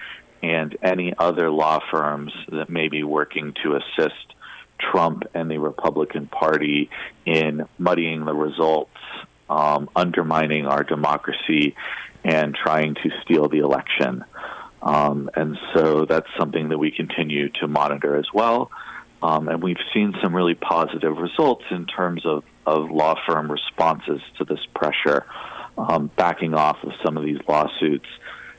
and 0.42 0.74
any 0.82 1.12
other 1.18 1.50
law 1.50 1.80
firms 1.90 2.32
that 2.48 2.70
may 2.70 2.88
be 2.88 3.04
working 3.04 3.52
to 3.62 3.76
assist 3.76 4.34
Trump 4.78 5.24
and 5.34 5.50
the 5.50 5.58
Republican 5.58 6.26
Party 6.26 6.88
in 7.26 7.66
muddying 7.78 8.24
the 8.24 8.32
results, 8.34 8.96
um, 9.50 9.90
undermining 9.94 10.64
our 10.64 10.82
democracy, 10.82 11.76
and 12.24 12.54
trying 12.54 12.94
to 12.94 13.10
steal 13.20 13.48
the 13.50 13.58
election. 13.58 14.24
Um, 14.82 15.28
and 15.34 15.58
so 15.74 16.06
that's 16.06 16.28
something 16.38 16.70
that 16.70 16.78
we 16.78 16.90
continue 16.90 17.50
to 17.60 17.68
monitor 17.68 18.16
as 18.16 18.32
well. 18.32 18.70
Um, 19.22 19.48
and 19.48 19.62
we've 19.62 19.84
seen 19.92 20.16
some 20.22 20.34
really 20.34 20.54
positive 20.54 21.18
results 21.18 21.64
in 21.70 21.84
terms 21.84 22.24
of, 22.24 22.44
of 22.70 22.90
law 22.90 23.18
firm 23.26 23.50
responses 23.50 24.22
to 24.38 24.44
this 24.44 24.64
pressure, 24.74 25.26
um, 25.76 26.06
backing 26.16 26.54
off 26.54 26.82
of 26.84 26.92
some 27.02 27.16
of 27.16 27.24
these 27.24 27.40
lawsuits, 27.48 28.06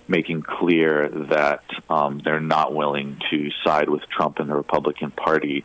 making 0.08 0.42
clear 0.42 1.08
that 1.08 1.64
um, 1.90 2.20
they're 2.20 2.42
not 2.42 2.74
willing 2.74 3.22
to 3.30 3.50
side 3.64 3.90
with 3.90 4.02
Trump 4.10 4.40
and 4.40 4.50
the 4.50 4.56
Republican 4.56 5.12
Party 5.12 5.64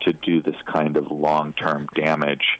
to 0.00 0.12
do 0.12 0.42
this 0.42 0.60
kind 0.62 0.96
of 0.96 1.10
long 1.10 1.52
term 1.52 1.86
damage 1.94 2.58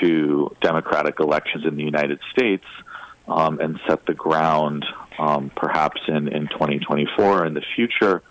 to 0.00 0.54
democratic 0.60 1.20
elections 1.20 1.64
in 1.64 1.76
the 1.76 1.84
United 1.84 2.18
States 2.32 2.64
um, 3.28 3.60
and 3.60 3.78
set 3.86 4.04
the 4.06 4.14
ground, 4.14 4.84
um, 5.18 5.50
perhaps 5.54 6.00
in, 6.08 6.26
in 6.28 6.48
2024 6.48 7.46
in 7.46 7.54
the 7.54 7.64
future 7.76 8.22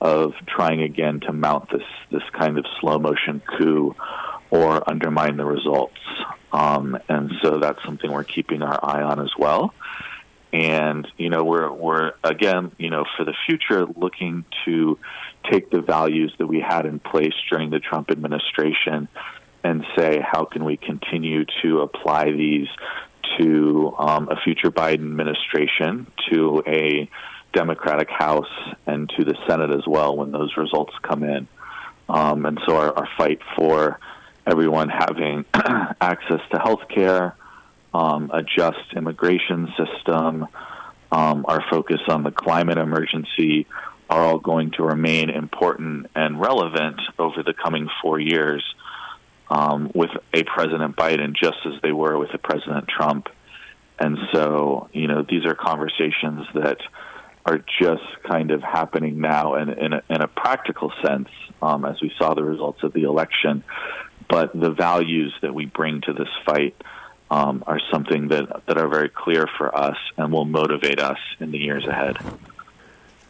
of 0.00 0.34
trying 0.46 0.82
again 0.82 1.20
to 1.20 1.32
mount 1.32 1.70
this 1.70 1.84
this 2.10 2.24
kind 2.32 2.58
of 2.58 2.66
slow 2.80 2.98
motion 2.98 3.40
coup 3.40 3.94
or 4.52 4.86
undermine 4.88 5.38
the 5.38 5.46
results. 5.46 5.98
Um, 6.52 6.98
and 7.08 7.32
so 7.40 7.58
that's 7.58 7.82
something 7.84 8.12
we're 8.12 8.22
keeping 8.22 8.62
our 8.62 8.78
eye 8.84 9.02
on 9.02 9.18
as 9.18 9.34
well. 9.36 9.74
And 10.52 11.10
you 11.16 11.30
know 11.30 11.44
we're 11.44 11.72
we're 11.72 12.12
again 12.22 12.70
you 12.76 12.90
know 12.90 13.06
for 13.16 13.24
the 13.24 13.32
future 13.46 13.86
looking 13.86 14.44
to 14.66 14.98
take 15.50 15.70
the 15.70 15.80
values 15.80 16.34
that 16.36 16.46
we 16.46 16.60
had 16.60 16.84
in 16.84 16.98
place 17.00 17.32
during 17.48 17.70
the 17.70 17.80
Trump 17.80 18.10
administration 18.10 19.08
and 19.64 19.86
say 19.96 20.20
how 20.20 20.44
can 20.44 20.64
we 20.66 20.76
continue 20.76 21.46
to 21.62 21.80
apply 21.80 22.32
these 22.32 22.68
to 23.38 23.94
um, 23.96 24.28
a 24.28 24.36
future 24.36 24.70
Biden 24.70 25.06
administration, 25.10 26.06
to 26.28 26.62
a 26.66 27.08
Democratic 27.54 28.10
House 28.10 28.52
and 28.86 29.08
to 29.16 29.24
the 29.24 29.38
Senate 29.46 29.70
as 29.70 29.86
well 29.86 30.14
when 30.14 30.32
those 30.32 30.58
results 30.58 30.92
come 31.00 31.22
in. 31.22 31.46
Um, 32.10 32.44
and 32.44 32.60
so 32.66 32.76
our, 32.76 32.92
our, 32.94 33.08
fight 33.16 33.40
for 33.56 33.98
everyone 34.46 34.88
having 34.88 35.44
access 36.00 36.40
to 36.50 36.58
health 36.58 36.88
care, 36.88 37.34
um, 37.94 38.30
a 38.32 38.42
just 38.42 38.92
immigration 38.94 39.72
system, 39.76 40.46
um, 41.10 41.44
our 41.46 41.62
focus 41.68 42.00
on 42.08 42.22
the 42.22 42.30
climate 42.30 42.78
emergency 42.78 43.66
are 44.08 44.22
all 44.24 44.38
going 44.38 44.70
to 44.72 44.82
remain 44.82 45.30
important 45.30 46.06
and 46.14 46.40
relevant 46.40 47.00
over 47.18 47.42
the 47.42 47.52
coming 47.52 47.88
four 48.00 48.18
years 48.18 48.62
um, 49.50 49.90
with 49.94 50.10
a 50.32 50.42
President 50.42 50.96
Biden, 50.96 51.34
just 51.34 51.66
as 51.66 51.80
they 51.82 51.92
were 51.92 52.18
with 52.18 52.32
a 52.34 52.38
President 52.38 52.88
Trump. 52.88 53.28
And 53.98 54.18
so, 54.32 54.88
you 54.92 55.06
know, 55.06 55.22
these 55.22 55.44
are 55.44 55.54
conversations 55.54 56.46
that 56.54 56.80
are 57.44 57.58
just 57.78 58.22
kind 58.22 58.50
of 58.50 58.62
happening 58.62 59.20
now 59.20 59.56
in, 59.56 59.68
in, 59.70 59.92
a, 59.92 60.02
in 60.08 60.22
a 60.22 60.28
practical 60.28 60.92
sense 61.02 61.28
um, 61.60 61.84
as 61.84 62.00
we 62.00 62.10
saw 62.16 62.34
the 62.34 62.42
results 62.44 62.82
of 62.82 62.92
the 62.92 63.02
election. 63.02 63.62
But 64.28 64.58
the 64.58 64.70
values 64.70 65.34
that 65.40 65.54
we 65.54 65.66
bring 65.66 66.00
to 66.02 66.12
this 66.12 66.28
fight 66.44 66.74
um, 67.30 67.64
are 67.66 67.80
something 67.90 68.28
that, 68.28 68.66
that 68.66 68.76
are 68.76 68.88
very 68.88 69.08
clear 69.08 69.46
for 69.46 69.74
us 69.76 69.96
and 70.18 70.32
will 70.32 70.44
motivate 70.44 71.00
us 71.00 71.18
in 71.40 71.50
the 71.50 71.58
years 71.58 71.86
ahead. 71.86 72.18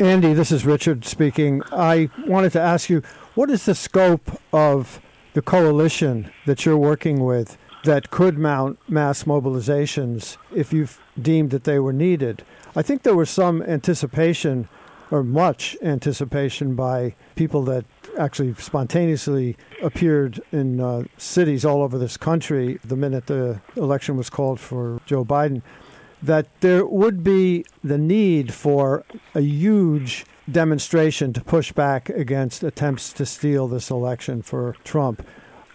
Andy, 0.01 0.33
this 0.33 0.51
is 0.51 0.67
Richard 0.67 1.05
speaking. 1.05 1.63
I 1.71 2.11
wanted 2.27 2.53
to 2.53 2.61
ask 2.61 2.91
you 2.91 3.03
what 3.35 3.51
is 3.51 3.65
the 3.65 3.75
scope 3.75 4.41
of 4.53 5.01
the 5.35 5.43
coalition 5.43 6.33
that 6.47 6.67
you're 6.67 6.77
working 6.77 7.25
with 7.25 7.57
that 7.85 8.11
could 8.11 8.39
mount 8.39 8.79
mass 8.89 9.25
mobilizations 9.25 10.37
if 10.55 10.73
you've 10.73 11.01
deemed 11.21 11.51
that 11.51 11.65
they 11.65 11.79
were 11.79 11.93
needed? 11.93 12.45
I 12.75 12.83
think 12.83 13.03
there 13.03 13.15
was 13.15 13.31
some 13.31 13.63
anticipation, 13.63 14.69
or 15.11 15.23
much 15.23 15.77
anticipation, 15.83 16.75
by 16.75 17.15
people 17.37 17.63
that 17.65 17.85
actually 18.19 18.55
spontaneously 18.55 19.57
appeared 19.83 20.41
in 20.53 20.81
uh, 20.81 21.05
cities 21.17 21.65
all 21.65 21.83
over 21.83 21.99
this 21.99 22.17
country 22.17 22.79
the 22.85 22.97
minute 22.97 23.27
the 23.27 23.61
election 23.77 24.17
was 24.17 24.31
called 24.31 24.61
for 24.61 25.01
Joe 25.07 25.25
Biden, 25.25 25.63
that 26.23 26.47
there 26.61 26.87
would 26.87 27.25
be 27.25 27.65
the 27.83 27.99
need 27.99 28.55
for 28.55 29.05
a 29.35 29.41
huge 29.41 30.25
demonstration 30.51 31.33
to 31.33 31.43
push 31.43 31.73
back 31.73 32.09
against 32.09 32.63
attempts 32.63 33.13
to 33.15 33.27
steal 33.27 33.69
this 33.69 33.91
election 33.91 34.43
for 34.43 34.77
Trump. 34.85 35.27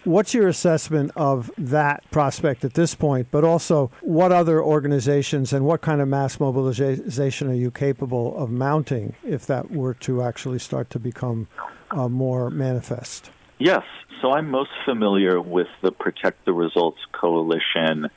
What's 0.08 0.32
your 0.32 0.48
assessment 0.48 1.12
of 1.16 1.50
that 1.58 2.02
prospect 2.10 2.64
at 2.64 2.72
this 2.72 2.94
point? 2.94 3.28
But 3.30 3.44
also, 3.44 3.90
what 4.00 4.32
other 4.32 4.62
organizations 4.62 5.52
and 5.52 5.66
what 5.66 5.82
kind 5.82 6.00
of 6.00 6.08
mass 6.08 6.40
mobilization 6.40 7.50
are 7.50 7.54
you 7.54 7.70
capable 7.70 8.34
of 8.38 8.50
mounting 8.50 9.16
if 9.22 9.44
that 9.48 9.70
were 9.70 9.92
to 9.92 10.22
actually 10.22 10.60
start 10.60 10.88
to 10.92 10.98
become 10.98 11.46
uh, 11.90 12.08
more 12.08 12.48
manifest? 12.48 13.30
Yes. 13.58 13.82
So 14.22 14.32
I'm 14.32 14.48
most 14.48 14.70
familiar 14.86 15.42
with 15.42 15.68
the 15.82 15.92
Protect 15.92 16.42
the 16.46 16.54
Results 16.54 17.00
Coalition 17.12 18.08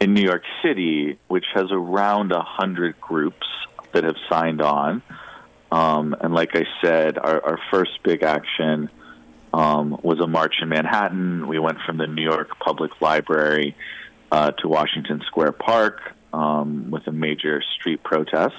in 0.00 0.12
New 0.12 0.24
York 0.24 0.42
City, 0.62 1.18
which 1.28 1.46
has 1.54 1.68
around 1.70 2.32
a 2.32 2.42
hundred 2.42 3.00
groups 3.00 3.46
that 3.92 4.04
have 4.04 4.16
signed 4.28 4.60
on. 4.60 5.00
Um, 5.72 6.14
and 6.20 6.34
like 6.34 6.54
I 6.54 6.66
said, 6.82 7.16
our, 7.16 7.42
our 7.42 7.58
first 7.70 8.02
big 8.02 8.22
action 8.22 8.90
um, 9.54 10.00
was 10.02 10.18
a 10.18 10.26
march 10.26 10.56
in 10.60 10.68
Manhattan. 10.68 11.46
We 11.46 11.60
went 11.60 11.78
from 11.86 11.96
the 11.96 12.08
New 12.08 12.24
York 12.24 12.58
Public 12.58 13.00
Library 13.00 13.76
uh, 14.32 14.50
to 14.50 14.68
Washington 14.68 15.22
Square 15.26 15.52
Park 15.52 16.00
um, 16.32 16.90
with 16.90 17.06
a 17.06 17.12
major 17.12 17.62
street 17.78 18.02
protest. 18.02 18.56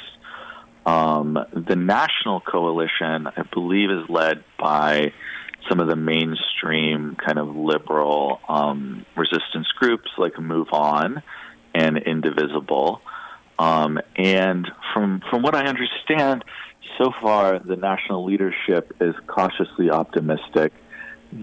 Um, 0.85 1.37
the 1.53 1.75
national 1.75 2.39
coalition, 2.39 3.27
I 3.27 3.43
believe, 3.53 3.91
is 3.91 4.09
led 4.09 4.45
by 4.57 5.11
some 5.67 5.81
of 5.81 5.87
the 5.89 5.97
mainstream 5.97 7.17
kind 7.17 7.39
of 7.39 7.53
liberal 7.53 8.39
um, 8.47 9.05
resistance 9.17 9.67
groups 9.77 10.09
like 10.17 10.35
MoveOn 10.35 11.21
and 11.73 11.97
Indivisible. 11.97 13.01
Um, 13.59 13.99
and 14.15 14.65
from 14.93 15.21
from 15.29 15.41
what 15.41 15.55
I 15.55 15.65
understand, 15.65 16.45
so 16.97 17.11
far 17.21 17.59
the 17.59 17.75
national 17.75 18.23
leadership 18.23 18.95
is 19.01 19.13
cautiously 19.27 19.89
optimistic 19.89 20.71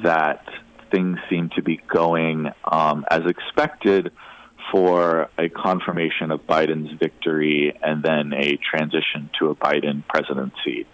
that 0.02 0.46
things 0.90 1.18
seem 1.28 1.50
to 1.56 1.62
be 1.62 1.80
going 1.88 2.50
um, 2.64 3.04
as 3.10 3.22
expected 3.26 4.12
for 4.70 5.28
a 5.38 5.48
confirmation 5.48 6.30
of 6.30 6.46
Biden's 6.46 6.98
victory 6.98 7.76
and 7.82 8.02
then 8.02 8.32
a 8.32 8.56
transition 8.56 9.30
to 9.38 9.50
a 9.50 9.54
Biden 9.54 10.06
presidency. 10.06 10.86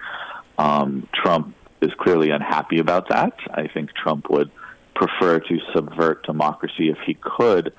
Um, 0.57 1.09
Trump 1.13 1.55
is 1.81 1.93
clearly 1.99 2.31
unhappy 2.31 2.79
about 2.79 3.09
that. 3.11 3.35
I 3.51 3.69
think 3.69 3.91
Trump 3.95 4.31
would 4.31 4.51
prefer 4.95 5.39
to 5.39 5.59
subvert 5.73 6.25
democracy 6.25 6.89
if 6.89 6.99
he 7.07 7.15
could, 7.15 7.73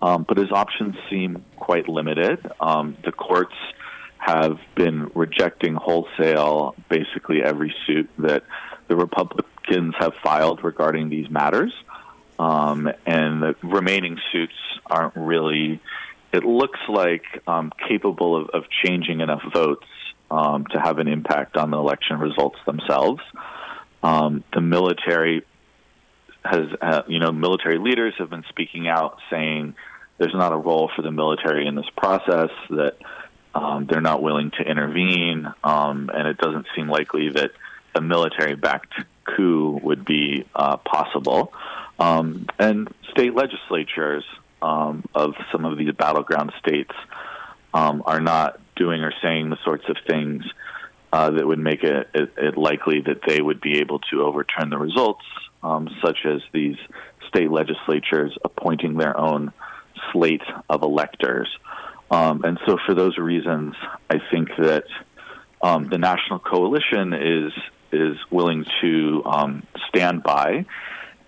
um, 0.00 0.24
but 0.26 0.38
his 0.38 0.50
options 0.50 0.94
seem 1.10 1.44
quite 1.56 1.88
limited. 1.88 2.38
Um, 2.60 2.96
the 3.04 3.12
courts 3.12 3.54
have 4.16 4.58
been 4.74 5.10
rejecting 5.14 5.74
wholesale 5.74 6.74
basically 6.88 7.42
every 7.42 7.74
suit 7.86 8.08
that 8.18 8.44
the 8.92 8.96
Republicans 8.96 9.94
have 9.98 10.12
filed 10.22 10.62
regarding 10.62 11.08
these 11.08 11.30
matters. 11.30 11.72
Um, 12.38 12.92
and 13.06 13.42
the 13.42 13.56
remaining 13.62 14.18
suits 14.30 14.52
aren't 14.84 15.16
really, 15.16 15.80
it 16.30 16.44
looks 16.44 16.78
like, 16.90 17.24
um, 17.46 17.72
capable 17.88 18.36
of, 18.36 18.50
of, 18.50 18.64
changing 18.84 19.20
enough 19.20 19.42
votes 19.50 19.86
um, 20.30 20.66
to 20.72 20.78
have 20.78 20.98
an 20.98 21.08
impact 21.08 21.56
on 21.56 21.70
the 21.70 21.78
election 21.78 22.18
results 22.18 22.58
themselves. 22.66 23.22
Um, 24.02 24.44
the 24.52 24.60
military 24.60 25.42
has, 26.44 26.66
uh, 26.82 27.02
you 27.08 27.18
know, 27.18 27.32
military 27.32 27.78
leaders 27.78 28.12
have 28.18 28.28
been 28.28 28.44
speaking 28.50 28.88
out 28.88 29.20
saying 29.30 29.74
there's 30.18 30.34
not 30.34 30.52
a 30.52 30.56
role 30.56 30.90
for 30.94 31.00
the 31.00 31.12
military 31.12 31.66
in 31.66 31.76
this 31.76 31.88
process, 31.96 32.50
that 32.68 32.98
um, 33.54 33.86
they're 33.86 34.02
not 34.02 34.22
willing 34.22 34.50
to 34.50 34.62
intervene, 34.62 35.50
um, 35.64 36.10
and 36.12 36.28
it 36.28 36.36
doesn't 36.36 36.66
seem 36.76 36.90
likely 36.90 37.30
that 37.30 37.52
a 37.94 38.00
military 38.00 38.54
backed 38.54 38.94
coup 39.24 39.80
would 39.82 40.04
be 40.04 40.44
uh, 40.54 40.76
possible. 40.78 41.52
Um, 41.98 42.46
and 42.58 42.92
state 43.10 43.34
legislatures 43.34 44.24
um, 44.60 45.04
of 45.14 45.34
some 45.50 45.64
of 45.64 45.78
these 45.78 45.92
battleground 45.94 46.52
states 46.58 46.94
um, 47.74 48.02
are 48.06 48.20
not 48.20 48.60
doing 48.76 49.02
or 49.02 49.12
saying 49.22 49.50
the 49.50 49.58
sorts 49.64 49.88
of 49.88 49.96
things 50.06 50.44
uh, 51.12 51.30
that 51.30 51.46
would 51.46 51.58
make 51.58 51.84
it, 51.84 52.08
it, 52.14 52.32
it, 52.36 52.56
likely 52.56 53.00
that 53.00 53.20
they 53.26 53.40
would 53.40 53.60
be 53.60 53.78
able 53.78 53.98
to 53.98 54.22
overturn 54.22 54.70
the 54.70 54.78
results, 54.78 55.24
um, 55.62 55.94
such 56.02 56.24
as 56.24 56.40
these 56.52 56.76
state 57.28 57.50
legislatures 57.50 58.36
appointing 58.44 58.96
their 58.96 59.18
own 59.18 59.52
slate 60.10 60.42
of 60.68 60.82
electors. 60.82 61.48
Um, 62.10 62.44
and 62.44 62.58
so, 62.66 62.78
for 62.86 62.94
those 62.94 63.18
reasons, 63.18 63.74
I 64.10 64.20
think 64.30 64.50
that 64.56 64.84
um, 65.62 65.88
the 65.88 65.98
national 65.98 66.40
coalition 66.40 67.12
is 67.12 67.52
is 67.92 68.16
willing 68.30 68.64
to 68.80 69.22
um, 69.24 69.62
stand 69.88 70.22
by 70.22 70.64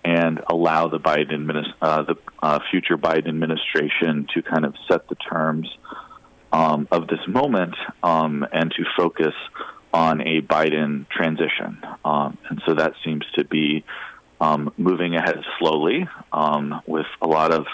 and 0.03 0.39
allow 0.47 0.87
the 0.87 0.99
Biden 0.99 1.73
uh, 1.81 2.03
the 2.03 2.15
uh, 2.41 2.59
future 2.69 2.97
Biden 2.97 3.27
administration 3.27 4.27
to 4.33 4.41
kind 4.43 4.65
of 4.65 4.75
set 4.87 5.07
the 5.07 5.15
terms 5.15 5.67
um, 6.51 6.87
of 6.91 7.07
this 7.07 7.27
moment 7.27 7.75
um, 8.03 8.45
and 8.51 8.71
to 8.71 8.85
focus 8.95 9.33
on 9.93 10.21
a 10.21 10.41
Biden 10.41 11.07
transition. 11.09 11.77
Um, 12.03 12.37
and 12.49 12.61
so 12.65 12.75
that 12.75 12.93
seems 13.03 13.25
to 13.35 13.43
be 13.45 13.83
um, 14.39 14.73
moving 14.77 15.15
ahead 15.15 15.43
slowly 15.57 16.07
um, 16.31 16.81
with 16.85 17.07
a 17.21 17.27
lot 17.27 17.51
of, 17.51 17.65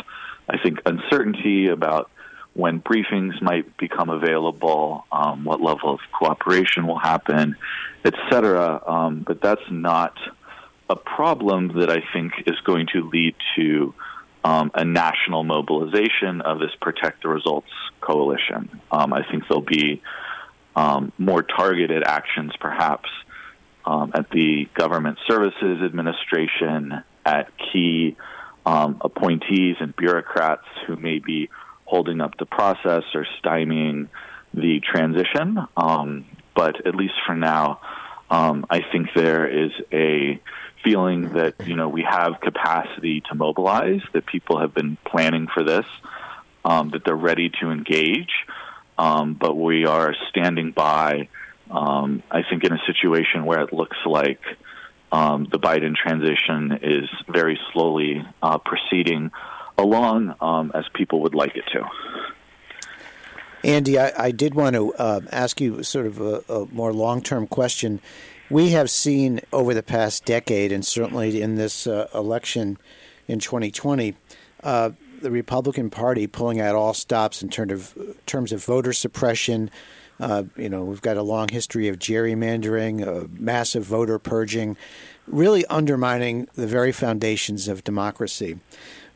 I 0.47 0.57
think, 0.57 0.79
uncertainty 0.85 1.67
about 1.67 2.09
when 2.53 2.81
briefings 2.81 3.41
might 3.41 3.77
become 3.77 4.09
available, 4.09 5.05
um, 5.11 5.45
what 5.45 5.61
level 5.61 5.93
of 5.93 5.99
cooperation 6.11 6.85
will 6.85 6.99
happen, 6.99 7.55
et 8.03 8.13
cetera. 8.29 8.81
Um, 8.85 9.23
but 9.25 9.41
that's 9.41 9.69
not 9.69 10.17
a 10.89 10.95
problem 10.95 11.79
that 11.79 11.89
I 11.89 12.03
think 12.13 12.33
is 12.45 12.59
going 12.65 12.87
to 12.93 13.09
lead 13.09 13.35
to 13.55 13.93
um, 14.43 14.71
a 14.73 14.83
national 14.83 15.43
mobilization 15.43 16.41
of 16.41 16.59
this 16.59 16.75
Protect 16.81 17.21
the 17.23 17.29
Results 17.29 17.71
coalition. 18.01 18.81
Um, 18.91 19.13
I 19.13 19.23
think 19.23 19.47
there'll 19.47 19.61
be 19.61 20.01
um, 20.75 21.13
more 21.17 21.43
targeted 21.43 22.03
actions, 22.03 22.51
perhaps, 22.59 23.09
um, 23.85 24.11
at 24.13 24.29
the 24.29 24.67
Government 24.73 25.19
Services 25.27 25.81
Administration, 25.81 27.01
at 27.25 27.49
key 27.71 28.17
appointees 28.65 29.77
and 29.79 29.95
bureaucrats 29.95 30.65
who 30.85 30.95
may 30.95 31.19
be 31.19 31.49
holding 31.91 32.21
up 32.21 32.37
the 32.37 32.45
process 32.45 33.03
or 33.13 33.27
stymieing 33.43 34.07
the 34.53 34.79
transition. 34.79 35.59
Um, 35.77 36.25
but 36.55 36.87
at 36.87 36.95
least 36.95 37.15
for 37.25 37.35
now, 37.35 37.81
I 38.71 38.81
think 38.89 39.09
there 39.13 39.45
is 39.45 39.71
a 39.91 40.39
feeling 40.81 41.33
that 41.33 41.67
you 41.67 41.75
know 41.75 41.89
we 41.89 42.03
have 42.03 42.39
capacity 42.39 43.21
to 43.29 43.35
mobilize, 43.35 44.01
that 44.13 44.25
people 44.25 44.59
have 44.61 44.73
been 44.73 44.97
planning 45.05 45.47
for 45.53 45.63
this, 45.63 45.85
um, 46.63 46.91
that 46.91 47.03
they're 47.03 47.13
ready 47.15 47.51
to 47.61 47.69
engage, 47.69 48.31
um, 48.97 49.33
but 49.33 49.55
we 49.55 49.85
are 49.85 50.15
standing 50.29 50.71
by. 50.71 51.27
Um, 51.69 52.23
I 52.31 52.43
think 52.43 52.63
in 52.63 52.73
a 52.73 52.81
situation 52.85 53.45
where 53.45 53.61
it 53.61 53.73
looks 53.73 53.97
like 54.05 54.41
um, 55.11 55.47
the 55.51 55.59
Biden 55.59 55.95
transition 55.95 56.79
is 56.81 57.09
very 57.27 57.59
slowly 57.73 58.25
uh, 58.41 58.57
proceeding 58.57 59.31
along 59.81 60.35
um, 60.39 60.71
as 60.73 60.85
people 60.93 61.21
would 61.21 61.35
like 61.35 61.55
it 61.55 61.65
to. 61.73 61.83
Andy, 63.63 63.99
I, 63.99 64.11
I 64.17 64.31
did 64.31 64.55
want 64.55 64.75
to 64.75 64.93
uh, 64.93 65.21
ask 65.31 65.61
you 65.61 65.83
sort 65.83 66.07
of 66.07 66.19
a, 66.19 66.43
a 66.49 66.65
more 66.67 66.93
long 66.93 67.21
term 67.21 67.47
question 67.47 67.99
we 68.51 68.71
have 68.71 68.89
seen 68.89 69.39
over 69.53 69.73
the 69.73 69.81
past 69.81 70.25
decade, 70.25 70.73
and 70.73 70.85
certainly 70.85 71.41
in 71.41 71.55
this 71.55 71.87
uh, 71.87 72.09
election 72.13 72.77
in 73.27 73.39
2020, 73.39 74.13
uh, 74.63 74.91
the 75.21 75.31
Republican 75.31 75.89
Party 75.89 76.27
pulling 76.27 76.59
out 76.59 76.75
all 76.75 76.93
stops 76.93 77.41
in 77.41 77.49
terms 77.49 77.71
of, 77.71 78.17
terms 78.25 78.51
of 78.51 78.63
voter 78.65 78.91
suppression. 78.91 79.71
Uh, 80.19 80.43
you 80.57 80.67
know, 80.67 80.83
we've 80.83 81.01
got 81.01 81.15
a 81.15 81.23
long 81.23 81.47
history 81.47 81.87
of 81.87 81.97
gerrymandering, 81.97 83.07
uh, 83.07 83.27
massive 83.39 83.85
voter 83.85 84.19
purging, 84.19 84.75
really 85.27 85.65
undermining 85.67 86.47
the 86.55 86.67
very 86.67 86.91
foundations 86.91 87.69
of 87.69 87.85
democracy. 87.85 88.59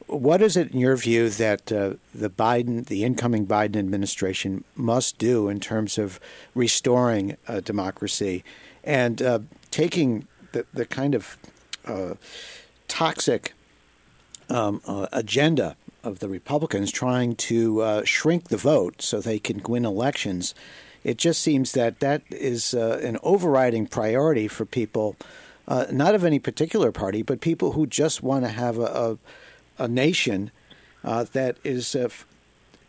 What 0.07 0.41
is 0.41 0.55
it, 0.55 0.71
in 0.71 0.79
your 0.79 0.95
view, 0.95 1.29
that 1.29 1.71
uh, 1.71 1.93
the 2.13 2.29
Biden, 2.29 2.85
the 2.85 3.03
incoming 3.03 3.47
Biden 3.47 3.77
administration, 3.77 4.63
must 4.75 5.17
do 5.17 5.49
in 5.49 5.59
terms 5.59 5.97
of 5.97 6.19
restoring 6.53 7.37
uh, 7.47 7.59
democracy 7.61 8.43
and 8.83 9.21
uh, 9.21 9.39
taking 9.71 10.27
the, 10.51 10.65
the 10.73 10.85
kind 10.85 11.15
of 11.15 11.37
uh, 11.85 12.13
toxic 12.87 13.53
um, 14.49 14.81
uh, 14.85 15.07
agenda 15.11 15.75
of 16.03 16.19
the 16.19 16.29
Republicans 16.29 16.91
trying 16.91 17.35
to 17.35 17.81
uh, 17.81 18.03
shrink 18.03 18.49
the 18.49 18.57
vote 18.57 19.01
so 19.01 19.19
they 19.19 19.39
can 19.39 19.61
win 19.63 19.85
elections. 19.85 20.53
It 21.03 21.17
just 21.17 21.41
seems 21.41 21.71
that 21.71 21.99
that 21.99 22.21
is 22.29 22.73
an 22.73 23.17
overriding 23.23 23.87
priority 23.87 24.47
for 24.47 24.65
people, 24.65 25.15
not 25.67 26.15
of 26.15 26.23
any 26.23 26.39
particular 26.39 26.91
party, 26.91 27.21
but 27.23 27.41
people 27.41 27.71
who 27.71 27.85
just 27.85 28.23
want 28.23 28.43
to 28.45 28.49
have 28.49 28.77
a, 28.77 28.83
a, 28.83 29.17
a 29.77 29.87
nation 29.87 30.51
that 31.03 31.57
is 31.63 31.95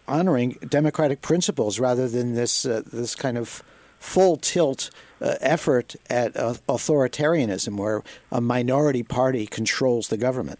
honoring 0.09 0.57
democratic 0.68 1.20
principles 1.20 1.78
rather 1.78 2.09
than 2.09 2.34
this 2.34 2.62
this 2.62 3.14
kind 3.14 3.37
of 3.37 3.62
full 3.99 4.37
tilt 4.37 4.91
uh, 5.20 5.34
effort 5.41 5.97
at 6.09 6.37
uh, 6.37 6.55
authoritarianism 6.68 7.76
where 7.76 8.03
a 8.30 8.41
minority 8.41 9.03
party 9.03 9.47
controls 9.47 10.09
the 10.09 10.16
government. 10.16 10.59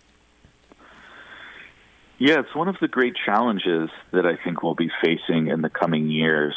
Yeah, 2.19 2.41
it's 2.41 2.55
one 2.55 2.69
of 2.69 2.77
the 2.81 2.89
great 2.89 3.15
challenges 3.27 3.91
that 4.13 4.25
I 4.25 4.37
think 4.43 4.63
we'll 4.63 4.75
be 4.75 4.91
facing 5.03 5.49
in 5.49 5.61
the 5.61 5.69
coming 5.69 6.11
years 6.11 6.55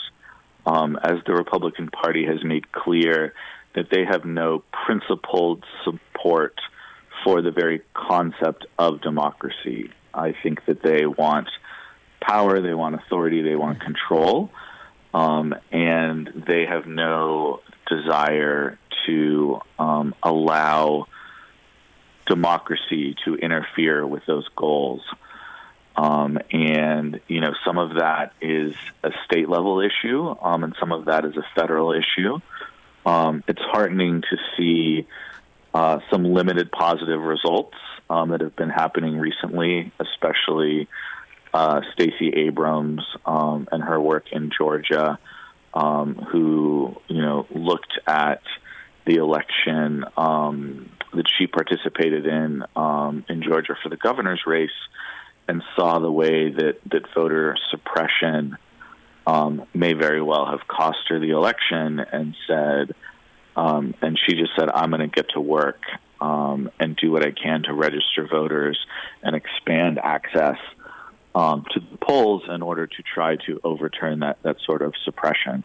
um, 0.66 0.98
as 1.04 1.18
the 1.26 1.34
Republican 1.34 1.90
Party 1.90 2.26
has 2.26 2.44
made 2.44 2.72
clear 2.72 3.34
that 3.76 3.90
they 3.90 4.06
have 4.06 4.24
no 4.24 4.64
principled 4.86 5.64
support 5.84 6.56
for 7.24 7.42
the 7.42 7.52
very 7.52 7.82
concept 7.94 8.66
of 8.78 9.02
democracy. 9.02 9.92
I 10.14 10.34
think 10.44 10.66
that 10.66 10.82
they 10.82 11.06
want 11.06 11.50
power, 12.22 12.60
they 12.62 12.74
want 12.74 12.96
authority, 12.96 13.42
they 13.42 13.56
want 13.56 13.82
control 13.82 14.52
um, 15.14 15.56
and 15.72 16.44
they 16.48 16.66
have 16.66 16.86
no 16.86 17.62
desire 17.88 18.78
to 19.06 19.60
um, 19.78 20.14
allow 20.22 21.08
democracy 22.28 23.16
to 23.26 23.36
interfere 23.36 24.06
with 24.06 24.24
those 24.28 24.48
goals. 24.56 25.02
Um, 25.96 26.38
and 26.52 27.20
you 27.28 27.42
know, 27.42 27.54
some 27.66 27.78
of 27.78 27.96
that 27.96 28.34
is 28.40 28.74
a 29.04 29.12
state 29.26 29.50
level 29.50 29.82
issue, 29.82 30.36
um, 30.42 30.64
and 30.64 30.76
some 30.80 30.92
of 30.92 31.06
that 31.06 31.26
is 31.26 31.36
a 31.36 31.46
federal 31.56 31.92
issue. 31.92 32.40
Um, 33.06 33.44
it's 33.48 33.62
heartening 33.62 34.22
to 34.22 34.38
see 34.56 35.08
uh, 35.74 36.00
some 36.12 36.24
limited 36.24 36.72
positive 36.72 37.22
results 37.22 37.76
um, 38.10 38.30
that 38.30 38.42
have 38.42 38.56
been 38.56 38.70
happening 38.70 39.18
recently, 39.18 39.92
especially 40.00 40.88
uh, 41.54 41.82
Stacey 41.94 42.30
Abrams 42.36 43.02
um, 43.26 43.68
and 43.72 43.84
her 43.84 44.00
work 44.00 44.26
in 44.32 44.52
Georgia, 44.56 45.20
um, 45.74 46.16
who 46.16 46.96
you 47.08 47.22
know 47.22 47.46
looked 47.52 48.00
at 48.08 48.42
the 49.06 49.16
election 49.16 50.06
um, 50.18 50.92
that 51.14 51.26
she 51.38 51.48
participated 51.48 52.26
in 52.26 52.64
um, 52.76 53.26
in 53.30 53.42
Georgia 53.44 53.76
for 53.82 53.90
the 53.90 53.98
governor's 53.98 54.44
race, 54.46 54.70
and 55.48 55.64
saw 55.76 56.00
the 56.00 56.12
way 56.12 56.52
that 56.52 56.80
that 56.92 57.04
voter 57.16 57.56
suppression 57.72 58.58
um, 59.26 59.66
may 59.74 59.94
very 59.94 60.22
well 60.22 60.46
have 60.46 60.68
cost 60.68 61.00
her 61.10 61.20
the 61.20 61.32
election, 61.32 62.00
and 62.00 62.36
said, 62.48 62.96
um, 63.60 63.94
and 64.02 64.18
she 64.26 64.36
just 64.36 64.52
said, 64.58 64.70
"I'm 64.74 64.90
going 64.90 65.02
to 65.02 65.08
get 65.08 65.30
to 65.34 65.42
work." 65.42 65.82
and 66.22 66.96
do 66.98 67.12
what 67.12 67.26
I 67.26 67.32
can 67.32 67.64
to 67.64 67.74
register 67.74 68.28
voters 68.30 68.78
and 69.24 69.36
expand 69.36 70.00
access 70.00 70.58
um, 71.36 71.66
to 71.72 71.80
the 71.80 71.98
polls 71.98 72.44
in 72.50 72.62
order 72.62 72.88
to 72.88 73.04
try 73.04 73.36
to 73.48 73.60
overturn 73.64 74.20
that, 74.20 74.42
that 74.44 74.58
sort 74.66 74.82
of 74.82 74.94
suppression. 75.06 75.64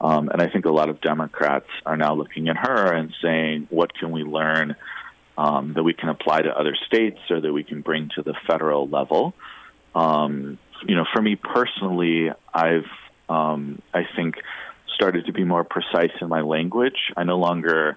Um, 0.00 0.28
and 0.30 0.40
I 0.40 0.48
think 0.48 0.64
a 0.64 0.70
lot 0.70 0.88
of 0.88 1.00
Democrats 1.00 1.66
are 1.84 1.96
now 1.96 2.14
looking 2.14 2.48
at 2.48 2.56
her 2.56 2.92
and 2.92 3.12
saying, 3.22 3.66
what 3.70 3.92
can 3.92 4.12
we 4.12 4.22
learn 4.22 4.76
um, 5.36 5.74
that 5.74 5.82
we 5.82 5.92
can 5.92 6.08
apply 6.08 6.42
to 6.42 6.50
other 6.50 6.76
states 6.86 7.18
or 7.28 7.40
that 7.40 7.52
we 7.52 7.64
can 7.64 7.82
bring 7.82 8.10
to 8.14 8.22
the 8.22 8.34
federal 8.46 8.88
level? 8.88 9.34
Um, 9.94 10.58
you 10.86 10.94
know, 10.94 11.04
for 11.12 11.20
me 11.20 11.36
personally, 11.36 12.30
I've, 12.54 12.88
um, 13.28 13.82
I 13.92 14.04
think, 14.16 14.36
started 14.94 15.26
to 15.26 15.32
be 15.32 15.44
more 15.44 15.64
precise 15.64 16.12
in 16.20 16.28
my 16.28 16.40
language. 16.42 17.12
I 17.16 17.24
no 17.24 17.38
longer 17.38 17.96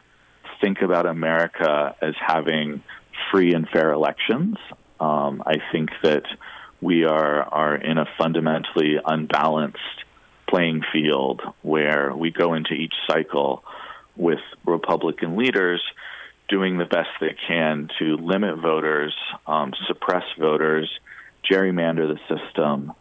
think 0.61 0.81
about 0.81 1.05
America 1.05 1.95
as 2.01 2.15
having 2.25 2.83
free 3.31 3.53
and 3.53 3.67
fair 3.69 3.91
elections. 3.91 4.57
Um, 4.99 5.43
I 5.45 5.55
think 5.71 5.89
that 6.03 6.23
we 6.81 7.05
are 7.05 7.41
are 7.43 7.75
in 7.75 7.97
a 7.97 8.05
fundamentally 8.17 8.97
unbalanced 9.05 9.77
playing 10.49 10.81
field 10.91 11.41
where 11.61 12.13
we 12.15 12.31
go 12.31 12.53
into 12.53 12.73
each 12.73 12.93
cycle 13.09 13.63
with 14.15 14.39
Republican 14.65 15.35
leaders 15.35 15.81
doing 16.49 16.77
the 16.77 16.85
best 16.85 17.09
they 17.19 17.35
can 17.47 17.89
to 17.99 18.17
limit 18.17 18.59
voters, 18.59 19.15
um, 19.47 19.73
suppress 19.87 20.23
voters, 20.37 20.89
gerrymander 21.49 22.07
the 22.07 22.19
system 22.35 22.93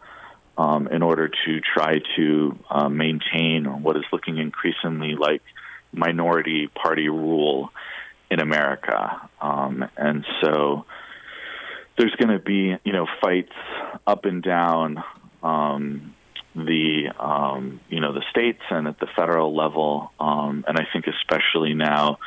um, 0.57 0.87
in 0.87 1.01
order 1.01 1.27
to 1.27 1.61
try 1.61 1.99
to 2.15 2.57
uh, 2.69 2.89
maintain 2.89 3.65
what 3.83 3.97
is 3.97 4.03
looking 4.11 4.37
increasingly 4.37 5.15
like 5.15 5.41
minority 5.91 6.67
party 6.67 7.09
rule 7.09 7.69
in 8.29 8.39
America. 8.39 9.29
Um, 9.41 9.85
and 9.97 10.25
so 10.41 10.85
there's 11.97 12.15
going 12.15 12.35
to 12.37 12.43
be 12.43 12.75
you 12.83 12.93
know 12.93 13.07
fights 13.21 13.53
up 14.07 14.25
and 14.25 14.41
down 14.41 15.03
um, 15.41 16.15
the 16.55 17.09
um, 17.19 17.79
you 17.89 17.99
know 17.99 18.13
the 18.13 18.23
states 18.29 18.61
and 18.69 18.87
at 18.87 18.99
the 18.99 19.07
federal 19.15 19.55
level, 19.55 20.11
um, 20.19 20.65
and 20.67 20.77
I 20.77 20.85
think 20.91 21.05
especially 21.07 21.73
now, 21.73 22.19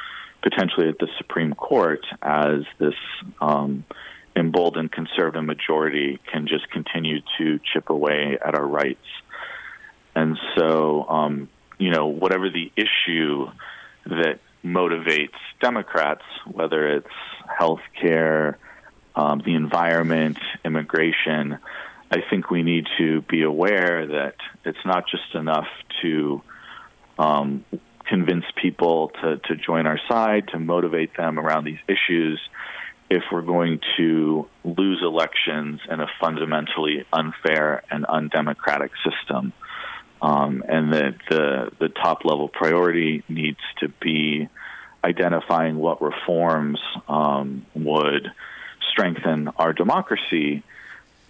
potentially 0.42 0.88
at 0.88 0.98
the 0.98 1.08
Supreme 1.18 1.54
Court, 1.54 2.04
as 2.22 2.62
this 2.78 2.94
um, 3.40 3.84
emboldened 4.36 4.92
conservative 4.92 5.44
majority 5.44 6.20
can 6.30 6.46
just 6.46 6.70
continue 6.70 7.20
to 7.38 7.58
chip 7.72 7.88
away 7.88 8.38
at 8.44 8.54
our 8.54 8.66
rights. 8.66 9.06
And 10.14 10.38
so, 10.54 11.06
um, 11.08 11.48
you 11.78 11.90
know, 11.90 12.06
whatever 12.06 12.50
the 12.50 12.70
issue 12.76 13.48
that 14.04 14.38
motivates 14.64 15.34
Democrats, 15.60 16.22
whether 16.50 16.96
it's 16.96 17.08
health 17.58 17.80
care, 18.00 18.58
um, 19.14 19.40
the 19.44 19.54
environment, 19.54 20.38
immigration, 20.64 21.58
I 22.10 22.18
think 22.28 22.50
we 22.50 22.62
need 22.62 22.86
to 22.98 23.22
be 23.22 23.42
aware 23.42 24.06
that 24.06 24.36
it's 24.64 24.84
not 24.84 25.04
just 25.08 25.34
enough 25.34 25.68
to 26.02 26.42
um, 27.18 27.64
convince 28.04 28.44
people 28.54 29.08
to, 29.22 29.38
to 29.38 29.56
join 29.56 29.86
our 29.86 29.98
side, 30.08 30.48
to 30.48 30.58
motivate 30.58 31.16
them 31.16 31.38
around 31.38 31.64
these 31.64 31.78
issues, 31.88 32.40
if 33.08 33.22
we're 33.30 33.42
going 33.42 33.80
to 33.96 34.48
lose 34.64 35.00
elections 35.02 35.80
in 35.88 36.00
a 36.00 36.06
fundamentally 36.20 37.04
unfair 37.12 37.82
and 37.90 38.04
undemocratic 38.04 38.92
system. 39.04 39.52
Um, 40.20 40.64
and 40.66 40.92
that 40.94 41.14
the, 41.28 41.70
the 41.78 41.88
top 41.88 42.24
level 42.24 42.48
priority 42.48 43.22
needs 43.28 43.60
to 43.80 43.88
be 43.88 44.48
identifying 45.04 45.76
what 45.76 46.00
reforms 46.02 46.80
um, 47.06 47.66
would 47.74 48.32
strengthen 48.90 49.48
our 49.48 49.72
democracy 49.72 50.62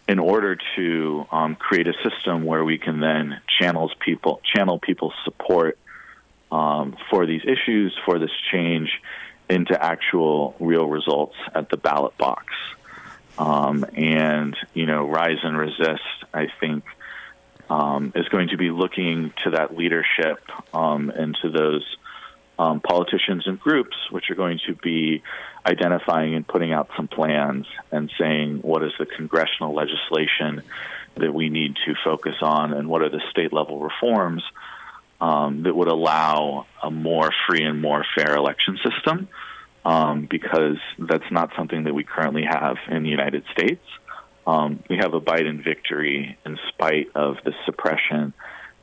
in 0.08 0.18
order 0.18 0.56
to 0.76 1.26
um, 1.32 1.56
create 1.56 1.88
a 1.88 1.94
system 2.08 2.44
where 2.44 2.64
we 2.64 2.78
can 2.78 3.00
then 3.00 3.40
channels 3.58 3.92
people 3.98 4.40
channel 4.54 4.78
people's 4.78 5.14
support 5.24 5.78
um, 6.52 6.96
for 7.10 7.26
these 7.26 7.42
issues 7.44 7.96
for 8.04 8.18
this 8.18 8.30
change 8.52 8.88
into 9.48 9.80
actual 9.82 10.54
real 10.58 10.86
results 10.86 11.36
at 11.54 11.68
the 11.70 11.76
ballot 11.76 12.16
box. 12.18 12.52
Um, 13.38 13.84
and 13.94 14.56
you 14.72 14.86
know, 14.86 15.06
rise 15.06 15.38
and 15.42 15.56
resist. 15.58 16.02
I 16.32 16.46
think 16.58 16.84
um, 17.68 18.12
is 18.14 18.28
going 18.28 18.48
to 18.48 18.56
be 18.56 18.70
looking 18.70 19.32
to 19.44 19.50
that 19.50 19.76
leadership 19.76 20.40
um, 20.72 21.10
and 21.10 21.36
to 21.42 21.50
those 21.50 21.84
um, 22.58 22.80
politicians 22.80 23.46
and 23.46 23.60
groups, 23.60 23.96
which 24.10 24.30
are 24.30 24.34
going 24.34 24.60
to 24.66 24.74
be 24.74 25.22
identifying 25.66 26.34
and 26.34 26.46
putting 26.46 26.72
out 26.72 26.88
some 26.96 27.08
plans 27.08 27.66
and 27.90 28.10
saying 28.18 28.58
what 28.62 28.82
is 28.82 28.92
the 28.98 29.06
congressional 29.06 29.74
legislation 29.74 30.62
that 31.16 31.34
we 31.34 31.48
need 31.48 31.76
to 31.84 31.94
focus 32.04 32.36
on 32.40 32.72
and 32.72 32.88
what 32.88 33.02
are 33.02 33.08
the 33.08 33.20
state 33.30 33.52
level 33.52 33.80
reforms 33.80 34.42
um, 35.20 35.62
that 35.62 35.74
would 35.74 35.88
allow 35.88 36.66
a 36.82 36.90
more 36.90 37.32
free 37.48 37.62
and 37.62 37.80
more 37.80 38.04
fair 38.14 38.36
election 38.36 38.78
system 38.84 39.28
um, 39.84 40.26
because 40.26 40.78
that's 40.98 41.30
not 41.30 41.50
something 41.56 41.84
that 41.84 41.94
we 41.94 42.04
currently 42.04 42.44
have 42.44 42.76
in 42.88 43.02
the 43.02 43.08
United 43.08 43.44
States. 43.52 43.82
Um, 44.46 44.82
we 44.88 44.96
have 44.96 45.14
a 45.14 45.20
Biden 45.20 45.62
victory 45.62 46.36
in 46.44 46.58
spite 46.68 47.08
of 47.14 47.38
the 47.44 47.54
suppression 47.64 48.32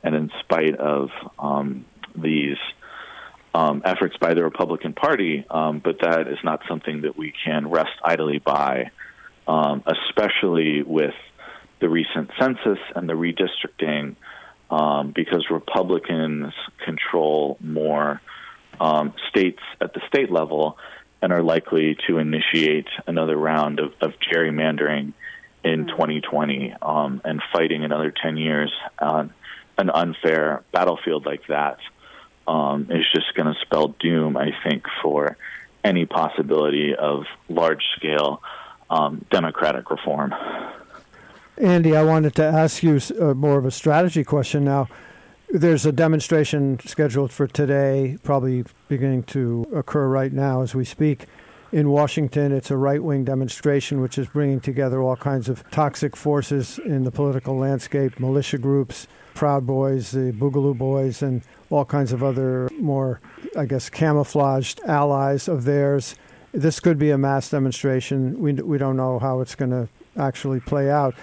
and 0.02 0.14
in 0.14 0.30
spite 0.40 0.76
of 0.76 1.10
um, 1.38 1.84
these 2.14 2.58
um, 3.54 3.82
efforts 3.84 4.16
by 4.16 4.34
the 4.34 4.42
Republican 4.42 4.92
Party, 4.92 5.44
um, 5.48 5.78
but 5.78 6.00
that 6.00 6.26
is 6.28 6.38
not 6.42 6.62
something 6.68 7.02
that 7.02 7.16
we 7.16 7.32
can 7.44 7.70
rest 7.70 7.92
idly 8.02 8.38
by, 8.38 8.90
especially 9.46 10.82
with 10.82 11.14
the 11.80 11.88
recent 11.88 12.30
census 12.38 12.78
and 12.96 13.08
the 13.08 13.12
redistricting, 13.12 14.16
um, 14.74 15.12
because 15.12 15.50
Republicans 15.50 16.52
control 16.84 17.56
more 17.60 18.20
um, 18.80 19.14
states 19.28 19.60
at 19.80 19.94
the 19.94 20.00
state 20.08 20.32
level 20.32 20.76
and 21.22 21.32
are 21.32 21.44
likely 21.44 21.96
to 22.08 22.18
initiate 22.18 22.88
another 23.06 23.36
round 23.36 23.78
of, 23.78 23.94
of 24.00 24.14
gerrymandering 24.18 25.12
in 25.62 25.86
2020 25.86 26.70
mm-hmm. 26.70 26.84
um, 26.84 27.20
and 27.24 27.40
fighting 27.52 27.84
another 27.84 28.10
10 28.10 28.36
years 28.36 28.72
on 28.98 29.32
an 29.78 29.90
unfair 29.90 30.64
battlefield 30.72 31.24
like 31.24 31.46
that 31.46 31.78
um, 32.48 32.88
is 32.90 33.06
just 33.14 33.32
going 33.34 33.46
to 33.46 33.60
spell 33.60 33.94
doom, 34.00 34.36
I 34.36 34.50
think, 34.64 34.86
for 35.02 35.36
any 35.84 36.04
possibility 36.04 36.96
of 36.96 37.26
large 37.48 37.84
scale 37.96 38.42
um, 38.90 39.24
democratic 39.30 39.88
reform. 39.88 40.34
Andy, 41.56 41.94
I 41.94 42.02
wanted 42.02 42.34
to 42.36 42.44
ask 42.44 42.82
you 42.82 43.00
uh, 43.20 43.32
more 43.32 43.58
of 43.58 43.64
a 43.64 43.70
strategy 43.70 44.24
question 44.24 44.64
now. 44.64 44.88
There's 45.48 45.86
a 45.86 45.92
demonstration 45.92 46.80
scheduled 46.84 47.30
for 47.30 47.46
today, 47.46 48.18
probably 48.24 48.64
beginning 48.88 49.22
to 49.24 49.64
occur 49.72 50.08
right 50.08 50.32
now 50.32 50.62
as 50.62 50.74
we 50.74 50.84
speak. 50.84 51.26
In 51.70 51.90
Washington, 51.90 52.50
it's 52.50 52.72
a 52.72 52.76
right 52.76 53.00
wing 53.00 53.24
demonstration 53.24 54.00
which 54.00 54.18
is 54.18 54.26
bringing 54.26 54.58
together 54.58 55.00
all 55.00 55.14
kinds 55.14 55.48
of 55.48 55.68
toxic 55.70 56.16
forces 56.16 56.80
in 56.80 57.04
the 57.04 57.12
political 57.12 57.56
landscape 57.56 58.18
militia 58.18 58.58
groups, 58.58 59.06
Proud 59.34 59.64
Boys, 59.64 60.10
the 60.10 60.32
Boogaloo 60.32 60.76
Boys, 60.76 61.22
and 61.22 61.42
all 61.70 61.84
kinds 61.84 62.10
of 62.10 62.24
other 62.24 62.68
more, 62.80 63.20
I 63.56 63.66
guess, 63.66 63.88
camouflaged 63.88 64.80
allies 64.86 65.46
of 65.46 65.64
theirs. 65.64 66.16
This 66.50 66.80
could 66.80 66.98
be 66.98 67.10
a 67.10 67.18
mass 67.18 67.50
demonstration. 67.50 68.40
We, 68.40 68.54
we 68.54 68.78
don't 68.78 68.96
know 68.96 69.20
how 69.20 69.40
it's 69.40 69.54
going 69.54 69.70
to 69.70 69.88
actually 70.16 70.60
play 70.60 70.90
out. 70.90 71.14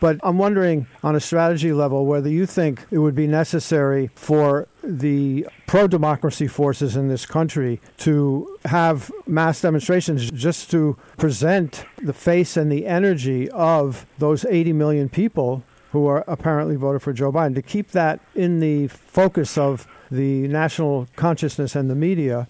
But 0.00 0.18
I'm 0.22 0.38
wondering, 0.38 0.86
on 1.02 1.14
a 1.14 1.20
strategy 1.20 1.72
level, 1.74 2.06
whether 2.06 2.30
you 2.30 2.46
think 2.46 2.86
it 2.90 2.98
would 2.98 3.14
be 3.14 3.26
necessary 3.26 4.10
for 4.14 4.66
the 4.82 5.46
pro 5.66 5.86
democracy 5.86 6.46
forces 6.46 6.96
in 6.96 7.08
this 7.08 7.26
country 7.26 7.80
to 7.98 8.58
have 8.64 9.12
mass 9.26 9.60
demonstrations 9.60 10.30
just 10.30 10.70
to 10.70 10.96
present 11.18 11.84
the 12.02 12.14
face 12.14 12.56
and 12.56 12.72
the 12.72 12.86
energy 12.86 13.50
of 13.50 14.06
those 14.18 14.46
80 14.46 14.72
million 14.72 15.08
people 15.10 15.62
who 15.92 16.06
are 16.06 16.24
apparently 16.26 16.76
voted 16.76 17.02
for 17.02 17.12
Joe 17.12 17.32
Biden, 17.32 17.54
to 17.56 17.62
keep 17.62 17.90
that 17.90 18.20
in 18.34 18.60
the 18.60 18.86
focus 18.86 19.58
of 19.58 19.86
the 20.10 20.48
national 20.48 21.08
consciousness 21.16 21.74
and 21.74 21.90
the 21.90 21.94
media. 21.94 22.48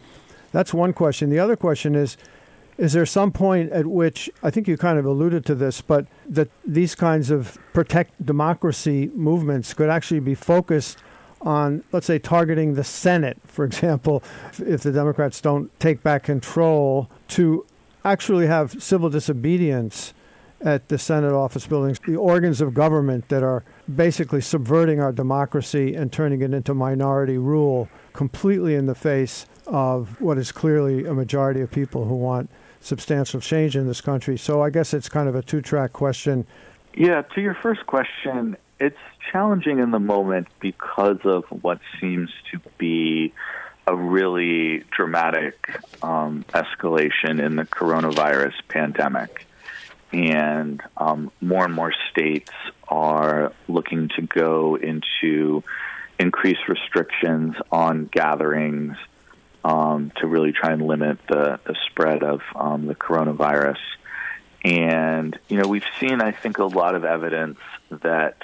That's 0.52 0.74
one 0.74 0.92
question. 0.92 1.30
The 1.30 1.38
other 1.38 1.56
question 1.56 1.94
is 1.94 2.16
is 2.80 2.94
there 2.94 3.04
some 3.04 3.30
point 3.30 3.70
at 3.72 3.86
which 3.86 4.30
I 4.42 4.48
think 4.50 4.66
you 4.66 4.78
kind 4.78 4.98
of 4.98 5.04
alluded 5.04 5.44
to 5.46 5.54
this, 5.54 5.82
but 5.82 6.06
that 6.26 6.48
these 6.66 6.94
kinds 6.94 7.30
of 7.30 7.58
protect 7.74 8.24
democracy 8.24 9.10
movements 9.14 9.74
could 9.74 9.90
actually 9.90 10.20
be 10.20 10.34
focused 10.34 10.98
on, 11.42 11.84
let's 11.92 12.06
say, 12.06 12.18
targeting 12.18 12.74
the 12.74 12.84
Senate, 12.84 13.38
for 13.44 13.64
example, 13.66 14.22
if 14.58 14.82
the 14.82 14.92
Democrats 14.92 15.42
don't 15.42 15.78
take 15.78 16.02
back 16.02 16.22
control, 16.22 17.10
to 17.28 17.66
actually 18.02 18.46
have 18.46 18.82
civil 18.82 19.10
disobedience 19.10 20.14
at 20.62 20.88
the 20.88 20.96
Senate 20.96 21.34
office 21.34 21.66
buildings, 21.66 21.98
the 22.06 22.16
organs 22.16 22.62
of 22.62 22.72
government 22.72 23.28
that 23.28 23.42
are 23.42 23.62
basically 23.94 24.40
subverting 24.40 25.00
our 25.00 25.12
democracy 25.12 25.94
and 25.94 26.10
turning 26.10 26.40
it 26.40 26.54
into 26.54 26.72
minority 26.72 27.36
rule 27.36 27.90
completely 28.14 28.74
in 28.74 28.86
the 28.86 28.94
face 28.94 29.44
of 29.66 30.18
what 30.18 30.38
is 30.38 30.50
clearly 30.50 31.04
a 31.04 31.12
majority 31.12 31.60
of 31.60 31.70
people 31.70 32.06
who 32.06 32.14
want 32.14 32.48
substantial 32.80 33.40
change 33.40 33.76
in 33.76 33.86
this 33.86 34.00
country. 34.00 34.36
So 34.36 34.62
I 34.62 34.70
guess 34.70 34.92
it's 34.94 35.08
kind 35.08 35.28
of 35.28 35.34
a 35.34 35.42
two 35.42 35.60
track 35.60 35.92
question. 35.92 36.46
Yeah, 36.94 37.22
to 37.22 37.40
your 37.40 37.54
first 37.54 37.86
question, 37.86 38.56
it's 38.80 38.98
challenging 39.30 39.78
in 39.78 39.90
the 39.90 40.00
moment 40.00 40.48
because 40.58 41.18
of 41.24 41.44
what 41.62 41.80
seems 42.00 42.30
to 42.50 42.60
be 42.78 43.32
a 43.86 43.94
really 43.94 44.84
dramatic 44.90 45.78
um, 46.02 46.44
escalation 46.50 47.44
in 47.44 47.56
the 47.56 47.64
coronavirus 47.64 48.54
pandemic. 48.68 49.46
And 50.12 50.82
um, 50.96 51.30
more 51.40 51.64
and 51.64 51.74
more 51.74 51.92
states 52.10 52.50
are 52.88 53.52
looking 53.68 54.08
to 54.16 54.22
go 54.22 54.76
into 54.76 55.62
increased 56.18 56.68
restrictions 56.68 57.54
on 57.70 58.06
gatherings 58.06 58.96
um, 59.64 60.12
to 60.16 60.26
really 60.26 60.52
try 60.52 60.72
and 60.72 60.86
limit 60.86 61.18
the, 61.28 61.60
the 61.64 61.76
spread 61.86 62.22
of 62.22 62.42
um, 62.54 62.86
the 62.86 62.94
coronavirus. 62.94 63.78
And, 64.64 65.38
you 65.48 65.58
know, 65.58 65.68
we've 65.68 65.84
seen, 65.98 66.20
I 66.20 66.32
think, 66.32 66.58
a 66.58 66.64
lot 66.64 66.94
of 66.94 67.04
evidence 67.04 67.58
that 67.90 68.36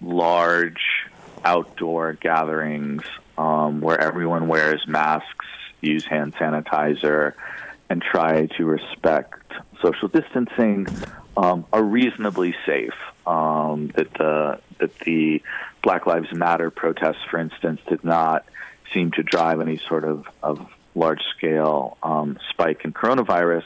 large 0.00 1.06
outdoor 1.44 2.14
gatherings 2.14 3.02
um, 3.38 3.80
where 3.80 4.00
everyone 4.00 4.48
wears 4.48 4.86
masks, 4.86 5.46
use 5.80 6.04
hand 6.04 6.34
sanitizer, 6.34 7.34
and 7.88 8.02
try 8.02 8.46
to 8.46 8.64
respect 8.64 9.52
social 9.80 10.08
distancing 10.08 10.86
um, 11.36 11.64
are 11.72 11.82
reasonably 11.82 12.54
safe. 12.64 12.94
Um, 13.26 13.88
that 13.96 14.12
the 14.14 14.60
that 14.78 14.96
the 15.00 15.42
Black 15.82 16.06
Lives 16.06 16.32
Matter 16.32 16.70
protests, 16.70 17.22
for 17.30 17.38
instance, 17.38 17.80
did 17.88 18.04
not 18.04 18.44
seem 18.92 19.10
to 19.12 19.22
drive 19.22 19.60
any 19.60 19.78
sort 19.88 20.04
of, 20.04 20.26
of 20.42 20.66
large 20.94 21.22
scale 21.36 21.96
um, 22.02 22.38
spike 22.50 22.84
in 22.84 22.92
coronavirus. 22.92 23.64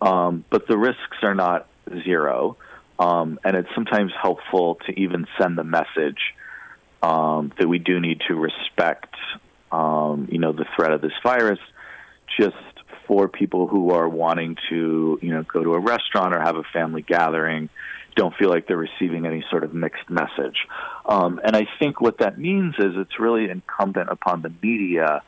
Um, 0.00 0.44
but 0.50 0.66
the 0.66 0.76
risks 0.76 1.18
are 1.22 1.34
not 1.34 1.68
zero. 2.04 2.56
Um, 2.98 3.38
and 3.44 3.56
it's 3.56 3.68
sometimes 3.74 4.12
helpful 4.20 4.76
to 4.86 4.98
even 4.98 5.26
send 5.38 5.58
the 5.58 5.64
message 5.64 6.34
um, 7.02 7.52
that 7.58 7.68
we 7.68 7.78
do 7.78 8.00
need 8.00 8.22
to 8.28 8.34
respect, 8.34 9.14
um, 9.70 10.28
you 10.30 10.38
know, 10.38 10.52
the 10.52 10.64
threat 10.74 10.92
of 10.92 11.02
this 11.02 11.12
virus, 11.22 11.60
just 12.38 12.56
for 13.06 13.28
people 13.28 13.66
who 13.66 13.90
are 13.90 14.08
wanting 14.08 14.56
to, 14.68 15.18
you 15.22 15.32
know, 15.32 15.42
go 15.42 15.62
to 15.62 15.74
a 15.74 15.80
restaurant 15.80 16.34
or 16.34 16.40
have 16.40 16.56
a 16.56 16.64
family 16.72 17.02
gathering, 17.02 17.68
don't 18.16 18.34
feel 18.34 18.48
like 18.48 18.66
they're 18.66 18.76
receiving 18.76 19.26
any 19.26 19.44
sort 19.50 19.62
of 19.62 19.74
mixed 19.74 20.08
message. 20.08 20.66
Um, 21.04 21.40
and 21.44 21.54
I 21.54 21.66
think 21.78 22.00
what 22.00 22.18
that 22.18 22.38
means 22.38 22.74
is 22.78 22.94
it's 22.96 23.20
really 23.20 23.50
incumbent 23.50 24.08
upon 24.08 24.42
the 24.42 24.52
media 24.62 25.22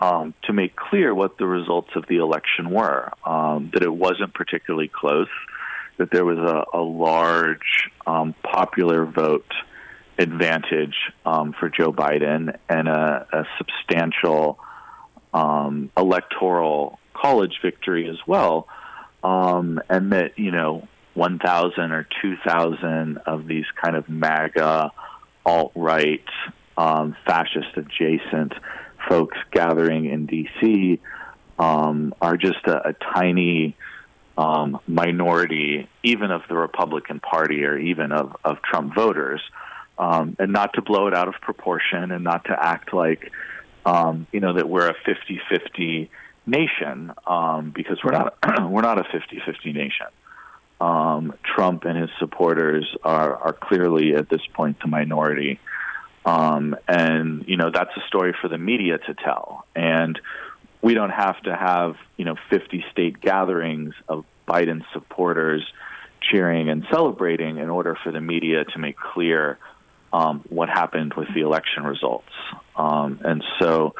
um, 0.00 0.34
to 0.42 0.52
make 0.52 0.74
clear 0.76 1.14
what 1.14 1.38
the 1.38 1.46
results 1.46 1.90
of 1.94 2.06
the 2.08 2.16
election 2.16 2.70
were, 2.70 3.10
um, 3.24 3.70
that 3.72 3.82
it 3.82 3.94
wasn't 3.94 4.34
particularly 4.34 4.88
close, 4.88 5.28
that 5.96 6.10
there 6.10 6.24
was 6.24 6.38
a, 6.38 6.76
a 6.76 6.82
large 6.82 7.88
um, 8.06 8.34
popular 8.42 9.06
vote 9.06 9.50
advantage 10.18 10.96
um, 11.24 11.54
for 11.58 11.68
Joe 11.68 11.92
Biden 11.92 12.56
and 12.68 12.88
a, 12.88 13.26
a 13.32 13.44
substantial 13.58 14.58
um, 15.32 15.90
electoral 15.96 16.98
college 17.24 17.58
victory 17.62 18.06
as 18.08 18.18
well, 18.26 18.68
um, 19.22 19.80
and 19.88 20.12
that 20.12 20.38
you 20.38 20.50
know 20.50 20.86
1,000 21.14 21.92
or 21.92 22.06
2,000 22.20 23.18
of 23.18 23.46
these 23.46 23.64
kind 23.82 23.96
of 23.96 24.08
MAGA 24.08 24.90
alt 25.46 25.72
right 25.74 26.24
um, 26.76 27.16
fascist 27.24 27.76
adjacent 27.76 28.52
folks 29.08 29.38
gathering 29.52 30.06
in 30.06 30.26
D.C. 30.26 31.00
Um, 31.58 32.14
are 32.20 32.36
just 32.36 32.66
a, 32.66 32.88
a 32.88 32.92
tiny 32.92 33.76
um, 34.36 34.80
minority, 34.86 35.88
even 36.02 36.30
of 36.30 36.42
the 36.48 36.56
Republican 36.56 37.20
Party 37.20 37.64
or 37.64 37.78
even 37.78 38.12
of, 38.12 38.36
of 38.44 38.60
Trump 38.62 38.94
voters, 38.94 39.40
um, 39.98 40.36
and 40.38 40.52
not 40.52 40.74
to 40.74 40.82
blow 40.82 41.06
it 41.06 41.14
out 41.14 41.28
of 41.28 41.34
proportion 41.40 42.10
and 42.10 42.24
not 42.24 42.44
to 42.46 42.56
act 42.58 42.92
like, 42.92 43.30
um, 43.86 44.26
you 44.32 44.40
know, 44.40 44.54
that 44.54 44.68
we're 44.68 44.88
a 44.88 44.94
50-50 45.06 46.08
nation 46.46 47.12
um, 47.26 47.70
because 47.70 47.98
we're 48.04 48.12
not 48.12 48.36
we're 48.70 48.82
not 48.82 48.98
a 48.98 49.04
50-50 49.04 49.74
nation. 49.74 50.06
Um, 50.80 51.34
Trump 51.42 51.84
and 51.84 51.96
his 51.96 52.10
supporters 52.18 52.94
are 53.02 53.36
are 53.36 53.52
clearly 53.52 54.14
at 54.14 54.28
this 54.28 54.42
point 54.52 54.80
the 54.80 54.88
minority, 54.88 55.60
um, 56.24 56.76
and 56.88 57.46
you 57.46 57.56
know 57.56 57.70
that's 57.70 57.96
a 57.96 58.06
story 58.08 58.34
for 58.40 58.48
the 58.48 58.58
media 58.58 58.98
to 58.98 59.14
tell. 59.14 59.66
And 59.74 60.20
we 60.82 60.94
don't 60.94 61.10
have 61.10 61.40
to 61.42 61.54
have 61.54 61.96
you 62.16 62.24
know 62.24 62.36
50 62.50 62.84
state 62.90 63.20
gatherings 63.20 63.94
of 64.08 64.24
Biden 64.46 64.84
supporters 64.92 65.64
cheering 66.20 66.68
and 66.68 66.86
celebrating 66.90 67.58
in 67.58 67.70
order 67.70 67.96
for 68.02 68.10
the 68.10 68.20
media 68.20 68.64
to 68.64 68.78
make 68.78 68.96
clear 68.96 69.58
um, 70.12 70.44
what 70.48 70.68
happened 70.68 71.14
with 71.14 71.28
the 71.34 71.40
election 71.40 71.84
results. 71.84 72.30
Um, 72.76 73.20
and 73.24 73.42
so, 73.60 73.94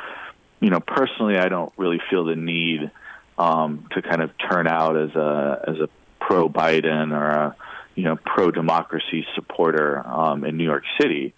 you 0.60 0.70
know, 0.70 0.80
personally, 0.80 1.36
I 1.36 1.48
don't 1.48 1.72
really 1.76 2.00
feel 2.10 2.24
the 2.24 2.36
need 2.36 2.90
um, 3.38 3.88
to 3.92 4.02
kind 4.02 4.22
of 4.22 4.30
turn 4.38 4.66
out 4.66 4.96
as 4.96 5.10
a 5.14 5.64
as 5.68 5.76
a 5.78 5.88
pro 6.20 6.48
Biden 6.48 7.12
or 7.12 7.26
a 7.26 7.56
you 7.94 8.04
know 8.04 8.16
pro 8.16 8.50
democracy 8.50 9.26
supporter 9.34 10.02
um, 10.06 10.44
in 10.44 10.56
New 10.56 10.64
York 10.64 10.84
City. 11.00 11.34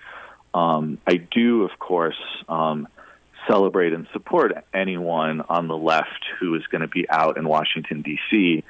Um, 0.54 0.98
I 1.06 1.16
do, 1.16 1.64
of 1.64 1.78
course, 1.78 2.18
um, 2.48 2.88
celebrate 3.46 3.92
and 3.92 4.06
support 4.12 4.52
anyone 4.72 5.42
on 5.42 5.68
the 5.68 5.76
left 5.76 6.24
who 6.40 6.54
is 6.54 6.66
going 6.68 6.80
to 6.80 6.88
be 6.88 7.08
out 7.10 7.36
in 7.36 7.46
Washington, 7.46 8.02
D.C., 8.02 8.64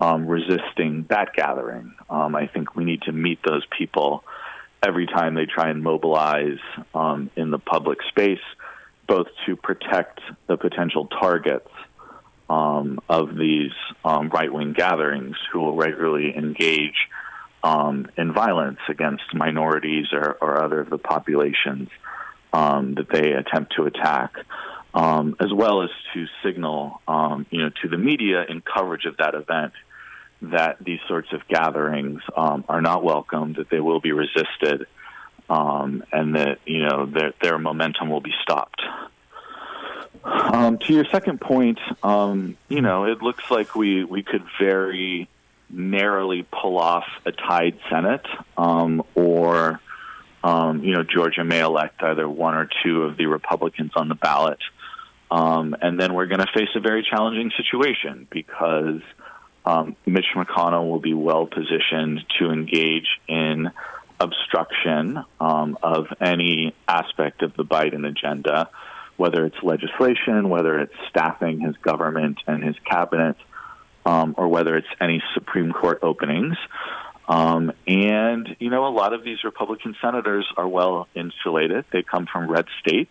um, 0.00 0.26
resisting 0.26 1.06
that 1.08 1.34
gathering. 1.34 1.94
Um, 2.08 2.34
I 2.34 2.46
think 2.46 2.74
we 2.74 2.84
need 2.84 3.02
to 3.02 3.12
meet 3.12 3.38
those 3.46 3.64
people 3.76 4.24
every 4.82 5.06
time 5.06 5.34
they 5.34 5.46
try 5.46 5.70
and 5.70 5.82
mobilize 5.82 6.58
um, 6.94 7.30
in 7.36 7.50
the 7.50 7.58
public 7.58 7.98
space, 8.08 8.40
both 9.06 9.28
to 9.46 9.56
protect 9.56 10.20
the 10.46 10.56
potential 10.56 11.06
targets 11.06 11.70
um, 12.48 13.00
of 13.08 13.36
these 13.36 13.72
um, 14.04 14.28
right 14.28 14.52
wing 14.52 14.72
gatherings 14.72 15.36
who 15.52 15.60
will 15.60 15.74
regularly 15.74 16.36
engage 16.36 17.08
um, 17.62 18.06
in 18.16 18.32
violence 18.32 18.78
against 18.88 19.34
minorities 19.34 20.06
or, 20.12 20.36
or 20.40 20.62
other 20.62 20.80
of 20.80 20.90
the 20.90 20.98
populations 20.98 21.88
um, 22.52 22.94
that 22.94 23.08
they 23.10 23.32
attempt 23.32 23.74
to 23.76 23.84
attack, 23.86 24.34
um, 24.94 25.36
as 25.40 25.52
well 25.52 25.82
as 25.82 25.90
to 26.14 26.26
signal, 26.44 27.00
um, 27.08 27.46
you 27.50 27.62
know, 27.62 27.70
to 27.82 27.88
the 27.88 27.98
media 27.98 28.44
in 28.48 28.60
coverage 28.60 29.04
of 29.04 29.16
that 29.16 29.34
event 29.34 29.72
that 30.42 30.76
these 30.80 31.00
sorts 31.08 31.32
of 31.32 31.46
gatherings 31.48 32.20
are 32.36 32.82
not 32.82 33.02
welcome, 33.02 33.54
that 33.54 33.68
they 33.70 33.80
will 33.80 34.00
be 34.00 34.12
resisted, 34.12 34.86
um, 35.48 36.04
and 36.12 36.34
that 36.34 36.58
you 36.66 36.80
know 36.80 37.06
their, 37.06 37.32
their 37.40 37.58
momentum 37.58 38.10
will 38.10 38.20
be 38.20 38.34
stopped. 38.42 38.82
Um, 40.24 40.78
to 40.78 40.92
your 40.92 41.04
second 41.04 41.40
point, 41.40 41.78
um, 42.02 42.56
you 42.68 42.80
know, 42.80 43.04
it 43.04 43.22
looks 43.22 43.48
like 43.48 43.76
we, 43.76 44.02
we 44.02 44.24
could 44.24 44.42
very 44.58 45.28
narrowly 45.70 46.44
pull 46.50 46.78
off 46.78 47.04
a 47.24 47.32
tied 47.32 47.78
Senate, 47.88 48.26
um, 48.56 49.04
or 49.14 49.80
um, 50.42 50.82
you 50.82 50.94
know, 50.94 51.02
Georgia 51.02 51.44
may 51.44 51.60
elect 51.60 52.02
either 52.02 52.28
one 52.28 52.54
or 52.54 52.68
two 52.82 53.02
of 53.02 53.16
the 53.16 53.26
Republicans 53.26 53.92
on 53.96 54.08
the 54.08 54.14
ballot. 54.14 54.58
Um, 55.30 55.76
and 55.80 55.98
then 55.98 56.14
we're 56.14 56.26
going 56.26 56.40
to 56.40 56.52
face 56.52 56.68
a 56.76 56.80
very 56.80 57.02
challenging 57.02 57.50
situation 57.56 58.28
because 58.30 59.00
um, 59.64 59.96
Mitch 60.06 60.26
McConnell 60.36 60.88
will 60.88 61.00
be 61.00 61.14
well 61.14 61.46
positioned 61.46 62.24
to 62.38 62.50
engage 62.50 63.08
in 63.26 63.70
obstruction 64.20 65.22
um, 65.40 65.78
of 65.82 66.06
any 66.20 66.74
aspect 66.88 67.42
of 67.42 67.54
the 67.56 67.64
Biden 67.64 68.06
agenda, 68.06 68.68
whether 69.16 69.44
it's 69.46 69.62
legislation, 69.62 70.48
whether 70.48 70.80
it's 70.80 70.94
staffing 71.08 71.60
his 71.60 71.76
government 71.78 72.38
and 72.46 72.62
his 72.62 72.76
cabinet, 72.84 73.36
um, 74.04 74.34
or 74.38 74.48
whether 74.48 74.76
it's 74.76 74.88
any 75.00 75.22
Supreme 75.34 75.72
Court 75.72 76.00
openings. 76.02 76.56
Um, 77.28 77.72
and, 77.86 78.56
you 78.60 78.70
know, 78.70 78.86
a 78.86 78.94
lot 78.94 79.12
of 79.12 79.24
these 79.24 79.42
Republican 79.42 79.96
senators 80.00 80.46
are 80.56 80.68
well 80.68 81.08
insulated. 81.14 81.84
They 81.90 82.02
come 82.02 82.26
from 82.26 82.48
red 82.50 82.66
states. 82.80 83.10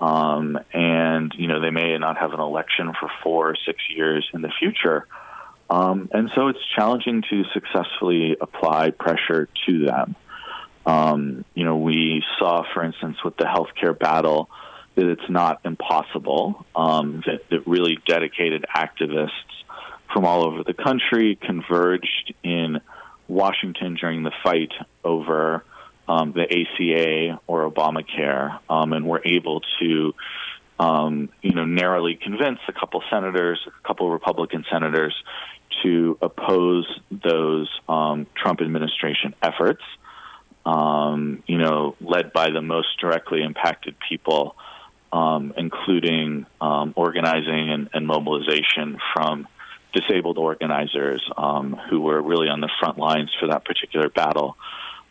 Um, 0.00 0.58
and, 0.72 1.34
you 1.36 1.48
know, 1.48 1.60
they 1.60 1.70
may 1.70 1.96
not 1.98 2.16
have 2.16 2.32
an 2.32 2.40
election 2.40 2.92
for 2.98 3.10
four 3.22 3.50
or 3.50 3.56
six 3.66 3.82
years 3.90 4.28
in 4.32 4.40
the 4.40 4.50
future. 4.58 5.06
Um, 5.70 6.08
and 6.12 6.30
so 6.34 6.48
it's 6.48 6.64
challenging 6.74 7.22
to 7.28 7.44
successfully 7.52 8.36
apply 8.40 8.90
pressure 8.90 9.48
to 9.66 9.84
them. 9.84 10.16
Um, 10.86 11.44
you 11.54 11.64
know, 11.64 11.76
we 11.76 12.24
saw, 12.38 12.64
for 12.72 12.82
instance, 12.82 13.22
with 13.22 13.36
the 13.36 13.44
healthcare 13.44 13.98
battle, 13.98 14.48
that 14.94 15.06
it's 15.06 15.28
not 15.28 15.60
impossible, 15.64 16.66
um, 16.74 17.22
that, 17.26 17.48
that 17.50 17.66
really 17.66 17.98
dedicated 18.06 18.64
activists 18.74 19.30
from 20.12 20.24
all 20.24 20.46
over 20.46 20.64
the 20.64 20.74
country 20.74 21.36
converged 21.36 22.34
in 22.42 22.80
Washington 23.28 23.94
during 23.94 24.22
the 24.22 24.32
fight 24.42 24.72
over 25.04 25.62
um, 26.08 26.32
the 26.32 26.42
ACA 26.42 27.38
or 27.46 27.70
Obamacare, 27.70 28.58
um, 28.70 28.94
and 28.94 29.06
were 29.06 29.20
able 29.24 29.60
to, 29.78 30.14
um, 30.80 31.28
you 31.42 31.52
know, 31.52 31.66
narrowly 31.66 32.16
convince 32.16 32.60
a 32.66 32.72
couple 32.72 33.02
senators, 33.10 33.60
a 33.66 33.86
couple 33.86 34.10
Republican 34.10 34.64
senators, 34.70 35.14
to 35.82 36.18
oppose 36.20 36.86
those 37.10 37.68
um, 37.88 38.26
Trump 38.34 38.60
administration 38.60 39.34
efforts. 39.42 39.82
Um, 40.66 41.42
you 41.46 41.56
know, 41.56 41.96
led 42.00 42.32
by 42.32 42.50
the 42.50 42.60
most 42.60 42.98
directly 43.00 43.42
impacted 43.42 43.96
people, 44.06 44.54
um, 45.12 45.54
including 45.56 46.44
organizing 46.60 47.70
and, 47.70 47.88
and 47.94 48.06
mobilization 48.06 48.98
from 49.14 49.48
disabled 49.92 50.38
organizers 50.38 51.22
um, 51.36 51.74
who 51.88 52.00
were 52.00 52.20
really 52.20 52.48
on 52.48 52.60
the 52.60 52.70
front 52.78 52.98
lines 52.98 53.30
for 53.38 53.48
that 53.48 53.64
particular 53.64 54.08
battle, 54.08 54.56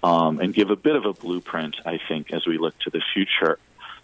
um, 0.03 0.39
and 0.39 0.53
give 0.53 0.69
a 0.69 0.75
bit 0.75 0.95
of 0.95 1.05
a 1.05 1.13
blueprint, 1.13 1.75
I 1.85 1.99
think, 2.07 2.31
as 2.31 2.45
we 2.45 2.57
look 2.57 2.77
to 2.79 2.89
the 2.89 3.01
future 3.13 3.57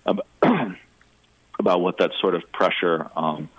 about, 0.05 0.25
about 1.59 1.81
what 1.81 1.99
that 1.99 2.11
sort 2.19 2.35
of 2.35 2.51
pressure 2.51 3.09
um, 3.15 3.49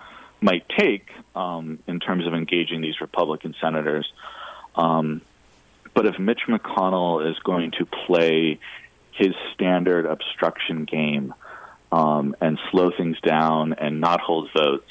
might 0.45 0.69
take 0.69 1.09
um, 1.35 1.79
in 1.89 1.99
terms 1.99 2.27
of 2.27 2.35
engaging 2.35 2.83
these 2.83 3.01
Republican 3.01 3.55
senators. 3.61 4.13
Um, 4.77 5.23
but 5.95 6.07
if 6.07 6.19
Mitch 6.19 6.43
McConnell 6.47 7.29
is 7.31 7.39
going 7.39 7.71
to 7.73 7.87
play 7.87 8.59
his 9.13 9.35
standard 9.55 10.05
obstruction 10.05 10.85
game 10.85 11.33
um, 11.91 12.37
and 12.41 12.59
slow 12.71 12.91
things 12.91 13.19
down 13.21 13.73
and 13.73 14.01
not 14.01 14.21
hold 14.21 14.51
votes, 14.53 14.91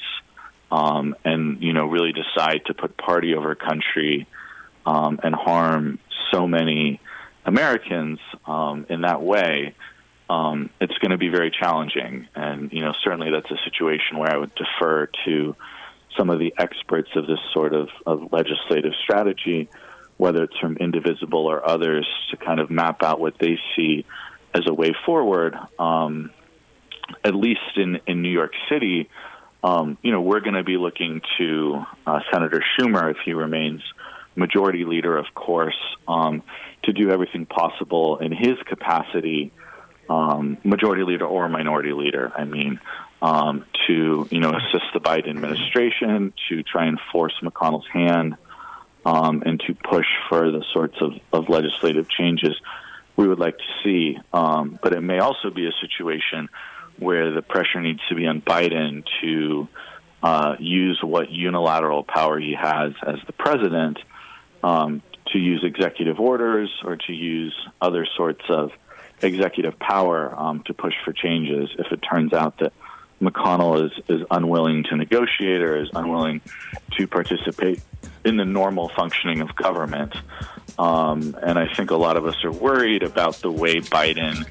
um, 0.72 1.14
and 1.24 1.62
you 1.62 1.72
know 1.72 1.86
really 1.86 2.12
decide 2.12 2.64
to 2.66 2.74
put 2.74 2.96
party 2.96 3.34
over 3.34 3.54
country 3.54 4.26
um, 4.84 5.20
and 5.22 5.34
harm 5.34 6.00
so 6.32 6.48
many 6.48 7.00
Americans 7.44 8.18
um, 8.46 8.86
in 8.88 9.02
that 9.02 9.22
way, 9.22 9.74
um, 10.28 10.70
it's 10.80 10.96
going 10.98 11.10
to 11.10 11.18
be 11.18 11.28
very 11.28 11.50
challenging. 11.50 12.28
And 12.34 12.72
you 12.72 12.80
know 12.80 12.92
certainly 13.02 13.30
that's 13.30 13.50
a 13.50 13.58
situation 13.64 14.18
where 14.18 14.32
I 14.32 14.36
would 14.36 14.54
defer 14.54 15.08
to 15.24 15.56
some 16.16 16.30
of 16.30 16.38
the 16.38 16.54
experts 16.56 17.10
of 17.16 17.26
this 17.26 17.40
sort 17.52 17.74
of, 17.74 17.88
of 18.06 18.32
legislative 18.32 18.92
strategy 19.02 19.68
whether 20.16 20.44
it's 20.44 20.56
from 20.58 20.76
Indivisible 20.76 21.46
or 21.46 21.66
others, 21.68 22.06
to 22.30 22.36
kind 22.36 22.60
of 22.60 22.70
map 22.70 23.02
out 23.02 23.20
what 23.20 23.38
they 23.38 23.58
see 23.74 24.04
as 24.54 24.66
a 24.66 24.72
way 24.72 24.94
forward. 25.04 25.58
Um, 25.78 26.30
at 27.22 27.34
least 27.34 27.76
in, 27.76 28.00
in 28.06 28.22
New 28.22 28.30
York 28.30 28.52
City, 28.68 29.10
um, 29.62 29.98
you 30.02 30.10
know, 30.10 30.20
we're 30.20 30.40
going 30.40 30.54
to 30.54 30.64
be 30.64 30.76
looking 30.76 31.20
to 31.38 31.84
uh, 32.06 32.20
Senator 32.32 32.64
Schumer, 32.78 33.10
if 33.10 33.18
he 33.24 33.34
remains 33.34 33.82
majority 34.36 34.84
leader, 34.84 35.16
of 35.16 35.26
course, 35.34 35.76
um, 36.08 36.42
to 36.84 36.92
do 36.92 37.10
everything 37.10 37.46
possible 37.46 38.18
in 38.18 38.32
his 38.32 38.58
capacity, 38.64 39.52
um, 40.08 40.58
majority 40.64 41.02
leader 41.02 41.26
or 41.26 41.48
minority 41.48 41.92
leader. 41.92 42.32
I 42.34 42.44
mean, 42.44 42.80
um, 43.22 43.64
to 43.86 44.28
you 44.30 44.40
know 44.40 44.50
assist 44.50 44.92
the 44.92 45.00
Biden 45.00 45.28
administration 45.28 46.32
to 46.48 46.62
try 46.62 46.86
and 46.86 46.98
force 47.12 47.34
McConnell's 47.42 47.88
hand 47.88 48.36
um, 49.06 49.42
and 49.44 49.60
to 49.60 49.74
push 49.74 50.06
for 50.28 50.50
the 50.50 50.64
sorts 50.72 51.00
of, 51.00 51.14
of 51.32 51.48
legislative 51.48 52.08
changes 52.08 52.54
we 53.16 53.28
would 53.28 53.38
like 53.38 53.56
to 53.58 53.64
see. 53.82 54.18
Um, 54.32 54.78
but 54.82 54.92
it 54.92 55.00
may 55.00 55.18
also 55.18 55.50
be 55.50 55.66
a 55.66 55.72
situation 55.80 56.48
where 56.98 57.30
the 57.32 57.42
pressure 57.42 57.80
needs 57.80 58.00
to 58.08 58.14
be 58.14 58.26
on 58.26 58.40
Biden 58.40 59.04
to 59.20 59.68
uh, 60.22 60.56
use 60.58 61.00
what 61.02 61.30
unilateral 61.30 62.02
power 62.02 62.38
he 62.38 62.54
has 62.54 62.92
as 63.06 63.18
the 63.26 63.32
president 63.32 63.98
um, 64.62 65.02
to 65.26 65.38
use 65.38 65.62
executive 65.64 66.18
orders 66.20 66.70
or 66.84 66.96
to 66.96 67.12
use 67.12 67.54
other 67.80 68.06
sorts 68.16 68.42
of 68.48 68.72
executive 69.24 69.78
power 69.78 70.34
um, 70.36 70.62
to 70.64 70.74
push 70.74 70.94
for 71.04 71.12
changes 71.12 71.70
if 71.78 71.92
it 71.92 72.00
turns 72.00 72.32
out 72.32 72.58
that 72.58 72.72
McConnell 73.20 73.86
is, 73.86 73.92
is 74.08 74.26
unwilling 74.30 74.84
to 74.84 74.96
negotiate 74.96 75.62
or 75.62 75.76
is 75.76 75.88
unwilling 75.94 76.40
to 76.92 77.06
participate 77.06 77.80
in 78.24 78.36
the 78.36 78.44
normal 78.44 78.88
functioning 78.90 79.40
of 79.40 79.54
government. 79.54 80.14
Um, 80.78 81.36
and 81.42 81.58
I 81.58 81.72
think 81.72 81.90
a 81.90 81.96
lot 81.96 82.16
of 82.16 82.26
us 82.26 82.42
are 82.44 82.50
worried 82.50 83.02
about 83.02 83.36
the 83.36 83.50
way 83.50 83.76
Biden 83.76 84.44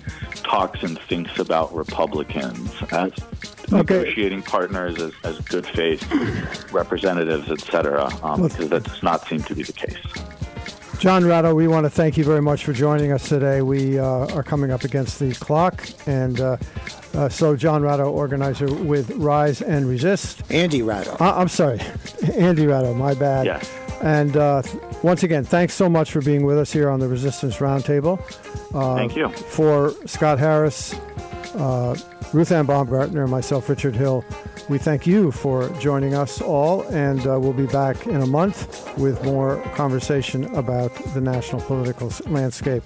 talks 0.43 0.81
and 0.83 0.97
thinks 1.01 1.37
about 1.39 1.73
Republicans 1.75 2.71
as 2.91 3.11
okay. 3.73 3.77
negotiating 3.77 4.41
partners, 4.43 5.01
as, 5.01 5.11
as 5.23 5.39
good 5.39 5.65
faith 5.67 6.01
representatives, 6.71 7.51
et 7.51 7.59
cetera, 7.59 8.09
um, 8.23 8.43
because 8.43 8.69
that 8.69 8.83
does 8.83 9.03
not 9.03 9.27
seem 9.27 9.41
to 9.43 9.55
be 9.55 9.63
the 9.63 9.73
case. 9.73 9.97
John 11.03 11.25
Ratto, 11.25 11.53
we 11.53 11.67
want 11.67 11.83
to 11.83 11.89
thank 11.89 12.15
you 12.15 12.23
very 12.23 12.41
much 12.41 12.63
for 12.63 12.71
joining 12.71 13.11
us 13.11 13.27
today. 13.27 13.61
We 13.61 13.99
uh, 13.99 14.33
are 14.33 14.41
coming 14.41 14.71
up 14.71 14.85
against 14.85 15.19
the 15.19 15.33
clock, 15.33 15.85
and 16.07 16.39
uh, 16.39 16.55
uh, 17.13 17.27
so 17.27 17.57
John 17.57 17.81
Ratto, 17.81 18.09
organizer 18.09 18.73
with 18.73 19.09
Rise 19.17 19.61
and 19.61 19.85
Resist. 19.85 20.49
Andy 20.49 20.81
Ratto. 20.81 21.17
Uh, 21.19 21.33
I'm 21.35 21.49
sorry, 21.49 21.81
Andy 22.37 22.67
Ratto. 22.67 22.93
My 22.93 23.15
bad. 23.15 23.47
Yes. 23.47 23.69
And 24.01 24.37
uh, 24.37 24.63
once 25.03 25.23
again, 25.23 25.43
thanks 25.43 25.73
so 25.73 25.89
much 25.89 26.09
for 26.09 26.21
being 26.21 26.45
with 26.45 26.57
us 26.57 26.71
here 26.71 26.89
on 26.89 27.01
the 27.01 27.09
Resistance 27.09 27.57
Roundtable. 27.57 28.17
Uh, 28.73 28.95
thank 28.95 29.17
you. 29.17 29.27
For 29.27 29.91
Scott 30.05 30.39
Harris, 30.39 30.95
Ruthanne 31.53 32.65
Baumgartner, 32.65 33.23
and 33.23 33.31
myself, 33.31 33.69
Richard 33.69 33.95
Hill. 33.95 34.25
We 34.69 34.77
thank 34.77 35.05
you 35.05 35.31
for 35.31 35.69
joining 35.79 36.13
us 36.13 36.41
all, 36.41 36.83
and 36.83 37.19
uh, 37.27 37.39
we'll 37.39 37.53
be 37.53 37.67
back 37.67 38.07
in 38.07 38.21
a 38.21 38.27
month 38.27 38.97
with 38.97 39.23
more 39.23 39.61
conversation 39.75 40.45
about 40.55 40.93
the 41.13 41.21
national 41.21 41.61
political 41.61 42.11
landscape. 42.27 42.83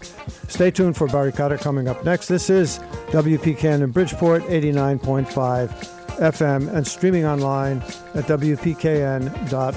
Stay 0.48 0.72
tuned 0.72 0.98
for 0.98 1.08
Cutter 1.08 1.58
coming 1.58 1.88
up 1.88 2.04
next. 2.04 2.28
This 2.28 2.50
is 2.50 2.80
WPKN 3.12 3.82
in 3.82 3.92
Bridgeport, 3.92 4.44
89.5 4.44 5.70
FM, 6.18 6.74
and 6.74 6.86
streaming 6.88 7.26
online 7.26 7.78
at 8.16 8.26
WPKN.org. 8.26 9.68